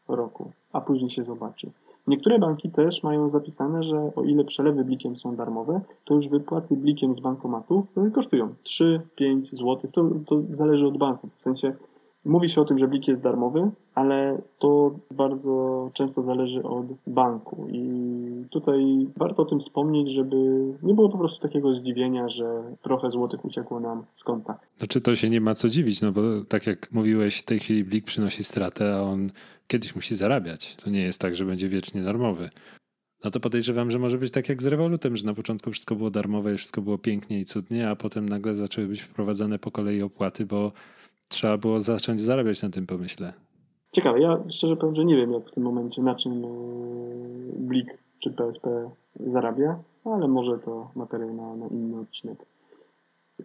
roku, 0.09 0.53
a 0.73 0.81
później 0.81 1.11
się 1.11 1.25
zobaczy. 1.25 1.71
Niektóre 2.07 2.39
banki 2.39 2.71
też 2.71 3.03
mają 3.03 3.31
zapisane, 3.31 3.83
że 3.83 4.13
o 4.17 4.23
ile 4.23 4.45
przelewy 4.45 4.85
blikiem 4.85 5.17
są 5.17 5.37
darmowe, 5.37 5.81
to 6.05 6.15
już 6.15 6.29
wypłaty 6.29 6.77
blikiem 6.77 7.15
z 7.15 7.21
bankomatu 7.21 7.87
kosztują 8.15 8.55
3-5 8.65 9.51
zł. 9.53 9.77
To, 9.93 10.11
to 10.27 10.43
zależy 10.53 10.87
od 10.87 10.99
banku. 10.99 11.29
W 11.37 11.43
sensie 11.43 11.73
Mówi 12.25 12.49
się 12.49 12.61
o 12.61 12.65
tym, 12.65 12.79
że 12.79 12.89
blik 12.89 13.09
jest 13.09 13.21
darmowy, 13.21 13.71
ale 13.95 14.43
to 14.59 14.99
bardzo 15.11 15.91
często 15.93 16.23
zależy 16.23 16.63
od 16.63 16.87
banku 17.07 17.67
i 17.73 17.85
tutaj 18.51 19.07
warto 19.17 19.43
o 19.43 19.47
tym 19.47 19.61
wspomnieć, 19.61 20.11
żeby 20.11 20.37
nie 20.83 20.95
było 20.95 21.09
po 21.09 21.19
prostu 21.19 21.43
takiego 21.43 21.75
zdziwienia, 21.75 22.29
że 22.29 22.63
trochę 22.83 23.11
złotych 23.11 23.45
uciekło 23.45 23.81
nam 23.81 24.05
z 24.15 24.25
konta. 24.25 24.59
Znaczy 24.79 25.01
to 25.01 25.17
się 25.17 25.31
nie 25.31 25.41
ma 25.41 25.55
co 25.55 25.69
dziwić, 25.69 26.03
no 26.03 26.13
bo 26.13 26.21
tak 26.49 26.67
jak 26.67 26.93
mówiłeś, 26.93 27.41
w 27.41 27.45
tej 27.45 27.59
chwili 27.61 27.85
blik 27.85 28.05
przynosi 28.05 28.45
stratę, 28.45 28.95
a 28.95 29.03
on 29.03 29.31
kiedyś 29.67 29.95
musi 29.95 30.15
zarabiać. 30.15 30.77
To 30.77 30.91
nie 30.91 31.03
jest 31.03 31.21
tak, 31.21 31.37
że 31.37 31.45
będzie 31.45 31.69
wiecznie 31.69 32.03
darmowy. 32.03 32.51
No 33.25 33.31
to 33.31 33.41
podejrzewam, 33.41 33.91
że 33.91 33.99
może 33.99 34.19
być 34.19 34.33
tak 34.33 34.49
jak 34.49 34.63
z 34.63 34.67
rewolutem, 34.67 35.17
że 35.17 35.27
na 35.27 35.35
początku 35.35 35.71
wszystko 35.71 35.95
było 35.95 36.11
darmowe 36.11 36.57
wszystko 36.57 36.83
było 36.83 36.99
pięknie 36.99 37.41
i 37.41 37.45
cudnie, 37.45 37.89
a 37.89 37.97
potem 37.97 38.29
nagle 38.29 38.55
zaczęły 38.55 38.87
być 38.87 39.01
wprowadzane 39.01 39.59
po 39.59 39.71
kolei 39.71 40.03
opłaty, 40.03 40.47
bo 40.47 40.73
trzeba 41.31 41.59
było 41.59 41.81
zacząć 41.81 42.23
zarabiać 42.23 42.63
na 42.63 42.71
tym 42.71 42.87
pomyśle. 42.87 43.33
Ciekawe, 43.93 44.21
ja 44.21 44.39
szczerze 44.49 44.77
powiem, 44.77 44.95
że 44.95 45.05
nie 45.05 45.17
wiem 45.17 45.33
jak 45.33 45.49
w 45.49 45.51
tym 45.51 45.63
momencie 45.63 46.03
na 46.03 46.15
czym 46.15 46.45
e, 46.45 46.49
Blik 47.57 47.99
czy 48.19 48.31
PSP 48.31 48.91
zarabia, 49.21 49.79
ale 50.05 50.29
może 50.29 50.59
to 50.59 50.91
materiał 50.95 51.35
na, 51.35 51.57
na 51.57 51.67
inny 51.67 52.01
odcinek. 52.01 52.47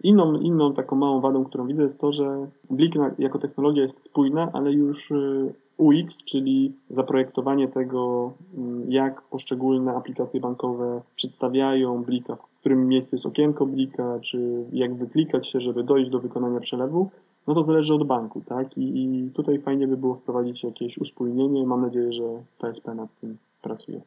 Inną, 0.02 0.40
inną 0.40 0.74
taką 0.74 0.96
małą 0.96 1.20
wadą, 1.20 1.44
którą 1.44 1.66
widzę 1.66 1.82
jest 1.82 2.00
to, 2.00 2.12
że 2.12 2.46
Blik 2.70 2.94
jako 3.18 3.38
technologia 3.38 3.82
jest 3.82 4.00
spójna, 4.00 4.50
ale 4.52 4.72
już 4.72 5.12
e, 5.12 5.52
UX, 5.76 6.24
czyli 6.24 6.72
zaprojektowanie 6.88 7.68
tego, 7.68 8.32
mm, 8.54 8.92
jak 8.92 9.22
poszczególne 9.22 9.94
aplikacje 9.94 10.40
bankowe 10.40 11.02
przedstawiają 11.16 12.04
Blika, 12.04 12.36
w 12.36 12.60
którym 12.60 12.88
miejscu 12.88 13.14
jest 13.14 13.26
okienko 13.26 13.66
Blika, 13.66 14.20
czy 14.20 14.64
jak 14.72 14.94
wyklikać 14.94 15.48
się, 15.48 15.60
żeby 15.60 15.84
dojść 15.84 16.10
do 16.10 16.18
wykonania 16.18 16.60
przelewu, 16.60 17.10
no 17.46 17.54
to 17.54 17.62
zależy 17.62 17.94
od 17.94 18.06
banku, 18.06 18.40
tak? 18.46 18.78
I, 18.78 19.04
I, 19.04 19.30
tutaj 19.30 19.58
fajnie 19.58 19.88
by 19.88 19.96
było 19.96 20.14
wprowadzić 20.14 20.64
jakieś 20.64 20.98
uspójnienie. 20.98 21.66
Mam 21.66 21.80
nadzieję, 21.80 22.12
że 22.12 22.42
PSP 22.58 22.94
nad 22.94 23.20
tym 23.20 23.36
pracuje. 23.62 24.00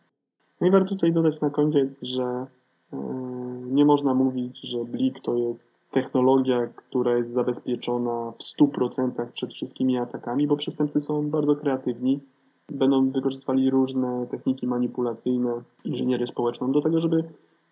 No 0.62 0.68
i 0.68 0.72
warto 0.72 0.90
tutaj 0.90 1.14
dodać 1.14 1.42
na 1.42 1.50
koniec, 1.50 2.04
że 2.04 2.46
yy, 2.94 3.00
nie 3.72 3.86
można 3.86 4.14
mówić, 4.14 4.60
że 4.62 4.86
Blik 4.86 5.20
to 5.22 5.36
jest 5.36 5.74
technologia, 5.92 6.68
która 6.68 7.18
jest 7.18 7.32
zabezpieczona 7.32 8.32
w 8.32 8.44
100% 8.62 9.32
przed 9.34 9.54
wszystkimi 9.54 9.98
atakami, 9.98 10.48
bo 10.48 10.58
przestępcy 10.58 11.02
są 11.02 11.30
bardzo 11.30 11.56
kreatywni. 11.56 12.20
Będą 12.70 13.10
wykorzystywali 13.10 13.70
różne 13.70 14.28
techniki 14.32 14.68
manipulacyjne, 14.68 15.62
inżynierię 15.86 16.28
społeczną 16.28 16.72
do 16.72 16.82
tego, 16.82 17.00
żeby 17.00 17.24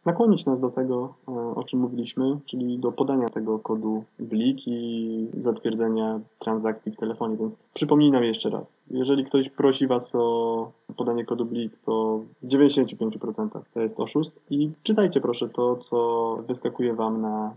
nakłonić 0.08 0.46
nas 0.46 0.60
do 0.60 0.70
tego, 0.70 1.14
e, 1.28 1.32
o 1.32 1.64
czym 1.64 1.80
mówiliśmy, 1.80 2.40
czyli 2.46 2.80
do 2.80 2.92
podania 2.92 3.30
tego 3.30 3.60
kodu 3.60 4.04
BLIK 4.20 4.68
i 4.68 5.28
zatwierdzenia 5.42 6.20
transakcji 6.40 6.92
w 6.92 6.98
telefonie. 6.98 7.38
Więc 7.38 7.58
przypominam 7.74 8.24
jeszcze 8.24 8.50
raz, 8.50 8.78
jeżeli 8.92 9.26
ktoś 9.26 9.50
prosi 9.50 9.88
Was 9.88 10.16
o 10.16 10.72
podanie 10.98 11.26
kodu 11.26 11.46
BLIK, 11.46 11.78
to 11.86 12.22
w 12.44 12.48
95% 12.48 13.50
to 13.74 13.82
jest 13.82 14.00
oszust 14.00 14.32
i 14.50 14.72
czytajcie 14.84 15.22
proszę 15.22 15.50
to, 15.50 15.76
co 15.76 16.38
wyskakuje 16.48 16.94
Wam 16.94 17.22
na 17.22 17.54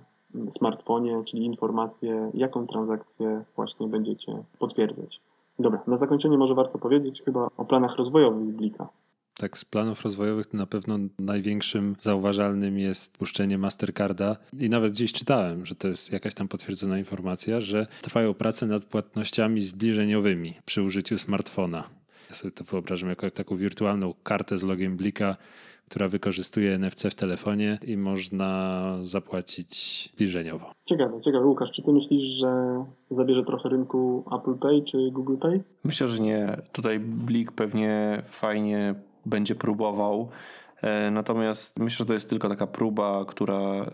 smartfonie, 0.51 1.22
czyli 1.24 1.44
informacje, 1.44 2.30
jaką 2.34 2.66
transakcję 2.66 3.44
właśnie 3.57 3.88
będziecie 3.88 4.42
potwierdzać. 4.59 5.20
Dobra, 5.59 5.80
na 5.86 5.96
zakończenie 5.96 6.38
może 6.38 6.55
warto 6.55 6.78
powiedzieć 6.78 7.22
chyba 7.22 7.48
o 7.57 7.64
planach 7.64 7.96
rozwojowych 7.96 8.57
Blika. 8.57 8.88
Tak, 9.35 9.59
z 9.59 9.64
planów 9.64 10.05
rozwojowych 10.05 10.47
to 10.47 10.57
na 10.57 10.66
pewno 10.66 10.99
największym 11.18 11.97
zauważalnym 12.01 12.78
jest 12.78 13.18
puszczenie 13.18 13.59
Mastercarda 13.59 14.37
i 14.59 14.68
nawet 14.68 14.93
gdzieś 14.93 15.12
czytałem, 15.12 15.66
że 15.66 15.74
to 15.74 15.89
jest 15.89 16.12
jakaś 16.12 16.35
tam 16.35 16.49
potwierdzona 16.49 16.99
informacja, 16.99 17.61
że 17.61 17.87
trwają 18.01 18.35
prace 18.35 18.66
nad 18.66 18.85
płatnościami 18.85 19.61
zbliżeniowymi 19.61 20.55
przy 20.64 20.83
użyciu 20.83 21.18
smartfona. 21.18 21.85
Ja 22.28 22.35
sobie 22.35 22.53
to 22.53 22.64
wyobrażam 22.64 23.09
jako 23.09 23.31
taką 23.31 23.57
wirtualną 23.57 24.14
kartę 24.22 24.59
z 24.59 24.62
logiem 24.62 24.97
Blika, 24.97 25.37
która 25.89 26.09
wykorzystuje 26.09 26.78
NFC 26.78 27.11
w 27.11 27.14
telefonie 27.14 27.78
i 27.87 27.97
można 27.97 28.99
zapłacić 29.03 30.09
zbliżeniowo. 30.14 30.72
Ciekawe, 30.85 31.20
ciekawe. 31.20 31.47
Łukasz, 31.47 31.70
czy 31.70 31.83
ty 31.83 31.93
myślisz, 31.93 32.24
że 32.24 32.85
zabierze 33.11 33.45
trochę 33.45 33.68
rynku 33.68 34.24
Apple 34.41 34.55
Pay 34.55 34.83
czy 34.85 35.11
Google 35.12 35.37
Pay? 35.37 35.62
Myślę, 35.85 36.09
że 36.09 36.20
nie. 36.20 36.57
Tutaj 36.72 37.01
Blik 37.01 37.53
pewnie 37.53 38.22
fajnie 38.28 38.95
będzie 39.26 39.54
próbował. 39.54 40.30
E, 40.82 41.10
natomiast 41.10 41.78
myślę, 41.78 41.98
że 41.98 42.06
to 42.06 42.14
jest 42.14 42.28
tylko 42.28 42.48
taka 42.48 42.66
próba, 42.66 43.24
która 43.28 43.60
e, 43.60 43.84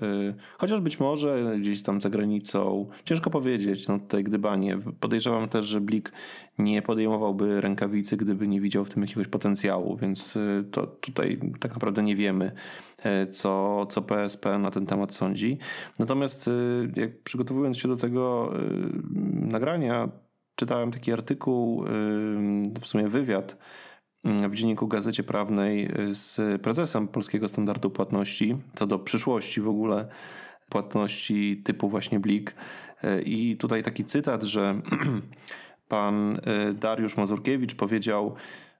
chociaż 0.58 0.80
być 0.80 1.00
może 1.00 1.56
gdzieś 1.60 1.82
tam 1.82 2.00
za 2.00 2.10
granicą, 2.10 2.86
ciężko 3.04 3.30
powiedzieć, 3.30 3.88
no 3.88 3.98
tutaj 3.98 4.24
gdybanie. 4.24 4.78
Podejrzewam 5.00 5.48
też, 5.48 5.66
że 5.66 5.80
Blik 5.80 6.12
nie 6.58 6.82
podejmowałby 6.82 7.60
rękawicy, 7.60 8.16
gdyby 8.16 8.48
nie 8.48 8.60
widział 8.60 8.84
w 8.84 8.94
tym 8.94 9.02
jakiegoś 9.02 9.28
potencjału, 9.28 9.96
więc 9.96 10.36
e, 10.36 10.64
to 10.70 10.86
tutaj 10.86 11.40
tak 11.60 11.72
naprawdę 11.72 12.02
nie 12.02 12.16
wiemy, 12.16 12.52
co, 13.32 13.86
co 13.86 14.02
PSP 14.02 14.58
na 14.58 14.70
ten 14.70 14.86
temat 14.86 15.14
sądzi. 15.14 15.58
Natomiast 15.98 16.50
jak 16.96 17.22
przygotowując 17.22 17.78
się 17.78 17.88
do 17.88 17.96
tego 17.96 18.52
nagrania, 19.32 20.08
czytałem 20.56 20.90
taki 20.90 21.12
artykuł, 21.12 21.84
w 22.80 22.86
sumie 22.86 23.08
wywiad, 23.08 23.56
w 24.48 24.54
dzienniku 24.54 24.88
Gazecie 24.88 25.22
Prawnej 25.22 25.88
z 26.10 26.62
prezesem 26.62 27.08
Polskiego 27.08 27.48
Standardu 27.48 27.90
Płatności 27.90 28.56
co 28.74 28.86
do 28.86 28.98
przyszłości 28.98 29.60
w 29.60 29.68
ogóle 29.68 30.08
płatności 30.68 31.62
typu 31.64 31.88
właśnie 31.88 32.20
Blik. 32.20 32.54
I 33.24 33.56
tutaj 33.56 33.82
taki 33.82 34.04
cytat, 34.04 34.42
że 34.42 34.80
pan 35.88 36.40
e, 36.44 36.72
Dariusz 36.72 37.16
Mazurkiewicz 37.16 37.74
powiedział, 37.74 38.34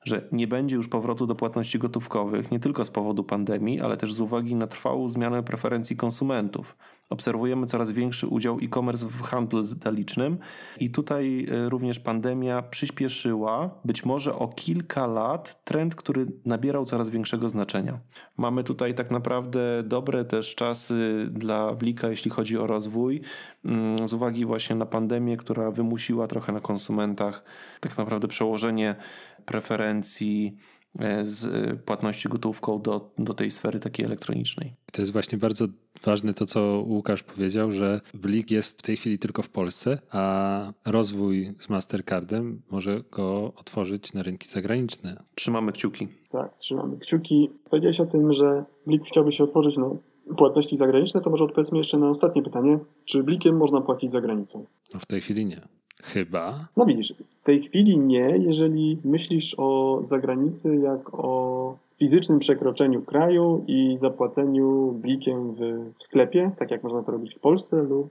że 0.04 0.28
nie 0.32 0.46
będzie 0.46 0.76
już 0.76 0.88
powrotu 0.88 1.26
do 1.26 1.34
płatności 1.34 1.78
gotówkowych, 1.78 2.50
nie 2.50 2.60
tylko 2.60 2.84
z 2.84 2.90
powodu 2.90 3.24
pandemii, 3.24 3.80
ale 3.80 3.96
też 3.96 4.14
z 4.14 4.20
uwagi 4.20 4.54
na 4.54 4.66
trwałą 4.66 5.08
zmianę 5.08 5.42
preferencji 5.42 5.96
konsumentów. 5.96 6.76
Obserwujemy 7.10 7.66
coraz 7.66 7.92
większy 7.92 8.26
udział 8.26 8.58
e-commerce 8.62 9.06
w 9.06 9.22
handlu 9.22 9.62
detalicznym 9.62 10.38
i 10.80 10.90
tutaj 10.90 11.46
e, 11.50 11.68
również 11.68 11.98
pandemia 11.98 12.62
przyspieszyła, 12.62 13.80
być 13.84 14.04
może 14.04 14.34
o 14.34 14.48
kilka 14.48 15.06
lat, 15.06 15.64
trend, 15.64 15.94
który 15.94 16.26
nabierał 16.44 16.84
coraz 16.84 17.10
większego 17.10 17.48
znaczenia. 17.48 18.00
Mamy 18.36 18.64
tutaj 18.64 18.94
tak 18.94 19.10
naprawdę 19.10 19.82
dobre 19.82 20.24
też 20.24 20.54
czasy 20.54 21.28
dla 21.30 21.74
Blika, 21.74 22.08
jeśli 22.08 22.30
chodzi 22.30 22.58
o 22.58 22.66
rozwój, 22.66 23.20
mm, 23.64 24.08
z 24.08 24.12
uwagi 24.12 24.46
właśnie 24.46 24.76
na 24.76 24.86
pandemię, 24.86 25.36
która 25.36 25.70
wymusiła 25.70 26.26
trochę 26.26 26.52
na 26.52 26.60
konsumentach 26.60 27.44
tak 27.80 27.98
naprawdę 27.98 28.28
przełożenie 28.28 28.96
preferencji 29.44 30.56
e, 30.98 31.24
z 31.24 31.44
e, 31.44 31.76
płatności 31.76 32.28
gotówką 32.28 32.82
do, 32.82 33.10
do 33.18 33.34
tej 33.34 33.50
sfery 33.50 33.80
takiej 33.80 34.06
elektronicznej. 34.06 34.74
To 34.92 35.02
jest 35.02 35.12
właśnie 35.12 35.38
bardzo 35.38 35.66
ważne 36.06 36.34
to, 36.34 36.46
co 36.46 36.84
Łukasz 36.86 37.22
powiedział, 37.22 37.72
że 37.72 38.00
Blik 38.14 38.50
jest 38.50 38.78
w 38.78 38.82
tej 38.82 38.96
chwili 38.96 39.18
tylko 39.18 39.42
w 39.42 39.48
Polsce, 39.48 39.98
a 40.10 40.72
rozwój 40.84 41.54
z 41.58 41.68
Mastercardem 41.68 42.62
może 42.70 43.00
go 43.10 43.52
otworzyć 43.56 44.12
na 44.14 44.22
rynki 44.22 44.48
zagraniczne. 44.48 45.22
Trzymamy 45.34 45.72
kciuki. 45.72 46.08
Tak, 46.30 46.56
trzymamy 46.56 46.98
kciuki. 46.98 47.50
Powiedziałeś 47.70 48.00
o 48.00 48.06
tym, 48.06 48.32
że 48.32 48.64
Blik 48.86 49.04
chciałby 49.04 49.32
się 49.32 49.44
otworzyć 49.44 49.76
na 49.76 49.90
płatności 50.36 50.76
zagraniczne, 50.76 51.20
to 51.20 51.30
może 51.30 51.44
odpowiedzmy 51.44 51.78
jeszcze 51.78 51.98
na 51.98 52.10
ostatnie 52.10 52.42
pytanie. 52.42 52.78
Czy 53.04 53.22
Blikiem 53.22 53.56
można 53.56 53.80
płacić 53.80 54.10
za 54.10 54.20
granicą? 54.20 54.64
No 54.94 55.00
w 55.00 55.06
tej 55.06 55.20
chwili 55.20 55.46
nie. 55.46 55.60
Chyba. 56.02 56.68
No 56.76 56.86
widzisz, 56.86 57.14
w 57.40 57.44
tej 57.44 57.62
chwili 57.62 57.98
nie, 57.98 58.38
jeżeli 58.38 58.98
myślisz 59.04 59.54
o 59.58 60.00
zagranicy 60.02 60.76
jak 60.76 61.14
o 61.14 61.76
fizycznym 61.98 62.38
przekroczeniu 62.38 63.02
kraju 63.02 63.64
i 63.66 63.96
zapłaceniu 63.98 64.92
blikiem 64.92 65.52
w, 65.54 65.58
w 65.98 66.02
sklepie, 66.04 66.50
tak 66.58 66.70
jak 66.70 66.82
można 66.82 67.02
to 67.02 67.12
robić 67.12 67.34
w 67.34 67.40
Polsce 67.40 67.82
lub 67.82 68.10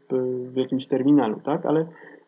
w 0.53 0.55
jakimś 0.55 0.87
terminalu, 0.87 1.39
tak? 1.43 1.65
Ale 1.65 1.85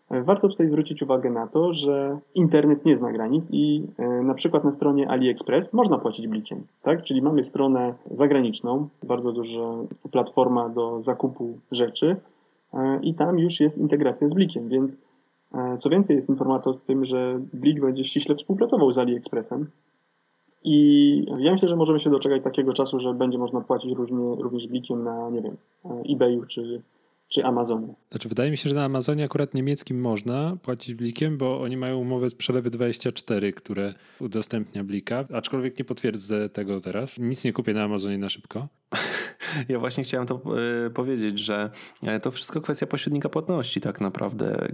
warto 0.09 0.47
tutaj 0.47 0.67
zwrócić 0.67 1.01
uwagę 1.01 1.29
na 1.29 1.47
to, 1.47 1.73
że 1.73 2.19
internet 2.35 2.85
nie 2.85 2.97
zna 2.97 3.11
granic 3.11 3.49
i 3.51 3.83
e, 3.97 4.07
na 4.07 4.33
przykład 4.33 4.63
na 4.63 4.73
stronie 4.73 5.09
AliExpress 5.09 5.73
można 5.73 5.97
płacić 5.97 6.27
blikiem, 6.27 6.63
tak? 6.81 7.03
Czyli 7.03 7.21
mamy 7.21 7.43
stronę 7.43 7.93
zagraniczną, 8.11 8.87
bardzo 9.03 9.31
duża 9.31 9.73
platforma 10.11 10.69
do 10.69 11.03
zakupu 11.03 11.57
rzeczy 11.71 12.15
e, 12.73 12.99
i 13.01 13.13
tam 13.13 13.39
już 13.39 13.59
jest 13.59 13.77
integracja 13.77 14.29
z 14.29 14.33
blikiem, 14.33 14.69
więc 14.69 14.97
E, 14.97 15.16
co 15.79 15.89
więcej, 15.89 16.15
jest 16.15 16.29
informacja 16.29 16.71
o 16.71 16.73
tym, 16.73 17.05
że 17.05 17.39
Blik 17.53 17.81
będzie 17.81 18.03
ściśle 18.03 18.35
współpracował 18.35 18.91
z 18.91 18.97
AliExpressem. 18.97 19.67
I 20.63 21.25
ja 21.37 21.51
myślę, 21.51 21.67
że 21.67 21.75
możemy 21.75 21.99
się 21.99 22.09
doczekać 22.09 22.43
takiego 22.43 22.73
czasu, 22.73 22.99
że 22.99 23.13
będzie 23.13 23.37
można 23.37 23.61
płacić 23.61 23.91
różnie, 23.91 24.35
również 24.39 24.67
Blikiem 24.67 25.03
na, 25.03 25.29
nie 25.29 25.41
wiem, 25.41 25.57
e, 25.85 26.03
eBayu 26.13 26.45
czy, 26.45 26.81
czy 27.29 27.45
Amazonie. 27.45 27.93
Znaczy, 28.11 28.29
wydaje 28.29 28.51
mi 28.51 28.57
się, 28.57 28.69
że 28.69 28.75
na 28.75 28.85
Amazonie 28.85 29.23
akurat 29.23 29.53
niemieckim 29.53 30.01
można 30.01 30.57
płacić 30.61 30.95
blikiem, 30.95 31.37
bo 31.37 31.61
oni 31.61 31.77
mają 31.77 31.97
umowę 31.97 32.29
z 32.29 32.35
przelewy 32.35 32.69
24, 32.69 33.53
które 33.53 33.93
udostępnia 34.19 34.83
blika, 34.83 35.25
aczkolwiek 35.33 35.79
nie 35.79 35.85
potwierdzę 35.85 36.49
tego 36.49 36.81
teraz. 36.81 37.17
Nic 37.17 37.43
nie 37.43 37.53
kupię 37.53 37.73
na 37.73 37.83
Amazonie 37.83 38.17
na 38.17 38.29
szybko. 38.29 38.67
Ja 39.69 39.79
właśnie 39.79 40.03
chciałem 40.03 40.27
to 40.27 40.41
e, 40.85 40.89
powiedzieć, 40.89 41.39
że 41.39 41.69
e, 42.03 42.19
to 42.19 42.31
wszystko 42.31 42.61
kwestia 42.61 42.87
pośrednika 42.87 43.29
płatności 43.29 43.81
tak 43.81 44.01
naprawdę. 44.01 44.67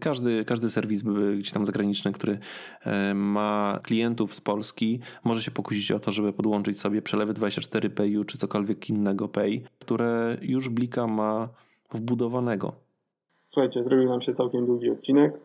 Każdy, 0.00 0.44
każdy 0.44 0.70
serwis 0.70 1.02
gdzieś 1.38 1.50
tam 1.50 1.66
zagraniczny, 1.66 2.12
który 2.12 2.38
e, 2.84 3.14
ma 3.14 3.80
klientów 3.82 4.34
z 4.34 4.40
Polski, 4.40 5.00
może 5.24 5.42
się 5.42 5.50
pokusić 5.50 5.92
o 5.92 6.00
to, 6.00 6.12
żeby 6.12 6.32
podłączyć 6.32 6.80
sobie 6.80 7.02
przelewy 7.02 7.32
24 7.32 7.90
Payu 7.90 8.24
czy 8.24 8.38
cokolwiek 8.38 8.90
innego 8.90 9.28
Pay, 9.28 9.60
które 9.78 10.38
już 10.42 10.68
Blika 10.68 11.06
ma 11.06 11.48
wbudowanego. 11.92 12.72
Słuchajcie, 13.52 13.84
zrobił 13.84 14.08
nam 14.08 14.22
się 14.22 14.32
całkiem 14.32 14.66
długi 14.66 14.90
odcinek. 14.90 15.40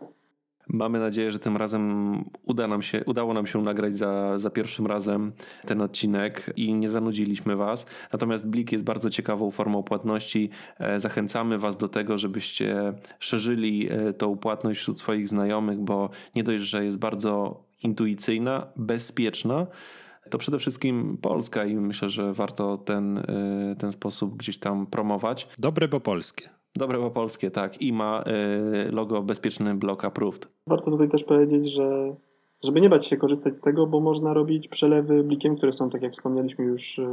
Mamy 0.74 1.00
nadzieję, 1.00 1.32
że 1.32 1.40
tym 1.40 1.58
razem 1.58 2.14
uda 2.48 2.68
nam 2.68 2.82
się, 2.82 3.04
udało 3.06 3.34
nam 3.34 3.48
się 3.48 3.62
nagrać 3.62 3.98
za, 3.98 4.40
za 4.40 4.50
pierwszym 4.50 4.88
razem 4.88 5.32
ten 5.66 5.82
odcinek 5.82 6.54
i 6.56 6.74
nie 6.74 6.90
zanudziliśmy 6.90 7.56
Was. 7.56 7.86
Natomiast 8.14 8.50
Blik 8.50 8.72
jest 8.72 8.84
bardzo 8.84 9.10
ciekawą 9.10 9.52
formą 9.52 9.84
płatności. 9.84 10.50
E, 10.80 11.00
zachęcamy 11.00 11.58
Was 11.58 11.78
do 11.78 11.88
tego, 11.88 12.18
żebyście 12.18 12.94
szerzyli 13.20 13.90
e, 13.92 14.14
tą 14.14 14.38
płatność 14.38 14.80
wśród 14.80 15.00
swoich 15.00 15.28
znajomych, 15.28 15.80
bo 15.80 16.10
nie 16.36 16.44
dość, 16.44 16.64
że 16.64 16.86
jest 16.86 17.00
bardzo 17.00 17.64
intuicyjna, 17.84 18.68
bezpieczna, 18.76 19.68
to 20.30 20.38
przede 20.38 20.60
wszystkim 20.60 21.18
Polska 21.22 21.66
i 21.66 21.76
myślę, 21.76 22.10
że 22.10 22.34
warto 22.34 22.78
ten, 22.78 23.18
e, 23.18 23.76
ten 23.80 23.92
sposób 23.92 24.38
gdzieś 24.38 24.58
tam 24.58 24.88
promować. 24.88 25.48
Dobre, 25.58 25.88
bo 25.88 26.00
polskie. 26.00 26.50
Dobre 26.76 26.98
bo 26.98 27.12
polskie, 27.12 27.52
tak. 27.52 27.82
I 27.82 27.94
ma 27.94 28.24
y, 28.88 28.92
logo 28.92 29.22
bezpieczny 29.22 29.76
blok 29.76 30.06
approved. 30.06 30.48
Warto 30.68 30.92
tutaj 30.92 31.10
też 31.10 31.24
powiedzieć, 31.24 31.74
że 31.74 32.16
żeby 32.64 32.82
nie 32.82 32.90
bać 32.90 33.06
się 33.06 33.18
korzystać 33.18 33.58
z 33.58 33.62
tego, 33.62 33.88
bo 33.88 34.00
można 34.00 34.34
robić 34.34 34.68
przelewy 34.68 35.24
blikiem, 35.24 35.56
które 35.56 35.74
są, 35.74 35.90
tak 35.90 36.02
jak 36.02 36.14
wspomnieliśmy 36.14 36.66
już, 36.66 37.00
y, 37.00 37.08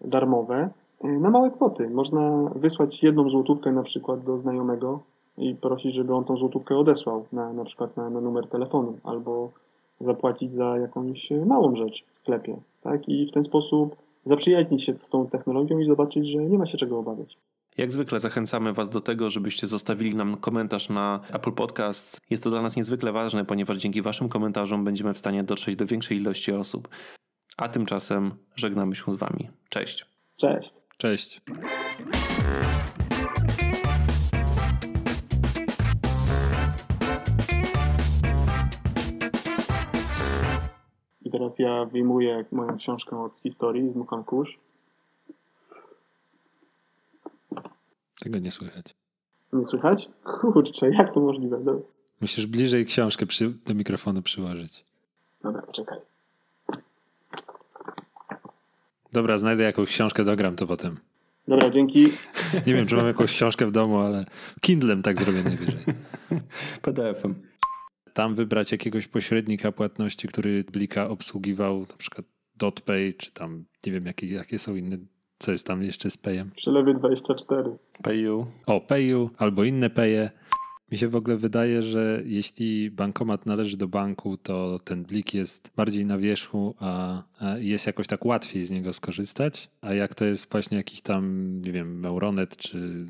darmowe, 0.00 0.70
y, 1.04 1.18
na 1.20 1.30
małe 1.30 1.50
kwoty. 1.50 1.90
Można 1.90 2.50
wysłać 2.56 3.02
jedną 3.02 3.30
złotówkę 3.30 3.72
na 3.72 3.82
przykład 3.82 4.24
do 4.24 4.38
znajomego 4.38 5.02
i 5.36 5.54
prosić, 5.54 5.94
żeby 5.94 6.14
on 6.14 6.24
tą 6.24 6.36
złotówkę 6.36 6.76
odesłał 6.76 7.24
na, 7.32 7.52
na 7.52 7.64
przykład 7.64 7.96
na, 7.96 8.10
na 8.10 8.20
numer 8.20 8.48
telefonu 8.48 8.98
albo 9.04 9.52
zapłacić 10.00 10.54
za 10.54 10.78
jakąś 10.78 11.30
małą 11.30 11.76
rzecz 11.76 12.04
w 12.12 12.18
sklepie. 12.18 12.56
Tak? 12.82 13.08
I 13.08 13.26
w 13.26 13.32
ten 13.32 13.44
sposób 13.44 13.96
zaprzyjaźnić 14.24 14.84
się 14.84 14.98
z 14.98 15.10
tą 15.10 15.26
technologią 15.26 15.78
i 15.78 15.86
zobaczyć, 15.86 16.28
że 16.28 16.38
nie 16.38 16.58
ma 16.58 16.66
się 16.66 16.78
czego 16.78 16.98
obawiać. 16.98 17.38
Jak 17.78 17.92
zwykle 17.92 18.20
zachęcamy 18.20 18.72
Was 18.72 18.88
do 18.88 19.00
tego, 19.00 19.30
żebyście 19.30 19.66
zostawili 19.66 20.14
nam 20.14 20.36
komentarz 20.36 20.88
na 20.88 21.20
Apple 21.32 21.52
Podcasts. 21.52 22.20
Jest 22.30 22.42
to 22.42 22.50
dla 22.50 22.62
nas 22.62 22.76
niezwykle 22.76 23.12
ważne, 23.12 23.44
ponieważ 23.44 23.78
dzięki 23.78 24.02
Waszym 24.02 24.28
komentarzom 24.28 24.84
będziemy 24.84 25.14
w 25.14 25.18
stanie 25.18 25.44
dotrzeć 25.44 25.76
do 25.76 25.86
większej 25.86 26.16
ilości 26.16 26.52
osób. 26.52 26.88
A 27.56 27.68
tymczasem 27.68 28.32
żegnamy 28.56 28.94
się 28.94 29.12
z 29.12 29.14
Wami. 29.14 29.48
Cześć. 29.68 30.06
Cześć. 30.36 30.74
Cześć. 30.98 31.40
I 41.28 41.30
teraz 41.30 41.58
ja 41.58 41.84
wyjmuję 41.84 42.44
moją 42.52 42.76
książkę 42.78 43.22
od 43.22 43.40
historii, 43.40 43.92
zmukam 43.92 44.24
kurz. 44.24 44.58
Tego 48.20 48.38
nie 48.38 48.50
słychać. 48.50 48.94
Nie 49.52 49.66
słychać? 49.66 50.08
Kurczę, 50.24 50.90
jak 50.90 51.14
to 51.14 51.20
możliwe? 51.20 51.60
No. 51.64 51.80
Musisz 52.20 52.46
bliżej 52.46 52.86
książkę 52.86 53.26
przy, 53.26 53.50
do 53.66 53.74
mikrofonu 53.74 54.22
przyłożyć. 54.22 54.84
Dobra, 55.42 55.62
czekaj. 55.72 55.98
Dobra, 59.12 59.38
znajdę 59.38 59.64
jakąś 59.64 59.88
książkę, 59.88 60.24
dogram 60.24 60.56
to 60.56 60.66
potem. 60.66 60.96
Dobra, 61.48 61.70
dzięki. 61.70 62.08
Nie 62.66 62.74
wiem, 62.74 62.86
czy 62.86 62.96
mam 62.96 63.06
jakąś 63.06 63.32
książkę 63.32 63.66
w 63.66 63.70
domu, 63.70 63.98
ale 63.98 64.24
Kindlem 64.60 65.02
tak 65.02 65.18
zrobię 65.18 65.42
najwyżej. 65.42 65.84
PDF-em. 66.82 67.47
Tam 68.14 68.34
wybrać 68.34 68.72
jakiegoś 68.72 69.06
pośrednika 69.06 69.72
płatności, 69.72 70.28
który 70.28 70.64
Blika 70.64 71.08
obsługiwał, 71.08 71.80
na 71.80 71.96
przykład 71.96 72.26
DotPay, 72.56 73.14
czy 73.18 73.32
tam 73.32 73.64
nie 73.86 73.92
wiem, 73.92 74.06
jakie, 74.06 74.26
jakie 74.26 74.58
są 74.58 74.76
inne 74.76 74.98
co 75.38 75.52
jest 75.52 75.66
tam 75.66 75.82
jeszcze 75.82 76.10
z 76.10 76.16
Payem? 76.16 76.50
Przelewy 76.50 76.94
24. 76.94 77.70
Payu. 78.02 78.46
O, 78.66 78.80
Payu 78.80 79.30
albo 79.36 79.64
inne 79.64 79.90
Paye. 79.90 80.30
Mi 80.90 80.98
się 80.98 81.08
w 81.08 81.16
ogóle 81.16 81.36
wydaje, 81.36 81.82
że 81.82 82.22
jeśli 82.24 82.90
bankomat 82.90 83.46
należy 83.46 83.76
do 83.76 83.88
banku, 83.88 84.36
to 84.36 84.78
ten 84.84 85.04
blik 85.04 85.34
jest 85.34 85.70
bardziej 85.76 86.06
na 86.06 86.18
wierzchu, 86.18 86.74
a 86.78 87.22
jest 87.58 87.86
jakoś 87.86 88.06
tak 88.06 88.24
łatwiej 88.24 88.64
z 88.64 88.70
niego 88.70 88.92
skorzystać. 88.92 89.70
A 89.80 89.94
jak 89.94 90.14
to 90.14 90.24
jest 90.24 90.52
właśnie 90.52 90.76
jakiś 90.76 91.00
tam, 91.00 91.52
nie 91.60 91.72
wiem, 91.72 92.00
Meuronet 92.00 92.56
czy 92.56 93.06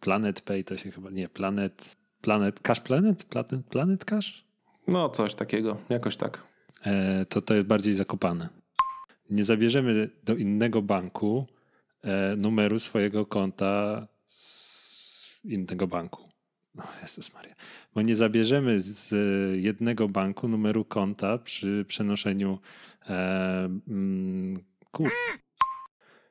Planet 0.00 0.40
Pay, 0.40 0.64
to 0.64 0.76
się 0.76 0.90
chyba 0.90 1.10
nie, 1.10 1.28
Planet, 1.28 1.96
Planet, 2.22 2.60
Cash 2.60 2.80
Planet? 2.80 3.24
Planet, 3.24 3.66
Planet 3.70 4.04
Cash? 4.04 4.44
No, 4.88 5.08
coś 5.08 5.34
takiego, 5.34 5.76
jakoś 5.88 6.16
tak. 6.16 6.42
E, 6.84 7.24
to 7.24 7.42
to 7.42 7.54
jest 7.54 7.66
bardziej 7.66 7.94
zakopane 7.94 8.62
nie 9.32 9.44
zabierzemy 9.44 10.10
do 10.24 10.34
innego 10.34 10.82
banku 10.82 11.46
e, 12.02 12.36
numeru 12.36 12.78
swojego 12.78 13.26
konta 13.26 14.06
z 14.26 15.44
innego 15.44 15.86
banku. 15.86 16.28
O 16.78 16.82
Jezus 17.02 17.34
Maria. 17.34 17.54
Bo 17.94 18.02
nie 18.02 18.14
zabierzemy 18.14 18.80
z 18.80 19.14
jednego 19.62 20.08
banku 20.08 20.48
numeru 20.48 20.84
konta 20.84 21.38
przy 21.38 21.84
przenoszeniu 21.88 22.58
e, 23.08 23.14
mm, 23.88 24.60
kur... 24.92 25.10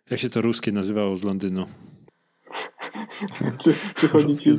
Jak 0.09 0.19
się 0.19 0.29
to 0.29 0.41
ruskie 0.41 0.71
nazywało 0.71 1.15
z 1.15 1.23
Londynu? 1.23 1.65
Czy, 3.57 3.73
czy, 3.95 4.07
chodzi 4.07 4.35
ci, 4.37 4.51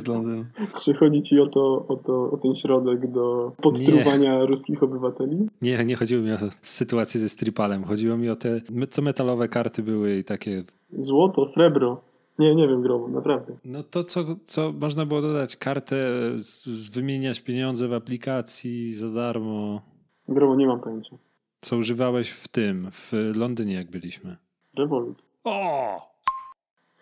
czy 0.83 0.93
chodzi 0.93 1.21
ci 1.21 1.39
o, 1.39 1.47
to, 1.47 1.85
o, 1.87 1.95
to, 1.95 2.31
o 2.31 2.37
ten 2.37 2.55
środek 2.55 3.11
do 3.11 3.51
podtruwania 3.61 4.45
ruskich 4.45 4.83
obywateli? 4.83 5.47
Nie, 5.61 5.85
nie 5.85 5.95
chodziło 5.95 6.23
mi 6.23 6.31
o 6.31 6.37
sytuację 6.61 7.19
ze 7.19 7.29
stripalem. 7.29 7.83
Chodziło 7.83 8.17
mi 8.17 8.29
o 8.29 8.35
te, 8.35 8.61
co 8.89 9.01
metalowe 9.01 9.47
karty 9.47 9.83
były 9.83 10.17
i 10.17 10.23
takie. 10.23 10.63
Złoto, 10.97 11.45
srebro. 11.45 12.01
Nie, 12.39 12.55
nie 12.55 12.67
wiem, 12.67 12.81
gromu, 12.81 13.07
naprawdę. 13.07 13.53
No 13.65 13.83
to, 13.83 14.03
co, 14.03 14.25
co 14.45 14.71
można 14.71 15.05
było 15.05 15.21
dodać, 15.21 15.57
kartę, 15.57 15.95
z, 16.37 16.65
z 16.65 16.89
wymieniać 16.89 17.39
pieniądze 17.39 17.87
w 17.87 17.93
aplikacji 17.93 18.93
za 18.93 19.09
darmo. 19.09 19.81
Gromu, 20.27 20.55
nie 20.55 20.67
mam 20.67 20.79
pojęcia. 20.79 21.17
Co 21.61 21.77
używałeś 21.77 22.29
w 22.29 22.47
tym, 22.47 22.87
w 22.91 23.31
Londynie, 23.35 23.73
jak 23.73 23.91
byliśmy. 23.91 24.37
Revolut. 24.77 25.23
O! 25.43 26.12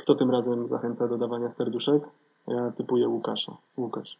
Kto 0.01 0.15
tym 0.15 0.31
razem 0.31 0.67
zachęca 0.67 1.07
do 1.07 1.17
dawania 1.17 1.49
serduszek? 1.49 2.03
Ja 2.47 2.71
typuję 2.71 3.07
Łukasza. 3.07 3.57
Łukasz. 3.77 4.17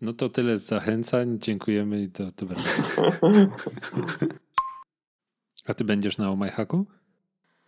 No 0.00 0.12
to 0.12 0.28
tyle 0.28 0.56
z 0.56 0.66
zachęcań. 0.66 1.38
Dziękujemy 1.38 2.02
i 2.02 2.10
to, 2.10 2.24
to 2.36 2.46
będzie. 2.46 2.64
A 5.68 5.74
ty 5.74 5.84
będziesz 5.84 6.18
na 6.18 6.30
OmyHacku? 6.30 6.84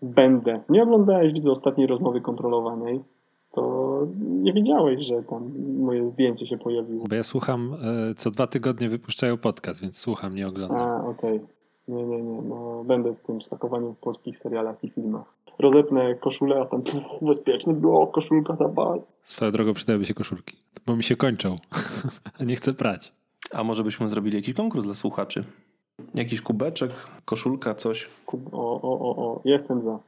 Będę. 0.02 0.60
Nie 0.68 0.82
oglądałeś, 0.82 1.32
widzę, 1.32 1.50
ostatniej 1.50 1.86
rozmowy 1.86 2.20
kontrolowanej. 2.20 3.04
To 3.52 4.06
nie 4.18 4.52
wiedziałeś, 4.52 5.06
że 5.06 5.22
tam 5.22 5.52
moje 5.78 6.08
zdjęcie 6.08 6.46
się 6.46 6.58
pojawiło. 6.58 7.04
Bo 7.08 7.14
ja 7.14 7.22
słucham, 7.22 7.74
e, 8.10 8.14
co 8.14 8.30
dwa 8.30 8.46
tygodnie 8.46 8.88
wypuszczają 8.88 9.36
podcast, 9.36 9.80
więc 9.80 9.98
słucham, 9.98 10.34
nie 10.34 10.48
oglądam. 10.48 10.78
A, 10.78 11.04
okej. 11.04 11.40
Nie, 11.88 12.04
nie, 12.04 12.22
nie. 12.22 12.42
No, 12.42 12.84
będę 12.84 13.14
z 13.14 13.22
tym 13.22 13.42
skakowaniem 13.42 13.94
w 13.94 13.98
polskich 13.98 14.38
serialach 14.38 14.84
i 14.84 14.90
filmach. 14.90 15.34
Rozepnę 15.58 16.14
koszulę, 16.14 16.60
a 16.60 16.64
tam 16.64 16.82
puf, 16.82 17.02
bezpieczny 17.22 17.74
było, 17.74 18.06
koszulka 18.06 18.52
dawaj. 18.52 19.00
Swoją 19.22 19.50
drogą 19.50 19.74
przydałyby 19.74 20.06
się 20.06 20.14
koszulki, 20.14 20.56
bo 20.86 20.96
mi 20.96 21.02
się 21.02 21.16
kończą, 21.16 21.56
a 22.40 22.44
nie 22.44 22.56
chcę 22.56 22.74
prać. 22.74 23.12
A 23.52 23.64
może 23.64 23.84
byśmy 23.84 24.08
zrobili 24.08 24.36
jakiś 24.36 24.54
konkurs 24.54 24.84
dla 24.84 24.94
słuchaczy? 24.94 25.44
Jakiś 26.14 26.40
kubeczek, 26.40 26.90
koszulka, 27.24 27.74
coś? 27.74 28.08
O, 28.26 28.36
o, 28.52 28.80
o, 28.82 29.16
o, 29.16 29.40
jestem 29.44 29.82
za. 29.82 29.98